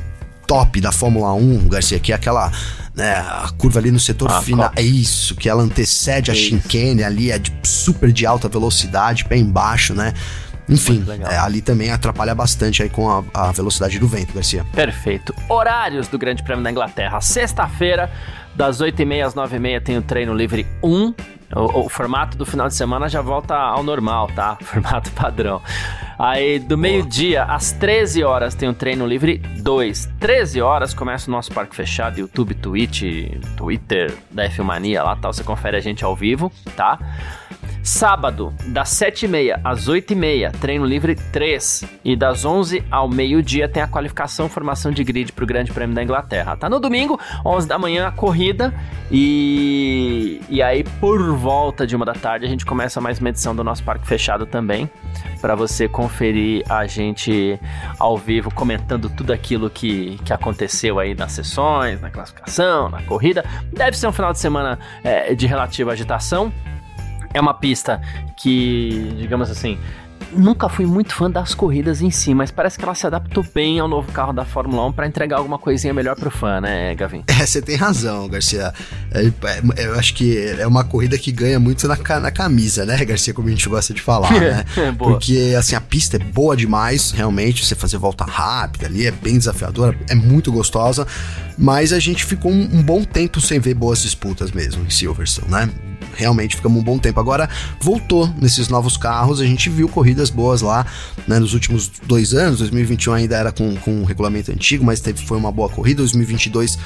top 0.46 0.80
da 0.80 0.92
Fórmula 0.92 1.32
1, 1.32 1.68
Garcia, 1.68 1.98
que 1.98 2.12
é 2.12 2.14
aquela 2.14 2.52
né, 2.94 3.12
a 3.14 3.50
curva 3.58 3.80
ali 3.80 3.90
no 3.90 3.98
setor 3.98 4.30
ah, 4.30 4.40
final. 4.40 4.70
É 4.76 4.82
isso, 4.82 5.34
que 5.34 5.48
ela 5.48 5.64
antecede 5.64 6.30
a 6.30 6.34
chicane 6.34 7.02
ali, 7.02 7.32
é 7.32 7.38
de, 7.38 7.52
super 7.64 8.12
de 8.12 8.24
alta 8.24 8.48
velocidade, 8.48 9.24
pé 9.24 9.36
embaixo, 9.36 9.92
né? 9.94 10.14
Enfim, 10.68 11.04
é, 11.28 11.38
ali 11.38 11.60
também 11.60 11.90
atrapalha 11.90 12.34
bastante 12.34 12.82
aí 12.82 12.88
com 12.88 13.08
a, 13.08 13.22
a, 13.32 13.52
velocidade 13.52 13.98
do 13.98 14.08
vento, 14.08 14.32
Garcia. 14.32 14.64
Perfeito. 14.72 15.34
Horários 15.48 16.08
do 16.08 16.18
Grande 16.18 16.42
Prêmio 16.42 16.62
da 16.62 16.70
Inglaterra. 16.70 17.20
Sexta-feira, 17.20 18.10
das 18.56 18.80
8h30 18.80 19.26
às 19.26 19.34
9h30, 19.34 19.82
tem 19.82 19.98
o 19.98 20.02
treino 20.02 20.34
livre 20.34 20.66
1. 20.82 21.14
O, 21.54 21.84
o, 21.84 21.88
formato 21.88 22.36
do 22.36 22.44
final 22.44 22.66
de 22.66 22.74
semana 22.74 23.08
já 23.08 23.20
volta 23.20 23.54
ao 23.54 23.82
normal, 23.82 24.28
tá? 24.34 24.56
Formato 24.62 25.12
padrão. 25.12 25.62
Aí, 26.18 26.58
do 26.58 26.76
meio-dia 26.76 27.44
às 27.44 27.70
13 27.70 28.24
horas, 28.24 28.54
tem 28.54 28.68
o 28.68 28.74
treino 28.74 29.06
livre 29.06 29.38
2. 29.38 30.08
13 30.18 30.60
horas 30.60 30.92
começa 30.92 31.30
o 31.30 31.32
nosso 31.32 31.52
parque 31.52 31.76
fechado, 31.76 32.18
YouTube, 32.18 32.54
Twitch, 32.54 33.02
Twitter 33.56 34.12
da 34.30 34.44
F-Mania 34.44 35.04
lá, 35.04 35.14
tal. 35.14 35.32
Você 35.32 35.44
confere 35.44 35.76
a 35.76 35.80
gente 35.80 36.04
ao 36.04 36.16
vivo, 36.16 36.50
tá? 36.74 36.98
Sábado, 37.86 38.52
das 38.66 38.90
7h30 38.90 39.60
às 39.62 39.88
8h30, 39.88 40.50
treino 40.58 40.84
livre 40.84 41.14
3. 41.14 41.84
E 42.04 42.16
das 42.16 42.44
11 42.44 42.84
ao 42.90 43.08
meio-dia 43.08 43.68
tem 43.68 43.80
a 43.80 43.86
qualificação 43.86 44.48
formação 44.48 44.90
de 44.90 45.04
grid 45.04 45.32
para 45.32 45.44
o 45.44 45.46
Grande 45.46 45.70
Prêmio 45.70 45.94
da 45.94 46.02
Inglaterra. 46.02 46.56
Tá 46.56 46.68
no 46.68 46.80
domingo, 46.80 47.16
11 47.44 47.68
da 47.68 47.78
manhã, 47.78 48.08
a 48.08 48.10
corrida. 48.10 48.74
E, 49.08 50.40
e 50.48 50.60
aí, 50.60 50.82
por 50.82 51.32
volta 51.36 51.86
de 51.86 51.94
uma 51.94 52.04
da 52.04 52.12
tarde, 52.12 52.44
a 52.44 52.48
gente 52.48 52.66
começa 52.66 53.00
mais 53.00 53.20
uma 53.20 53.28
edição 53.28 53.54
do 53.54 53.62
nosso 53.62 53.84
Parque 53.84 54.04
Fechado 54.04 54.46
também. 54.46 54.90
Para 55.40 55.54
você 55.54 55.88
conferir 55.88 56.64
a 56.68 56.88
gente 56.88 57.56
ao 58.00 58.18
vivo, 58.18 58.52
comentando 58.52 59.08
tudo 59.08 59.32
aquilo 59.32 59.70
que, 59.70 60.18
que 60.24 60.32
aconteceu 60.32 60.98
aí 60.98 61.14
nas 61.14 61.30
sessões, 61.30 62.00
na 62.00 62.10
classificação, 62.10 62.88
na 62.88 63.00
corrida. 63.02 63.44
Deve 63.72 63.96
ser 63.96 64.08
um 64.08 64.12
final 64.12 64.32
de 64.32 64.40
semana 64.40 64.76
é, 65.04 65.36
de 65.36 65.46
relativa 65.46 65.92
agitação. 65.92 66.52
É 67.36 67.40
uma 67.40 67.52
pista 67.52 68.00
que, 68.34 69.14
digamos 69.18 69.50
assim, 69.50 69.76
nunca 70.32 70.70
fui 70.70 70.86
muito 70.86 71.14
fã 71.14 71.30
das 71.30 71.54
corridas 71.54 72.00
em 72.00 72.10
si, 72.10 72.34
mas 72.34 72.50
parece 72.50 72.78
que 72.78 72.84
ela 72.84 72.94
se 72.94 73.06
adaptou 73.06 73.44
bem 73.54 73.78
ao 73.78 73.86
novo 73.86 74.10
carro 74.10 74.32
da 74.32 74.42
Fórmula 74.42 74.86
1 74.86 74.92
para 74.94 75.06
entregar 75.06 75.36
alguma 75.36 75.58
coisinha 75.58 75.92
melhor 75.92 76.16
pro 76.16 76.30
fã, 76.30 76.62
né, 76.62 76.94
Gavin? 76.94 77.24
É, 77.26 77.44
você 77.44 77.60
tem 77.60 77.76
razão, 77.76 78.26
Garcia. 78.26 78.72
É, 79.12 79.26
é, 79.26 79.86
eu 79.86 79.98
acho 79.98 80.14
que 80.14 80.38
é 80.58 80.66
uma 80.66 80.82
corrida 80.82 81.18
que 81.18 81.30
ganha 81.30 81.60
muito 81.60 81.86
na, 81.86 81.98
na 82.20 82.30
camisa, 82.30 82.86
né, 82.86 83.04
Garcia, 83.04 83.34
como 83.34 83.48
a 83.48 83.50
gente 83.50 83.68
gosta 83.68 83.92
de 83.92 84.00
falar, 84.00 84.32
né? 84.32 84.64
Porque, 84.96 85.54
assim, 85.58 85.76
a 85.76 85.80
pista 85.82 86.16
é 86.16 86.20
boa 86.20 86.56
demais, 86.56 87.10
realmente, 87.10 87.66
você 87.66 87.74
fazer 87.74 87.98
volta 87.98 88.24
rápida 88.24 88.86
ali, 88.86 89.06
é 89.06 89.10
bem 89.10 89.36
desafiadora, 89.36 89.94
é 90.08 90.14
muito 90.14 90.50
gostosa, 90.50 91.06
mas 91.58 91.92
a 91.92 91.98
gente 91.98 92.24
ficou 92.24 92.50
um, 92.50 92.78
um 92.78 92.82
bom 92.82 93.04
tempo 93.04 93.42
sem 93.42 93.60
ver 93.60 93.74
boas 93.74 94.00
disputas 94.00 94.52
mesmo 94.52 94.86
em 94.86 94.90
Silverstone, 94.90 95.50
né? 95.50 95.70
Realmente 96.16 96.56
ficamos 96.56 96.80
um 96.80 96.84
bom 96.84 96.98
tempo. 96.98 97.20
Agora 97.20 97.48
voltou 97.80 98.28
nesses 98.40 98.68
novos 98.68 98.96
carros, 98.96 99.40
a 99.40 99.46
gente 99.46 99.68
viu 99.70 99.88
corridas 99.88 100.30
boas 100.30 100.62
lá 100.62 100.86
né, 101.26 101.38
nos 101.38 101.54
últimos 101.54 101.90
dois 102.06 102.34
anos. 102.34 102.58
2021 102.58 103.12
ainda 103.12 103.36
era 103.36 103.52
com, 103.52 103.76
com 103.76 104.02
o 104.02 104.04
regulamento 104.04 104.50
antigo, 104.50 104.84
mas 104.84 105.00
teve, 105.00 105.24
foi 105.24 105.38
uma 105.38 105.52
boa 105.52 105.68
corrida. 105.68 105.98
2022 105.98 106.78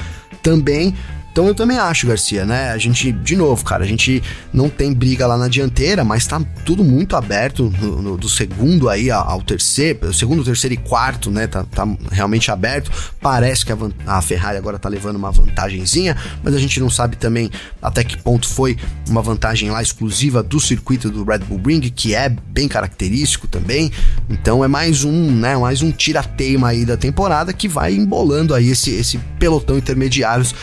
também. 0.42 0.94
Então 1.32 1.46
eu 1.46 1.54
também 1.54 1.78
acho, 1.78 2.06
Garcia, 2.06 2.44
né? 2.44 2.70
A 2.70 2.78
gente, 2.78 3.12
de 3.12 3.36
novo, 3.36 3.64
cara, 3.64 3.84
a 3.84 3.86
gente 3.86 4.22
não 4.52 4.68
tem 4.68 4.92
briga 4.92 5.26
lá 5.26 5.36
na 5.36 5.48
dianteira, 5.48 6.04
mas 6.04 6.26
tá 6.26 6.40
tudo 6.64 6.82
muito 6.82 7.14
aberto 7.14 7.72
no, 7.80 8.02
no, 8.02 8.16
do 8.16 8.28
segundo 8.28 8.88
aí 8.88 9.10
ao 9.10 9.40
terceiro, 9.40 10.12
segundo, 10.12 10.42
terceiro 10.42 10.74
e 10.74 10.76
quarto, 10.76 11.30
né? 11.30 11.46
Tá, 11.46 11.64
tá 11.64 11.86
realmente 12.10 12.50
aberto. 12.50 12.90
Parece 13.20 13.64
que 13.64 13.72
a, 13.72 13.76
a, 14.06 14.20
Ferrari 14.20 14.58
agora 14.58 14.78
tá 14.78 14.88
levando 14.88 15.16
uma 15.16 15.30
vantagenzinha, 15.30 16.16
mas 16.42 16.54
a 16.54 16.58
gente 16.58 16.80
não 16.80 16.90
sabe 16.90 17.16
também 17.16 17.50
até 17.80 18.02
que 18.02 18.16
ponto 18.16 18.48
foi 18.48 18.76
uma 19.08 19.22
vantagem 19.22 19.70
lá 19.70 19.80
exclusiva 19.80 20.42
do 20.42 20.58
circuito 20.58 21.10
do 21.10 21.24
Red 21.24 21.40
Bull 21.40 21.60
Ring, 21.64 21.80
que 21.80 22.14
é 22.14 22.28
bem 22.28 22.66
característico 22.66 23.46
também. 23.46 23.92
Então 24.28 24.64
é 24.64 24.68
mais 24.68 25.04
um, 25.04 25.30
né? 25.30 25.56
Mais 25.56 25.80
um 25.80 25.92
tira-teima 25.92 26.68
aí 26.68 26.84
da 26.84 26.96
temporada 26.96 27.52
que 27.52 27.68
vai 27.68 27.94
embolando 27.94 28.52
aí 28.52 28.70
esse, 28.70 28.90
esse 28.90 29.18
pelotão 29.38 29.78
intermediários 29.78 30.54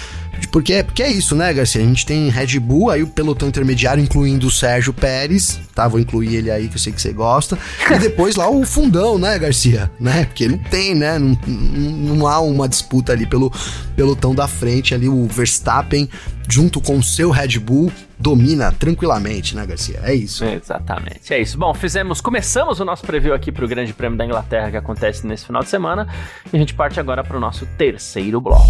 porque 0.51 0.73
é, 0.73 0.83
porque 0.83 1.03
é 1.03 1.11
isso, 1.11 1.35
né, 1.35 1.53
Garcia? 1.53 1.81
A 1.81 1.85
gente 1.85 2.05
tem 2.05 2.29
Red 2.29 2.59
Bull, 2.59 2.89
aí 2.89 3.03
o 3.03 3.07
pelotão 3.07 3.47
intermediário, 3.47 4.03
incluindo 4.03 4.47
o 4.47 4.51
Sérgio 4.51 4.93
Pérez, 4.93 5.59
tá? 5.73 5.87
Vou 5.87 5.99
incluir 5.99 6.35
ele 6.35 6.51
aí, 6.51 6.67
que 6.67 6.75
eu 6.75 6.79
sei 6.79 6.93
que 6.93 7.01
você 7.01 7.11
gosta. 7.11 7.57
E 7.89 7.97
depois 7.99 8.35
lá 8.35 8.49
o 8.49 8.65
fundão, 8.65 9.17
né, 9.17 9.37
Garcia? 9.39 9.91
Né? 9.99 10.25
Porque 10.25 10.47
não 10.47 10.57
tem, 10.57 10.93
né? 10.93 11.17
Não, 11.17 11.37
não 11.47 12.27
há 12.27 12.39
uma 12.39 12.67
disputa 12.67 13.11
ali 13.11 13.25
pelo 13.25 13.51
pelotão 13.95 14.35
da 14.35 14.47
frente, 14.47 14.93
ali 14.93 15.09
o 15.09 15.25
Verstappen, 15.27 16.09
junto 16.47 16.79
com 16.79 16.97
o 16.97 17.03
seu 17.03 17.29
Red 17.29 17.59
Bull, 17.59 17.91
domina 18.17 18.71
tranquilamente, 18.71 19.55
né, 19.55 19.65
Garcia? 19.65 19.99
É 20.03 20.13
isso. 20.13 20.45
Exatamente, 20.45 21.33
é 21.33 21.41
isso. 21.41 21.57
Bom, 21.57 21.73
fizemos, 21.73 22.21
começamos 22.21 22.79
o 22.79 22.85
nosso 22.85 23.03
preview 23.05 23.33
aqui 23.33 23.51
para 23.51 23.65
o 23.65 23.67
Grande 23.67 23.93
Prêmio 23.93 24.17
da 24.17 24.25
Inglaterra 24.25 24.71
que 24.71 24.77
acontece 24.77 25.25
nesse 25.25 25.45
final 25.45 25.61
de 25.61 25.69
semana 25.69 26.07
e 26.51 26.55
a 26.55 26.59
gente 26.59 26.73
parte 26.73 26.99
agora 26.99 27.23
para 27.23 27.37
o 27.37 27.39
nosso 27.39 27.65
terceiro 27.77 28.39
bloco. 28.39 28.65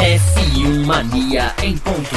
F1 0.00 0.86
Mania 0.86 1.54
em 1.62 1.76
ponto. 1.76 2.16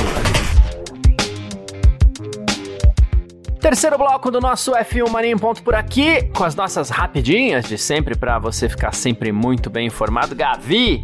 Terceiro 3.60 3.98
bloco 3.98 4.32
do 4.32 4.40
nosso 4.40 4.72
F1 4.72 5.10
Mania 5.10 5.32
em 5.32 5.38
ponto 5.38 5.62
por 5.62 5.76
aqui, 5.76 6.24
com 6.34 6.46
as 6.46 6.56
nossas 6.56 6.90
rapidinhas 6.90 7.66
de 7.66 7.78
sempre 7.78 8.16
para 8.16 8.40
você 8.40 8.70
ficar 8.70 8.94
sempre 8.94 9.34
muito 9.34 9.70
bem 9.70 9.88
informado. 9.88 10.34
Gavi, 10.34 11.02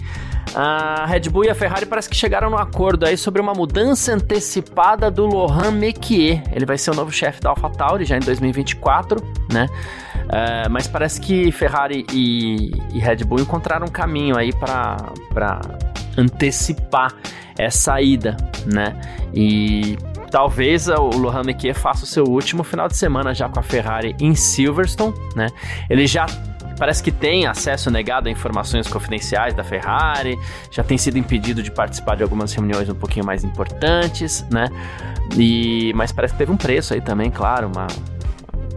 a 0.56 1.06
Red 1.06 1.30
Bull 1.30 1.44
e 1.44 1.50
a 1.50 1.56
Ferrari 1.56 1.86
parece 1.86 2.10
que 2.10 2.16
chegaram 2.16 2.50
num 2.50 2.58
acordo 2.58 3.06
aí 3.06 3.18
sobre 3.18 3.42
uma 3.42 3.54
mudança 3.54 4.14
antecipada 4.14 5.12
do 5.12 5.26
Lohan 5.26 5.72
Mekier. 5.72 6.42
Ele 6.50 6.66
vai 6.66 6.78
ser 6.78 6.92
o 6.92 6.96
novo 6.96 7.12
chefe 7.12 7.42
da 7.42 7.50
AlphaTauri 7.50 8.06
já 8.06 8.16
em 8.16 8.22
2024, 8.22 9.22
né? 9.52 9.68
Uh, 10.30 10.70
mas 10.70 10.88
parece 10.88 11.20
que 11.20 11.52
Ferrari 11.52 12.06
e, 12.14 12.72
e, 12.94 13.00
Red 13.00 13.24
Bull 13.26 13.40
encontraram 13.40 13.88
um 13.88 13.90
caminho 13.90 14.38
aí 14.38 14.54
para 14.54 15.60
antecipar 16.16 17.16
essa 17.58 18.00
ida, 18.00 18.38
né? 18.72 19.00
E 19.34 19.98
talvez 20.30 20.88
o 20.88 21.10
Lohan 21.18 21.42
Mekier 21.44 21.74
faça 21.74 22.04
o 22.04 22.08
seu 22.08 22.26
último 22.26 22.64
final 22.64 22.88
de 22.88 22.96
semana 22.96 23.34
já 23.34 23.50
com 23.50 23.60
a 23.60 23.64
Ferrari 23.64 24.16
em 24.20 24.36
Silverstone, 24.36 25.16
né? 25.36 25.48
Ele 25.90 26.06
já 26.06 26.28
parece 26.78 27.02
que 27.02 27.12
tem 27.12 27.48
acesso 27.48 27.90
negado 27.90 28.30
a 28.30 28.32
informações 28.32 28.88
confidenciais 28.88 29.56
da 29.56 29.64
Ferrari, 29.64 30.38
já 30.70 30.84
tem 30.84 30.98
sido 30.98 31.18
impedido 31.18 31.64
de 31.64 31.72
participar 31.72 32.16
de 32.16 32.24
algumas 32.24 32.54
reuniões 32.54 32.88
um 32.88 32.96
pouquinho 32.96 33.26
mais 33.26 33.44
importantes, 33.44 34.46
né? 34.52 34.70
E 35.36 35.92
mas 35.96 36.12
parece 36.12 36.36
que 36.36 36.38
teve 36.38 36.52
um 36.52 36.58
preço 36.58 36.94
aí 36.94 37.02
também, 37.02 37.32
claro, 37.32 37.68
uma 37.68 37.88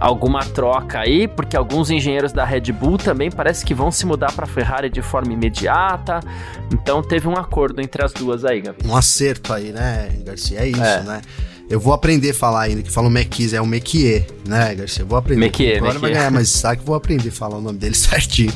alguma 0.02 0.40
troca 0.40 0.98
aí, 0.98 1.28
porque 1.28 1.56
alguns 1.56 1.88
engenheiros 1.88 2.32
da 2.32 2.44
Red 2.44 2.72
Bull 2.72 2.98
também 2.98 3.30
parece 3.30 3.64
que 3.64 3.72
vão 3.72 3.90
se 3.92 4.04
mudar 4.04 4.32
para 4.32 4.44
a 4.44 4.48
Ferrari 4.48 4.90
de 4.90 5.00
forma 5.00 5.32
imediata. 5.32 6.18
Então 6.72 7.02
teve 7.02 7.28
um 7.28 7.36
acordo 7.36 7.80
entre 7.80 8.04
as 8.04 8.12
duas 8.12 8.44
aí, 8.44 8.60
Gabi. 8.60 8.84
Um 8.84 8.96
acerto 8.96 9.52
aí, 9.52 9.70
né, 9.70 10.10
Garcia? 10.24 10.60
É 10.60 10.68
isso, 10.68 10.82
é. 10.82 11.02
né? 11.04 11.22
Eu 11.70 11.80
vou 11.80 11.92
aprender 11.92 12.30
a 12.30 12.34
falar 12.34 12.62
ainda, 12.62 12.82
que 12.82 12.90
fala 12.90 13.08
o 13.08 13.10
Mequiz, 13.10 13.52
é 13.52 13.60
o 13.60 13.66
Mequier, 13.66 14.26
né, 14.46 14.74
Garcia? 14.74 15.02
Eu 15.02 15.06
vou 15.06 15.16
aprender. 15.16 15.40
Mequier, 15.40 15.78
Agora 15.78 15.98
vai 15.98 16.12
ganhar, 16.12 16.30
mas 16.30 16.48
sabe 16.50 16.78
que 16.78 16.86
vou 16.86 16.94
aprender 16.94 17.30
a 17.30 17.32
falar 17.32 17.56
o 17.56 17.60
nome 17.60 17.78
dele 17.78 17.94
certinho, 17.96 18.52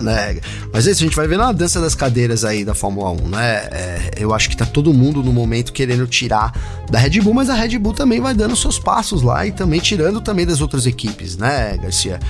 né? 0.00 0.38
Mas 0.72 0.86
é 0.86 0.92
isso, 0.92 1.02
a 1.02 1.06
gente 1.06 1.16
vai 1.16 1.26
ver 1.26 1.36
na 1.36 1.50
dança 1.52 1.80
das 1.80 1.94
cadeiras 1.94 2.44
aí 2.44 2.64
da 2.64 2.74
Fórmula 2.74 3.10
1, 3.10 3.28
né? 3.28 3.56
É, 3.72 4.10
eu 4.18 4.32
acho 4.32 4.48
que 4.48 4.56
tá 4.56 4.64
todo 4.64 4.94
mundo 4.94 5.22
no 5.22 5.32
momento 5.32 5.72
querendo 5.72 6.06
tirar 6.06 6.52
da 6.90 6.98
Red 6.98 7.20
Bull, 7.20 7.34
mas 7.34 7.50
a 7.50 7.54
Red 7.54 7.78
Bull 7.78 7.92
também 7.92 8.20
vai 8.20 8.34
dando 8.34 8.54
seus 8.54 8.78
passos 8.78 9.22
lá 9.22 9.46
e 9.46 9.52
também 9.52 9.80
tirando 9.80 10.20
também 10.20 10.46
das 10.46 10.60
outras 10.60 10.86
equipes, 10.86 11.36
né, 11.36 11.76
Garcia? 11.82 12.20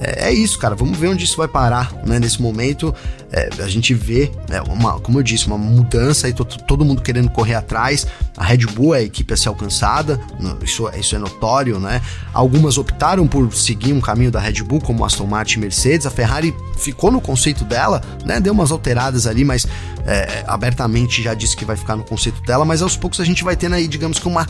é, 0.00 0.28
é, 0.28 0.32
isso, 0.32 0.58
cara. 0.58 0.74
Vamos 0.74 0.96
ver 0.96 1.08
onde 1.08 1.24
isso 1.24 1.36
vai 1.36 1.48
parar, 1.48 1.92
né? 2.06 2.18
Nesse 2.18 2.40
momento, 2.40 2.94
é, 3.30 3.50
a 3.62 3.68
gente 3.68 3.92
vê, 3.92 4.30
é, 4.50 4.60
uma, 4.62 4.98
como 5.00 5.18
eu 5.18 5.22
disse, 5.22 5.46
uma 5.46 5.58
mudança 5.58 6.28
e 6.28 6.32
todo 6.32 6.84
mundo 6.84 7.02
querendo 7.02 7.28
correr 7.30 7.54
atrás. 7.54 8.06
A 8.36 8.44
Red 8.44 8.66
Bull 8.66 8.94
é 8.94 8.98
a 8.98 9.02
equipe 9.02 9.34
a 9.34 9.36
ser 9.36 9.48
alcançada, 9.48 10.18
isso, 10.62 10.88
isso 10.98 11.14
é 11.14 11.18
notório, 11.18 11.78
né? 11.78 12.00
Algumas 12.32 12.78
optaram 12.78 13.26
por 13.26 13.52
seguir 13.54 13.92
um 13.92 14.00
caminho 14.00 14.30
da 14.30 14.40
Red 14.40 14.62
Bull, 14.62 14.80
como 14.80 15.04
Aston 15.04 15.26
Martin 15.26 15.58
e 15.58 15.60
Mercedes. 15.60 16.06
A 16.06 16.10
Ferrari 16.10 16.54
ficou 16.78 17.10
no 17.10 17.20
conceito 17.20 17.64
dela, 17.64 18.00
né? 18.24 18.40
Deu 18.40 18.52
umas 18.52 18.70
alteradas 18.70 19.26
ali, 19.26 19.44
mas 19.44 19.66
é, 20.06 20.44
abertamente 20.46 21.22
já 21.22 21.34
disse 21.34 21.56
que 21.56 21.64
vai 21.64 21.76
ficar 21.76 21.96
no 21.96 22.04
conceito 22.04 22.40
dela. 22.42 22.64
Mas 22.64 22.80
aos 22.80 22.96
poucos 22.96 23.20
a 23.20 23.24
gente 23.24 23.44
vai 23.44 23.56
tendo 23.56 23.74
aí, 23.74 23.86
digamos 23.86 24.18
que 24.18 24.26
uma 24.26 24.46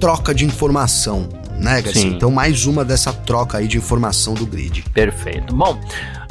troca 0.00 0.34
de 0.34 0.44
informação, 0.44 1.28
né, 1.58 1.82
Garcia? 1.82 2.06
Então, 2.06 2.30
mais 2.30 2.64
uma 2.64 2.84
dessa 2.84 3.12
troca 3.12 3.58
aí 3.58 3.68
de 3.68 3.76
informação 3.76 4.34
do 4.34 4.46
grid. 4.46 4.84
Perfeito. 4.94 5.54
Bom, 5.54 5.78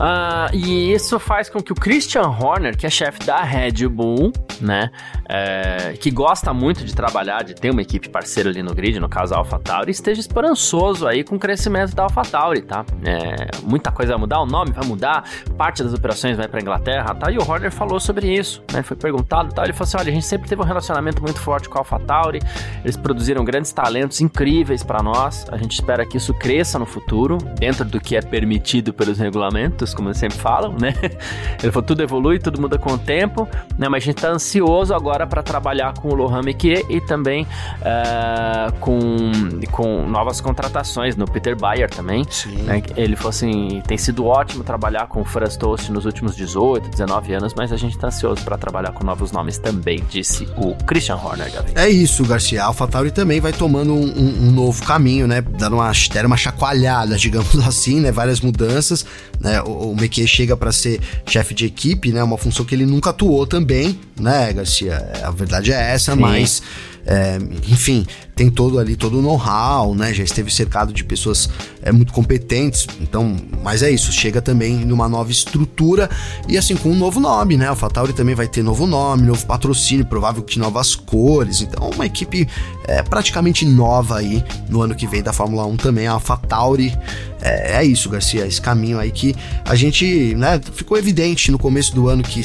Uh, 0.02 0.50
e 0.56 0.94
isso 0.94 1.20
faz 1.20 1.48
com 1.48 1.62
que 1.62 1.72
o 1.72 1.76
Christian 1.76 2.28
Horner, 2.28 2.76
que 2.76 2.88
é 2.88 2.90
chefe 2.90 3.24
da 3.24 3.44
Red 3.44 3.88
Bull, 3.88 4.32
né, 4.60 4.90
é, 5.30 5.94
que 5.94 6.10
gosta 6.10 6.52
muito 6.52 6.84
de 6.84 6.96
trabalhar, 6.96 7.44
de 7.44 7.54
ter 7.54 7.70
uma 7.70 7.84
equipe 7.84 8.10
parceira 8.10 8.50
ali 8.50 8.64
no 8.64 8.74
grid, 8.74 9.00
no 9.00 9.08
caso 9.08 9.36
a 9.36 9.38
AlphaTauri, 9.38 9.92
esteja 9.92 10.20
esperançoso 10.20 11.08
aí 11.08 11.24
com 11.24 11.36
o 11.36 11.40
crescimento 11.40 11.96
da 11.96 12.04
AlphaTauri, 12.04 12.64
tá? 12.64 12.84
É, 13.06 13.52
muita 13.64 13.92
coisa 13.92 14.14
vai 14.14 14.22
mudar, 14.22 14.42
o 14.42 14.46
nome 14.46 14.72
vai 14.72 14.86
mudar, 14.86 15.24
parte 15.56 15.84
das 15.84 15.94
operações 15.94 16.36
vai 16.36 16.48
para 16.48 16.60
Inglaterra, 16.60 17.14
tá? 17.14 17.32
E 17.32 17.38
o 17.38 17.42
Horner 17.48 17.72
falou 17.72 18.00
sobre 18.00 18.28
isso, 18.34 18.64
né? 18.74 18.82
Foi 18.82 18.98
perguntado, 18.98 19.54
tá? 19.54 19.64
Ele 19.64 19.74
falou 19.74 19.88
assim: 19.88 19.98
olha, 19.98 20.10
a 20.10 20.14
gente 20.14 20.26
sempre 20.26 20.50
teve 20.50 20.62
um 20.62 20.66
relacionamento 20.66 21.22
muito 21.22 21.40
forte 21.40 21.70
com 21.70 21.78
a 21.78 21.82
AlphaTauri, 21.82 22.40
eles 22.84 22.98
produziram 22.98 23.46
grandes 23.46 23.72
talentos 23.72 24.20
incríveis 24.20 24.84
para 24.84 25.04
nós, 25.04 25.46
a 25.52 25.58
gente 25.58 25.74
espera 25.74 26.06
que 26.06 26.18
isso 26.18 26.34
cresça 26.34 26.80
no 26.80 26.88
futuro, 26.88 27.38
dentro 27.60 27.86
do 27.86 28.02
que 28.02 28.16
é 28.16 28.22
permitido 28.22 28.94
pelos 28.94 29.20
regulamentos 29.20 29.91
como 29.94 30.10
eles 30.10 30.18
sempre 30.18 30.38
falam, 30.38 30.76
né? 30.80 30.94
Ele 31.62 31.72
falou, 31.72 31.86
tudo 31.86 32.02
evolui, 32.02 32.40
tudo 32.40 32.60
muda 32.60 32.78
com 32.78 32.94
o 32.94 32.98
tempo, 32.98 33.48
né? 33.78 33.88
Mas 33.88 34.04
a 34.04 34.06
gente 34.06 34.22
tá 34.22 34.30
ansioso 34.30 34.94
agora 34.94 35.28
para 35.28 35.44
trabalhar 35.44 35.94
com 35.94 36.10
o 36.10 36.16
Lohan 36.16 36.42
Mekier 36.42 36.84
e 36.90 37.00
também 37.02 37.44
uh, 37.44 38.72
com, 38.80 39.32
com 39.72 40.08
novas 40.08 40.42
contratações 40.42 41.16
no 41.16 41.26
Peter 41.26 41.56
Bayer 41.56 41.90
também. 41.90 42.26
Né? 42.64 42.82
Ele 42.96 43.16
falou 43.16 43.30
assim, 43.30 43.82
tem 43.88 43.98
sido 43.98 44.26
ótimo 44.26 44.64
trabalhar 44.64 45.08
com 45.08 45.22
o 45.22 45.26
Franz 45.26 45.56
Toast 45.56 45.92
nos 45.92 46.06
últimos 46.06 46.36
18, 46.36 46.90
19 46.90 47.34
anos, 47.34 47.54
mas 47.56 47.72
a 47.72 47.78
gente 47.78 47.98
tá 47.98 48.08
ansioso 48.08 48.44
para 48.44 48.58
trabalhar 48.58 48.92
com 48.92 49.04
novos 49.04 49.32
nomes 49.32 49.58
também, 49.58 50.04
disse 50.10 50.48
o 50.58 50.76
Christian 50.86 51.16
Horner, 51.16 51.52
Gavin. 51.52 51.74
É 51.76 51.90
isso, 51.90 52.26
Garcia. 52.26 52.64
A 52.64 52.66
AlphaTauri 52.68 53.12
também 53.12 53.40
vai 53.40 53.54
tomando 53.54 53.94
um, 53.94 54.06
um, 54.06 54.48
um 54.48 54.52
novo 54.52 54.84
caminho, 54.84 55.28
né? 55.28 55.42
Dando 55.42 55.76
uma, 55.76 55.92
deram 56.12 56.28
uma 56.28 56.38
chacoalhada, 56.38 57.16
digamos 57.18 57.56
assim, 57.68 58.00
né? 58.00 58.12
Várias 58.12 58.42
mudanças, 58.42 59.06
né? 59.40 59.62
O, 59.62 59.81
o 59.82 59.96
Mekier 59.96 60.28
chega 60.28 60.56
para 60.56 60.72
ser 60.72 61.00
chefe 61.26 61.54
de 61.54 61.66
equipe, 61.66 62.12
né? 62.12 62.24
Uma 62.24 62.38
função 62.38 62.66
que 62.66 62.76
ele 62.76 62.86
nunca 62.86 63.10
atuou 63.10 63.46
também, 63.48 64.00
né, 64.22 64.54
Garcia? 64.54 65.12
A 65.24 65.32
verdade 65.32 65.72
é 65.72 65.94
essa, 65.94 66.14
Sim. 66.14 66.20
mas 66.20 66.62
é, 67.06 67.38
enfim, 67.68 68.06
tem 68.36 68.50
todo 68.50 68.78
ali, 68.78 68.96
todo 68.96 69.20
o 69.20 69.22
know-how, 69.22 69.96
né? 69.96 70.14
Já 70.14 70.24
esteve 70.24 70.52
cercado 70.52 70.94
de 70.94 71.04
pessoas 71.04 71.50
é, 71.82 71.92
muito 71.92 72.14
competentes. 72.14 72.88
Então, 73.00 73.36
mas 73.64 73.82
é 73.82 73.90
isso, 73.90 74.12
chega 74.12 74.42
também 74.42 74.76
numa 74.86 75.10
nova 75.10 75.32
estrutura 75.32 76.10
e 76.48 76.58
assim, 76.58 76.76
com 76.76 76.90
um 76.90 76.96
novo 76.96 77.20
nome, 77.20 77.58
né? 77.58 77.72
O 77.72 77.76
Fatauri 77.76 78.14
também 78.14 78.36
vai 78.36 78.48
ter 78.48 78.64
novo 78.64 78.86
nome, 78.86 79.24
novo 79.24 79.46
patrocínio, 79.46 80.06
provável 80.06 80.44
que 80.44 80.60
novas 80.60 80.96
cores. 80.96 81.62
Então, 81.62 81.90
uma 81.90 82.06
equipe 82.06 82.48
é, 82.88 83.02
praticamente 83.02 83.66
nova 83.66 84.18
aí 84.18 84.44
no 84.70 84.82
ano 84.82 84.96
que 84.96 85.08
vem 85.08 85.24
da 85.24 85.34
Fórmula 85.34 85.66
1 85.66 85.78
também, 85.78 86.08
a 86.08 86.20
Fatauri. 86.20 86.96
É, 87.42 87.78
é 87.78 87.86
isso, 87.86 88.10
Garcia, 88.10 88.46
esse 88.46 88.62
caminho 88.62 89.00
aí 89.00 89.12
que 89.12 89.36
a 89.66 89.74
gente, 89.76 90.36
né, 90.36 90.62
ficou 90.74 90.98
evidente 90.98 91.52
no 91.52 91.58
começo 91.58 91.96
do 91.96 92.08
ano 92.08 92.22
que 92.22 92.42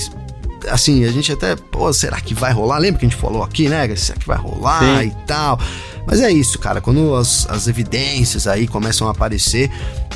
assim, 0.69 1.05
a 1.05 1.12
gente 1.12 1.33
até, 1.33 1.57
pô, 1.57 1.93
será 1.93 2.21
que 2.21 2.35
vai 2.35 2.53
rolar? 2.53 2.79
Lembra 2.79 3.01
que 3.01 3.07
a 3.07 3.09
gente 3.09 3.21
falou 3.21 3.43
aqui, 3.43 3.69
né? 3.69 3.95
Será 3.97 4.19
que 4.19 4.27
vai 4.27 4.37
rolar 4.37 5.03
Sim. 5.03 5.09
e 5.09 5.27
tal? 5.27 5.59
Mas 6.07 6.21
é 6.21 6.31
isso, 6.31 6.59
cara. 6.59 6.81
Quando 6.81 7.14
as, 7.14 7.49
as 7.51 7.67
evidências 7.67 8.47
aí 8.47 8.67
começam 8.67 9.09
a 9.09 9.11
aparecer, 9.11 9.71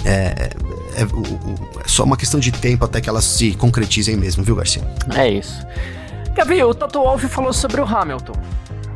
é, 0.05 0.11
é, 0.11 1.03
é, 1.03 1.07
só 1.87 2.05
uma 2.05 2.17
questão 2.17 2.39
de 2.39 2.53
tempo 2.53 2.85
até 2.85 3.01
que 3.01 3.09
elas 3.09 3.25
se 3.25 3.53
concretizem 3.53 4.17
mesmo, 4.17 4.45
viu, 4.45 4.55
Garcia? 4.55 4.83
É 5.15 5.29
isso. 5.29 5.67
Gabi, 6.35 6.63
o 6.63 6.73
Toto 6.73 7.01
Wolff 7.01 7.27
falou 7.29 7.53
sobre 7.53 7.81
o 7.81 7.85
Hamilton, 7.85 8.35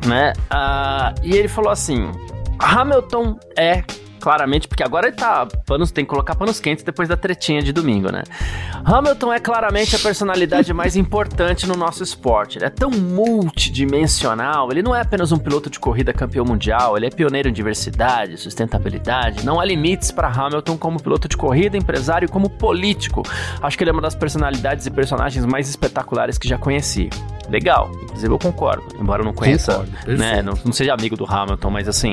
né? 0.07 0.32
Uh, 0.52 1.20
e 1.22 1.36
ele 1.36 1.48
falou 1.48 1.70
assim: 1.70 2.11
Hamilton 2.59 3.38
é 3.59 3.82
claramente, 4.24 4.66
porque 4.66 4.82
agora 4.82 5.08
ele 5.08 5.16
tá. 5.16 5.46
Panos, 5.66 5.92
tem 5.92 6.02
que 6.02 6.08
colocar 6.08 6.34
panos 6.34 6.58
quentes 6.58 6.82
depois 6.82 7.06
da 7.06 7.14
tretinha 7.14 7.62
de 7.62 7.74
domingo, 7.74 8.10
né? 8.10 8.22
Hamilton 8.82 9.34
é 9.34 9.38
claramente 9.38 9.94
a 9.94 9.98
personalidade 9.98 10.72
mais 10.74 10.96
importante 10.96 11.66
no 11.66 11.76
nosso 11.76 12.02
esporte. 12.02 12.56
Ele 12.56 12.64
é 12.64 12.70
tão 12.70 12.90
multidimensional, 12.90 14.70
ele 14.72 14.82
não 14.82 14.96
é 14.96 15.02
apenas 15.02 15.30
um 15.30 15.36
piloto 15.36 15.68
de 15.68 15.78
corrida 15.78 16.10
campeão 16.14 16.42
mundial, 16.42 16.96
ele 16.96 17.04
é 17.04 17.10
pioneiro 17.10 17.50
em 17.50 17.52
diversidade, 17.52 18.38
sustentabilidade. 18.38 19.44
Não 19.44 19.60
há 19.60 19.64
limites 19.66 20.10
para 20.10 20.28
Hamilton 20.28 20.78
como 20.78 21.02
piloto 21.02 21.28
de 21.28 21.36
corrida, 21.36 21.76
empresário 21.76 22.24
e 22.24 22.28
como 22.28 22.48
político. 22.48 23.22
Acho 23.60 23.76
que 23.76 23.84
ele 23.84 23.90
é 23.90 23.92
uma 23.92 24.00
das 24.00 24.14
personalidades 24.14 24.86
e 24.86 24.90
personagens 24.90 25.44
mais 25.44 25.68
espetaculares 25.68 26.38
que 26.38 26.48
já 26.48 26.56
conheci. 26.56 27.10
Legal, 27.50 27.90
inclusive 28.02 28.32
eu 28.32 28.38
concordo, 28.38 28.84
embora 28.98 29.20
eu 29.20 29.26
não 29.26 29.34
conheça, 29.34 29.74
concordo, 29.74 30.16
né, 30.16 30.40
não, 30.40 30.54
não 30.64 30.72
seja 30.72 30.94
amigo 30.94 31.14
do 31.14 31.30
Hamilton, 31.30 31.68
mas 31.68 31.86
assim, 31.86 32.12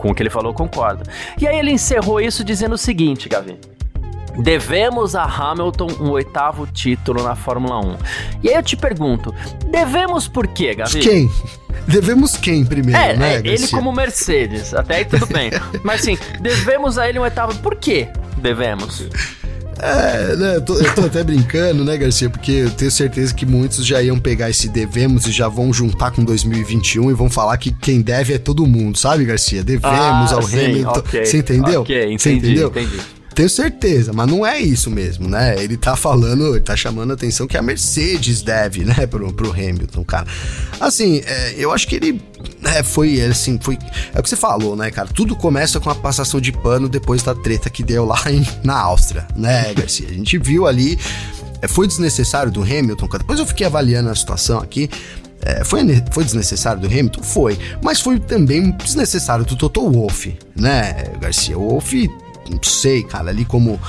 com 0.00 0.10
o 0.10 0.14
que 0.14 0.22
ele 0.22 0.30
falou, 0.30 0.54
concordo. 0.54 1.04
E 1.38 1.46
aí 1.46 1.58
ele 1.58 1.70
encerrou 1.70 2.20
isso 2.20 2.42
dizendo 2.42 2.74
o 2.74 2.78
seguinte, 2.78 3.28
Gavi. 3.28 3.58
Devemos 4.38 5.14
a 5.14 5.24
Hamilton 5.24 5.88
um 6.00 6.10
oitavo 6.10 6.66
título 6.66 7.22
na 7.22 7.36
Fórmula 7.36 7.78
1. 7.84 7.96
E 8.42 8.48
aí 8.48 8.54
eu 8.54 8.62
te 8.62 8.76
pergunto, 8.76 9.34
devemos 9.66 10.26
por 10.26 10.46
quê, 10.46 10.74
Gavi? 10.74 11.00
Quem? 11.00 11.30
Devemos 11.86 12.36
quem 12.36 12.64
primeiro, 12.64 13.00
é, 13.00 13.16
né? 13.16 13.36
É, 13.36 13.38
ele 13.38 13.66
como 13.68 13.90
Mercedes, 13.90 14.74
até 14.74 14.96
aí 14.96 15.04
tudo 15.04 15.26
bem. 15.26 15.50
Mas 15.82 16.02
assim, 16.02 16.16
devemos 16.38 16.98
a 16.98 17.08
ele 17.08 17.18
um 17.18 17.22
oitavo. 17.22 17.56
Por 17.58 17.74
quê 17.74 18.06
devemos? 18.36 19.08
É, 19.82 20.36
né, 20.36 20.56
eu 20.56 20.60
tô, 20.60 20.78
eu 20.78 20.94
tô 20.94 21.02
até 21.02 21.24
brincando, 21.24 21.82
né, 21.84 21.96
Garcia? 21.96 22.28
Porque 22.28 22.52
eu 22.52 22.70
tenho 22.70 22.90
certeza 22.90 23.32
que 23.32 23.46
muitos 23.46 23.86
já 23.86 24.02
iam 24.02 24.18
pegar 24.18 24.50
esse 24.50 24.68
devemos 24.68 25.26
e 25.26 25.32
já 25.32 25.48
vão 25.48 25.72
juntar 25.72 26.10
com 26.10 26.22
2021 26.22 27.10
e 27.10 27.14
vão 27.14 27.30
falar 27.30 27.56
que 27.56 27.72
quem 27.72 28.02
deve 28.02 28.34
é 28.34 28.38
todo 28.38 28.66
mundo, 28.66 28.98
sabe, 28.98 29.24
Garcia? 29.24 29.64
Devemos 29.64 30.32
ah, 30.32 30.34
ao 30.34 30.42
sim, 30.42 30.64
Hamilton. 30.64 30.98
Okay, 31.00 31.24
Você 31.24 31.38
entendeu? 31.38 31.80
Ok, 31.80 31.96
entendi, 31.96 32.18
Você 32.18 32.32
entendeu? 32.32 32.68
entendi. 32.68 33.19
Tenho 33.40 33.48
certeza, 33.48 34.12
mas 34.12 34.28
não 34.28 34.44
é 34.44 34.60
isso 34.60 34.90
mesmo, 34.90 35.26
né? 35.26 35.54
Ele 35.64 35.74
tá 35.74 35.96
falando, 35.96 36.48
ele 36.48 36.60
tá 36.60 36.76
chamando 36.76 37.12
a 37.12 37.14
atenção 37.14 37.46
que 37.46 37.56
a 37.56 37.62
Mercedes 37.62 38.42
deve, 38.42 38.84
né, 38.84 39.06
pro, 39.06 39.32
pro 39.32 39.50
Hamilton, 39.50 40.04
cara. 40.04 40.26
Assim, 40.78 41.22
é, 41.24 41.54
eu 41.56 41.72
acho 41.72 41.88
que 41.88 41.96
ele 41.96 42.20
é, 42.62 42.82
foi 42.82 43.18
assim, 43.22 43.58
foi. 43.58 43.78
É 44.12 44.20
o 44.20 44.22
que 44.22 44.28
você 44.28 44.36
falou, 44.36 44.76
né, 44.76 44.90
cara? 44.90 45.08
Tudo 45.08 45.34
começa 45.34 45.80
com 45.80 45.88
a 45.88 45.94
passação 45.94 46.38
de 46.38 46.52
pano 46.52 46.86
depois 46.86 47.22
da 47.22 47.34
treta 47.34 47.70
que 47.70 47.82
deu 47.82 48.04
lá 48.04 48.20
em, 48.26 48.46
na 48.62 48.78
Áustria, 48.78 49.26
né, 49.34 49.72
Garcia? 49.74 50.08
A 50.10 50.12
gente 50.12 50.36
viu 50.36 50.66
ali. 50.66 50.98
É, 51.62 51.66
foi 51.66 51.86
desnecessário 51.86 52.52
do 52.52 52.60
Hamilton, 52.60 53.08
cara. 53.08 53.22
Depois 53.22 53.38
eu 53.38 53.46
fiquei 53.46 53.66
avaliando 53.66 54.10
a 54.10 54.14
situação 54.14 54.58
aqui. 54.58 54.90
É, 55.40 55.64
foi, 55.64 55.80
foi 56.10 56.24
desnecessário 56.24 56.78
do 56.82 56.86
Hamilton? 56.86 57.22
Foi. 57.22 57.58
Mas 57.82 58.02
foi 58.02 58.20
também 58.20 58.70
desnecessário 58.72 59.46
do 59.46 59.56
Toto 59.56 59.90
Wolff, 59.90 60.36
né, 60.54 61.04
Garcia? 61.18 61.58
O 61.58 61.70
Wolff 61.70 62.06
não 62.50 62.62
sei, 62.62 63.02
cara, 63.02 63.30
ali 63.30 63.44
como, 63.44 63.80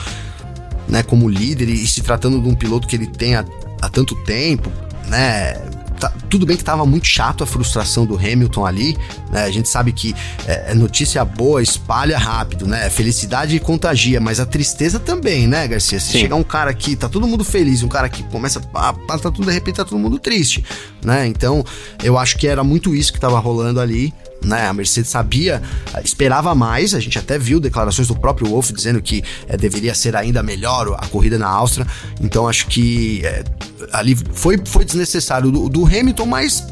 né, 0.88 1.04
como 1.04 1.28
líder 1.28 1.70
e, 1.70 1.88
se 1.88 2.02
tratando 2.02 2.42
de 2.42 2.48
um 2.48 2.56
piloto 2.56 2.88
que 2.88 2.96
ele 2.96 3.08
tem 3.08 3.36
há, 3.36 3.46
há 3.82 3.90
tanto 3.90 4.16
tempo, 4.24 4.72
né, 5.08 5.56
Tá, 6.02 6.12
tudo 6.32 6.48
bem 6.48 6.58
que 6.58 6.64
tava 6.64 6.84
muito 6.84 7.06
chato 7.06 7.44
a 7.44 7.48
frustração 7.48 8.08
do 8.08 8.16
Hamilton 8.16 8.66
ali, 8.66 8.98
né? 9.32 9.44
A 9.44 9.52
gente 9.52 9.70
sabe 9.70 9.92
que 9.92 10.16
é, 10.48 10.72
é 10.72 10.74
notícia 10.74 11.24
boa 11.24 11.62
espalha 11.62 12.18
rápido, 12.18 12.66
né? 12.66 12.90
Felicidade 12.90 13.60
contagia, 13.60 14.20
mas 14.20 14.40
a 14.40 14.46
tristeza 14.48 15.00
também, 15.00 15.48
né, 15.48 15.68
Garcia? 15.68 16.00
Se 16.00 16.14
Sim. 16.14 16.22
chegar 16.22 16.38
um 16.38 16.44
cara 16.44 16.72
aqui, 16.72 16.96
tá 16.96 17.08
todo 17.08 17.28
mundo 17.28 17.44
feliz, 17.44 17.84
um 17.84 17.88
cara 17.88 18.10
que 18.10 18.24
começa 18.24 18.60
a 18.74 18.94
tá 18.94 19.30
tudo 19.30 19.46
de 19.46 19.52
repente 19.52 19.76
tá 19.76 19.86
todo 19.86 20.00
mundo 20.00 20.18
triste, 20.18 20.66
né? 21.06 21.28
Então, 21.28 21.64
eu 22.04 22.18
acho 22.18 22.36
que 22.36 22.48
era 22.48 22.64
muito 22.64 22.96
isso 22.96 23.14
que 23.14 23.20
tava 23.20 23.38
rolando 23.38 23.80
ali 23.80 24.12
né? 24.44 24.68
A 24.68 24.74
Mercedes 24.74 25.10
sabia, 25.10 25.62
esperava 26.04 26.54
mais. 26.56 26.94
A 26.94 27.00
gente 27.00 27.18
até 27.18 27.38
viu 27.38 27.60
declarações 27.60 28.08
do 28.08 28.16
próprio 28.16 28.48
Wolff 28.48 28.74
dizendo 28.74 29.02
que 29.02 29.24
é, 29.48 29.56
deveria 29.56 29.94
ser 29.94 30.16
ainda 30.16 30.42
melhor 30.42 30.96
a 30.98 31.08
corrida 31.08 31.38
na 31.38 31.48
Áustria. 31.48 31.86
Então 32.20 32.48
acho 32.48 32.68
que 32.68 33.22
é, 33.26 33.44
ali 33.92 34.16
foi, 34.34 34.60
foi 34.66 34.86
desnecessário 34.86 35.52
do, 35.52 35.70
do 35.70 35.86
Hamilton, 35.86 36.26
mas 36.26 36.66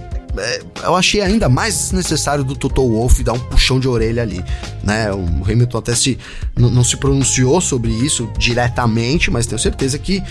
eu 0.83 0.95
achei 0.95 1.21
ainda 1.21 1.49
mais 1.49 1.75
desnecessário 1.75 2.43
do 2.43 2.55
Toto 2.55 2.87
Wolff 2.87 3.23
dar 3.23 3.33
um 3.33 3.39
puxão 3.39 3.79
de 3.79 3.87
orelha 3.87 4.21
ali, 4.21 4.43
né? 4.83 5.11
O 5.11 5.43
Hamilton 5.43 5.77
até 5.77 5.95
se 5.95 6.17
não 6.55 6.83
se 6.83 6.97
pronunciou 6.97 7.59
sobre 7.59 7.91
isso 7.91 8.29
diretamente, 8.37 9.31
mas 9.31 9.45
tenho 9.45 9.59
certeza 9.59 9.97
que 9.97 10.23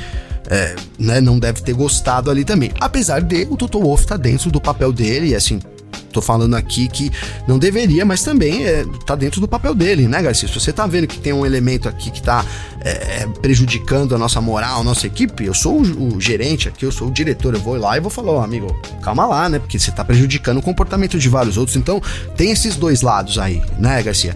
é, 0.51 0.75
né, 0.99 1.21
não 1.21 1.39
deve 1.39 1.61
ter 1.63 1.75
gostado 1.75 2.31
ali 2.31 2.45
também. 2.45 2.73
Apesar 2.81 3.21
de 3.21 3.47
o 3.51 3.57
Toto 3.57 3.81
Wolff 3.81 4.05
estar 4.05 4.17
tá 4.17 4.23
dentro 4.23 4.51
do 4.51 4.61
papel 4.61 4.93
dele, 4.93 5.29
e 5.29 5.35
assim, 5.35 5.61
tô 6.13 6.21
falando 6.21 6.55
aqui 6.55 6.89
que 6.89 7.11
não 7.47 7.59
deveria, 7.59 8.05
mas 8.05 8.23
também 8.23 8.65
é, 8.65 8.85
tá 9.05 9.15
dentro 9.15 9.41
do 9.41 9.49
papel 9.49 9.75
dele, 9.75 10.09
né, 10.09 10.23
Garcia? 10.23 10.49
Se 10.49 10.55
você 10.55 10.73
tá 10.73 10.87
vendo 10.87 11.07
que 11.07 11.19
tem 11.19 11.33
um 11.33 11.45
elemento 11.45 11.89
aqui 11.89 12.11
que 12.11 12.23
tá 12.23 12.45
é, 12.81 13.23
é 13.23 13.27
prejudicando 13.41 14.15
a 14.15 14.19
nossa 14.19 14.41
moral, 14.41 14.81
a 14.81 14.85
nossa 14.85 15.07
equipe, 15.07 15.45
eu 15.45 15.55
sou 15.55 15.81
o, 15.81 16.17
o, 16.17 16.21
gerente 16.21 16.69
aqui, 16.69 16.85
eu 16.85 16.93
sou 16.93 17.09
o 17.09 17.11
diretor, 17.11 17.55
eu 17.55 17.61
vou 17.61 17.77
lá 17.77 17.97
e 17.97 18.01
vou 18.01 18.11
falar, 18.11 18.33
ó, 18.33 18.39
oh, 18.39 18.43
amigo, 18.43 18.75
calma 19.03 19.27
lá, 19.27 19.49
né? 19.49 19.59
Porque 19.59 19.79
você 19.79 19.91
tá 19.91 20.05
prejudicando 20.05 20.59
o 20.59 20.63
comportamento 20.63 21.19
de 21.19 21.29
vários 21.29 21.57
outros. 21.57 21.77
Então, 21.77 22.01
tem 22.37 22.51
esses 22.51 22.77
dois 22.77 23.03
lados 23.03 23.39
aí, 23.39 23.63
né, 23.79 24.03
Garcia? 24.03 24.35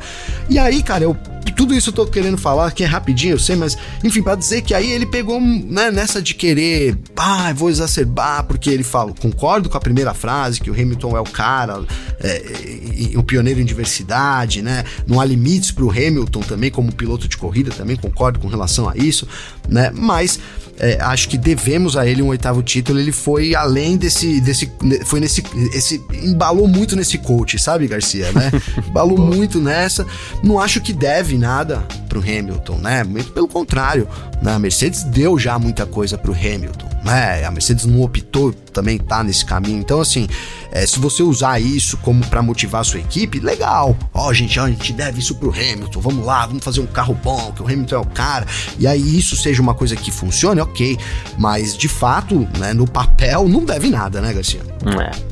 E 0.49 0.59
aí, 0.59 0.83
cara, 0.83 1.05
eu 1.05 1.16
tudo 1.51 1.74
isso 1.74 1.90
eu 1.90 1.95
tô 1.95 2.07
querendo 2.07 2.38
falar 2.38 2.70
que 2.72 2.84
é 2.84 2.86
rapidinho, 2.86 3.34
eu 3.34 3.38
sei, 3.38 3.57
mas 3.57 3.76
enfim, 4.05 4.22
para 4.22 4.36
dizer 4.36 4.62
que 4.62 4.74
aí 4.74 4.90
ele 4.90 5.07
pegou 5.07 5.40
né, 5.40 5.90
nessa 5.90 6.22
de 6.22 6.34
querer, 6.34 6.97
ah, 7.16 7.53
vou 7.53 7.70
exacerbar, 7.70 8.45
porque 8.45 8.70
ele 8.70 8.84
fala, 8.84 9.12
concordo 9.12 9.68
com 9.68 9.76
a 9.76 9.80
primeira 9.80 10.14
frase, 10.14 10.61
que 10.61 10.70
o 10.70 10.74
Hamilton 10.74 11.16
é 11.16 11.20
o 11.20 11.24
cara, 11.24 11.84
é, 12.20 13.16
o 13.16 13.22
pioneiro 13.22 13.61
em 13.61 13.64
diversidade, 13.64 14.62
né? 14.62 14.84
Não 15.07 15.20
há 15.20 15.24
limites 15.24 15.70
pro 15.70 15.90
Hamilton 15.90 16.40
também, 16.40 16.70
como 16.70 16.93
piloto 16.93 17.26
de 17.26 17.36
corrida, 17.36 17.70
também 17.70 17.97
concordo 17.97 18.38
com 18.38 18.49
relação 18.49 18.88
a 18.88 18.97
isso, 18.97 19.26
né? 19.68 19.90
Mas 19.95 20.38
é, 20.79 20.99
acho 21.01 21.29
que 21.29 21.39
devemos 21.39 21.97
a 21.97 22.07
ele 22.07 22.23
um 22.23 22.29
oitavo 22.29 22.62
título. 22.62 22.99
Ele 22.99 23.12
foi 23.12 23.55
além 23.55 23.97
desse. 23.97 24.41
desse 24.41 24.70
foi 25.05 25.20
nesse. 25.20 25.43
Esse, 25.75 26.03
embalou 26.23 26.66
muito 26.66 26.97
nesse 26.97 27.18
coach, 27.18 27.59
sabe, 27.59 27.87
Garcia, 27.87 28.33
né? 28.33 28.51
Embalou 28.89 29.18
muito 29.18 29.61
nessa. 29.61 30.07
Não 30.43 30.59
acho 30.59 30.81
que 30.81 30.93
deve 30.93 31.37
nada 31.37 31.87
pro 32.09 32.20
Hamilton, 32.20 32.79
né? 32.79 33.05
Muito 33.05 33.33
pelo 33.33 33.49
contrário. 33.49 34.09
Né? 34.43 34.53
A 34.53 34.59
Mercedes 34.59 35.05
deu 35.05 35.39
já 35.39 35.59
muita 35.59 35.87
coisa 35.87 36.18
pro 36.18 36.33
Hamilton 36.33 36.91
né? 37.05 37.44
A 37.44 37.50
Mercedes 37.50 37.84
não 37.84 38.03
optou 38.03 38.53
também 38.72 38.98
tá 38.98 39.22
nesse 39.22 39.44
caminho. 39.44 39.78
Então, 39.78 40.00
assim, 40.00 40.26
é, 40.72 40.86
se 40.86 40.98
você 40.98 41.22
usar 41.22 41.61
isso 41.61 41.96
como 41.98 42.24
para 42.26 42.42
motivar 42.42 42.80
a 42.80 42.84
sua 42.84 43.00
equipe, 43.00 43.38
legal. 43.38 43.96
Ó, 44.12 44.28
oh, 44.28 44.34
gente, 44.34 44.59
a 44.59 44.66
gente 44.68 44.92
deve 44.92 45.20
isso 45.20 45.34
pro 45.34 45.50
Hamilton. 45.50 46.00
Vamos 46.00 46.26
lá, 46.26 46.46
vamos 46.46 46.64
fazer 46.64 46.80
um 46.80 46.86
carro 46.86 47.14
bom, 47.14 47.53
que 47.53 47.62
o 47.62 47.66
Hamilton 47.66 47.96
é 47.96 47.98
o 47.98 48.07
cara. 48.07 48.46
E 48.78 48.86
aí 48.86 49.18
isso 49.18 49.36
seja 49.36 49.61
uma 49.61 49.74
coisa 49.74 49.94
que 49.94 50.11
funcione, 50.11 50.61
ok. 50.61 50.98
Mas 51.38 51.76
de 51.76 51.88
fato, 51.88 52.48
né, 52.59 52.72
no 52.72 52.88
papel, 52.88 53.48
não 53.48 53.64
deve 53.64 53.90
nada, 53.90 54.20
né, 54.20 54.32
Garcia? 54.32 54.61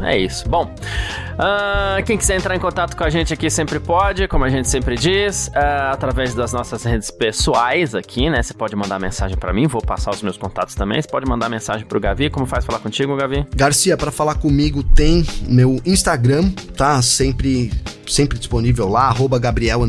É, 0.01 0.13
é 0.13 0.19
isso. 0.19 0.49
Bom, 0.49 0.65
uh, 0.65 2.05
quem 2.05 2.17
quiser 2.17 2.37
entrar 2.37 2.55
em 2.55 2.61
contato 2.61 2.97
com 2.97 3.03
a 3.03 3.11
gente 3.11 3.33
aqui 3.33 3.51
sempre 3.51 3.81
pode, 3.81 4.29
como 4.29 4.45
a 4.45 4.49
gente 4.49 4.69
sempre 4.69 4.97
diz, 4.97 5.49
uh, 5.49 5.93
através 5.93 6.35
das 6.35 6.53
nossas 6.53 6.85
redes 6.85 7.11
pessoais 7.11 7.95
aqui, 7.95 8.29
né? 8.29 8.43
Você 8.43 8.55
pode 8.55 8.77
mandar 8.77 8.99
mensagem 9.01 9.37
para 9.37 9.53
mim, 9.53 9.67
vou 9.67 9.81
passar 9.81 10.11
os 10.11 10.23
meus 10.23 10.37
contatos 10.37 10.75
também. 10.75 11.01
Você 11.01 11.09
pode 11.09 11.27
mandar 11.27 11.49
mensagem 11.49 11.60
pro 11.87 12.01
Gavi. 12.01 12.31
Como 12.31 12.47
faz 12.47 12.65
falar 12.65 12.79
contigo, 12.79 13.17
Gavi? 13.17 13.47
Garcia, 13.55 13.97
para 13.97 14.11
falar 14.11 14.37
comigo 14.37 14.83
tem 14.83 15.25
meu 15.49 15.81
Instagram, 15.85 16.51
tá? 16.77 17.01
Sempre, 17.03 17.73
sempre 18.07 18.39
disponível 18.39 18.89
lá, 18.89 19.05
arroba 19.05 19.39
Gabriel 19.39 19.83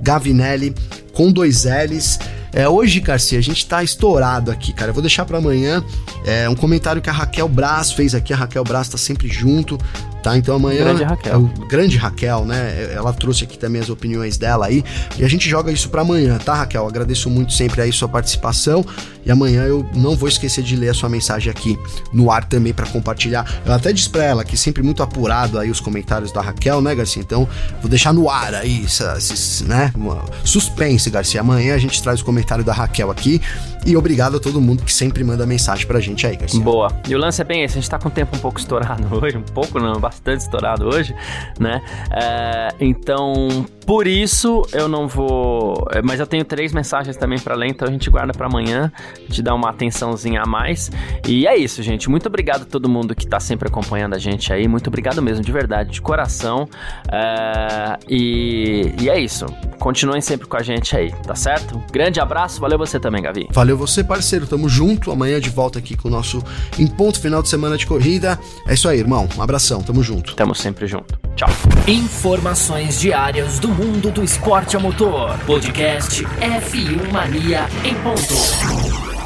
Gavinelli, 0.00 0.74
com 1.12 1.30
dois 1.32 1.64
L's. 1.64 2.18
É, 2.52 2.68
hoje, 2.68 3.00
Garcia, 3.00 3.38
a 3.38 3.42
gente 3.42 3.66
tá 3.66 3.82
estourado 3.82 4.50
aqui, 4.50 4.72
cara. 4.72 4.90
Eu 4.90 4.94
vou 4.94 5.02
deixar 5.02 5.24
para 5.24 5.38
amanhã 5.38 5.84
é, 6.24 6.48
um 6.48 6.54
comentário 6.54 7.02
que 7.02 7.10
a 7.10 7.12
Raquel 7.12 7.48
Braz 7.48 7.92
fez 7.92 8.14
aqui. 8.14 8.32
A 8.32 8.36
Raquel 8.36 8.64
Braz 8.64 8.88
tá 8.88 8.96
sempre 8.96 9.28
junto 9.28 9.78
tá? 10.22 10.36
Então 10.36 10.56
amanhã. 10.56 10.84
Grande 10.84 11.04
Raquel. 11.04 11.32
É 11.32 11.36
o 11.36 11.66
grande 11.66 11.96
Raquel, 11.96 12.44
né? 12.44 12.92
Ela 12.94 13.12
trouxe 13.12 13.44
aqui 13.44 13.58
também 13.58 13.80
as 13.80 13.88
opiniões 13.88 14.36
dela 14.36 14.66
aí. 14.66 14.84
E 15.18 15.24
a 15.24 15.28
gente 15.28 15.48
joga 15.48 15.72
isso 15.72 15.88
para 15.88 16.02
amanhã, 16.02 16.38
tá, 16.38 16.54
Raquel? 16.54 16.86
Agradeço 16.86 17.28
muito 17.30 17.52
sempre 17.52 17.80
aí 17.80 17.92
sua 17.92 18.08
participação. 18.08 18.84
E 19.24 19.30
amanhã 19.30 19.64
eu 19.64 19.86
não 19.94 20.16
vou 20.16 20.28
esquecer 20.28 20.62
de 20.64 20.74
ler 20.74 20.88
a 20.88 20.94
sua 20.94 21.08
mensagem 21.08 21.50
aqui 21.50 21.78
no 22.12 22.30
ar 22.30 22.44
também 22.44 22.72
para 22.72 22.86
compartilhar. 22.86 23.60
Eu 23.64 23.72
até 23.72 23.92
disse 23.92 24.08
pra 24.08 24.24
ela 24.24 24.44
que 24.44 24.56
sempre 24.56 24.82
muito 24.82 25.02
apurado 25.02 25.58
aí 25.58 25.70
os 25.70 25.80
comentários 25.80 26.32
da 26.32 26.40
Raquel, 26.40 26.80
né, 26.80 26.94
Garcia? 26.94 27.22
Então 27.22 27.48
vou 27.80 27.90
deixar 27.90 28.12
no 28.12 28.30
ar 28.30 28.54
aí, 28.54 28.84
esses, 28.84 29.62
né? 29.62 29.92
Suspense, 30.44 31.10
Garcia. 31.10 31.40
Amanhã 31.40 31.74
a 31.74 31.78
gente 31.78 32.02
traz 32.02 32.20
o 32.20 32.24
comentário 32.24 32.64
da 32.64 32.72
Raquel 32.72 33.10
aqui. 33.10 33.40
E 33.86 33.96
obrigado 33.96 34.36
a 34.36 34.40
todo 34.40 34.60
mundo 34.60 34.82
que 34.82 34.92
sempre 34.92 35.24
manda 35.24 35.46
mensagem 35.46 35.86
pra 35.86 36.00
gente 36.00 36.26
aí, 36.26 36.36
Garcia. 36.36 36.60
Boa. 36.60 36.88
E 37.08 37.14
o 37.14 37.18
lance 37.18 37.40
é 37.40 37.44
bem 37.44 37.62
esse, 37.62 37.78
a 37.78 37.80
gente 37.80 37.90
tá 37.90 37.98
com 37.98 38.08
o 38.08 38.10
tempo 38.10 38.36
um 38.36 38.40
pouco 38.40 38.58
estourado 38.58 39.08
hoje, 39.16 39.36
um 39.36 39.42
pouco 39.42 39.78
não, 39.78 39.98
bastante 39.98 40.40
estourado 40.40 40.86
hoje, 40.86 41.14
né? 41.58 41.80
É, 42.10 42.68
então, 42.80 43.64
por 43.86 44.06
isso 44.06 44.62
eu 44.72 44.88
não 44.88 45.08
vou. 45.08 45.86
É, 45.92 46.02
mas 46.02 46.20
eu 46.20 46.26
tenho 46.26 46.44
três 46.44 46.72
mensagens 46.72 47.16
também 47.16 47.38
para 47.38 47.54
ler, 47.54 47.68
então 47.68 47.88
a 47.88 47.90
gente 47.90 48.10
guarda 48.10 48.32
para 48.32 48.46
amanhã, 48.46 48.92
te 49.30 49.42
dar 49.42 49.54
uma 49.54 49.70
atençãozinha 49.70 50.42
a 50.42 50.46
mais. 50.46 50.90
E 51.26 51.46
é 51.46 51.56
isso, 51.56 51.82
gente. 51.82 52.10
Muito 52.10 52.26
obrigado 52.26 52.62
a 52.62 52.66
todo 52.66 52.88
mundo 52.88 53.14
que 53.14 53.26
tá 53.26 53.40
sempre 53.40 53.68
acompanhando 53.68 54.14
a 54.14 54.18
gente 54.18 54.52
aí. 54.52 54.68
Muito 54.68 54.88
obrigado 54.88 55.22
mesmo, 55.22 55.42
de 55.42 55.52
verdade, 55.52 55.90
de 55.90 56.02
coração. 56.02 56.68
É, 57.10 57.98
e, 58.08 58.92
e 59.00 59.08
é 59.08 59.18
isso. 59.18 59.46
Continuem 59.78 60.20
sempre 60.20 60.46
com 60.46 60.56
a 60.56 60.62
gente 60.62 60.96
aí, 60.96 61.10
tá 61.26 61.34
certo? 61.34 61.80
Grande 61.90 62.20
abraço, 62.20 62.60
valeu 62.60 62.76
você 62.76 63.00
também, 63.00 63.22
Gavi. 63.22 63.48
Valeu 63.68 63.76
você, 63.76 64.02
parceiro. 64.02 64.46
Tamo 64.46 64.66
junto. 64.66 65.10
Amanhã 65.10 65.38
de 65.38 65.50
volta 65.50 65.78
aqui 65.78 65.94
com 65.94 66.08
o 66.08 66.10
nosso 66.10 66.42
Em 66.78 66.86
Ponto 66.86 67.20
Final 67.20 67.42
de 67.42 67.50
Semana 67.50 67.76
de 67.76 67.86
Corrida. 67.86 68.38
É 68.66 68.72
isso 68.72 68.88
aí, 68.88 68.98
irmão. 68.98 69.28
Um 69.36 69.42
abração. 69.42 69.82
Tamo 69.82 70.02
junto. 70.02 70.34
Tamo 70.34 70.54
sempre 70.54 70.86
junto. 70.86 71.20
Tchau. 71.36 71.50
Informações 71.86 72.98
diárias 72.98 73.58
do 73.58 73.68
mundo 73.68 74.10
do 74.10 74.24
esporte 74.24 74.74
a 74.74 74.80
motor. 74.80 75.36
Podcast 75.40 76.24
F1 76.24 77.12
Mania 77.12 77.68
em 77.84 77.94
ponto. 77.96 79.17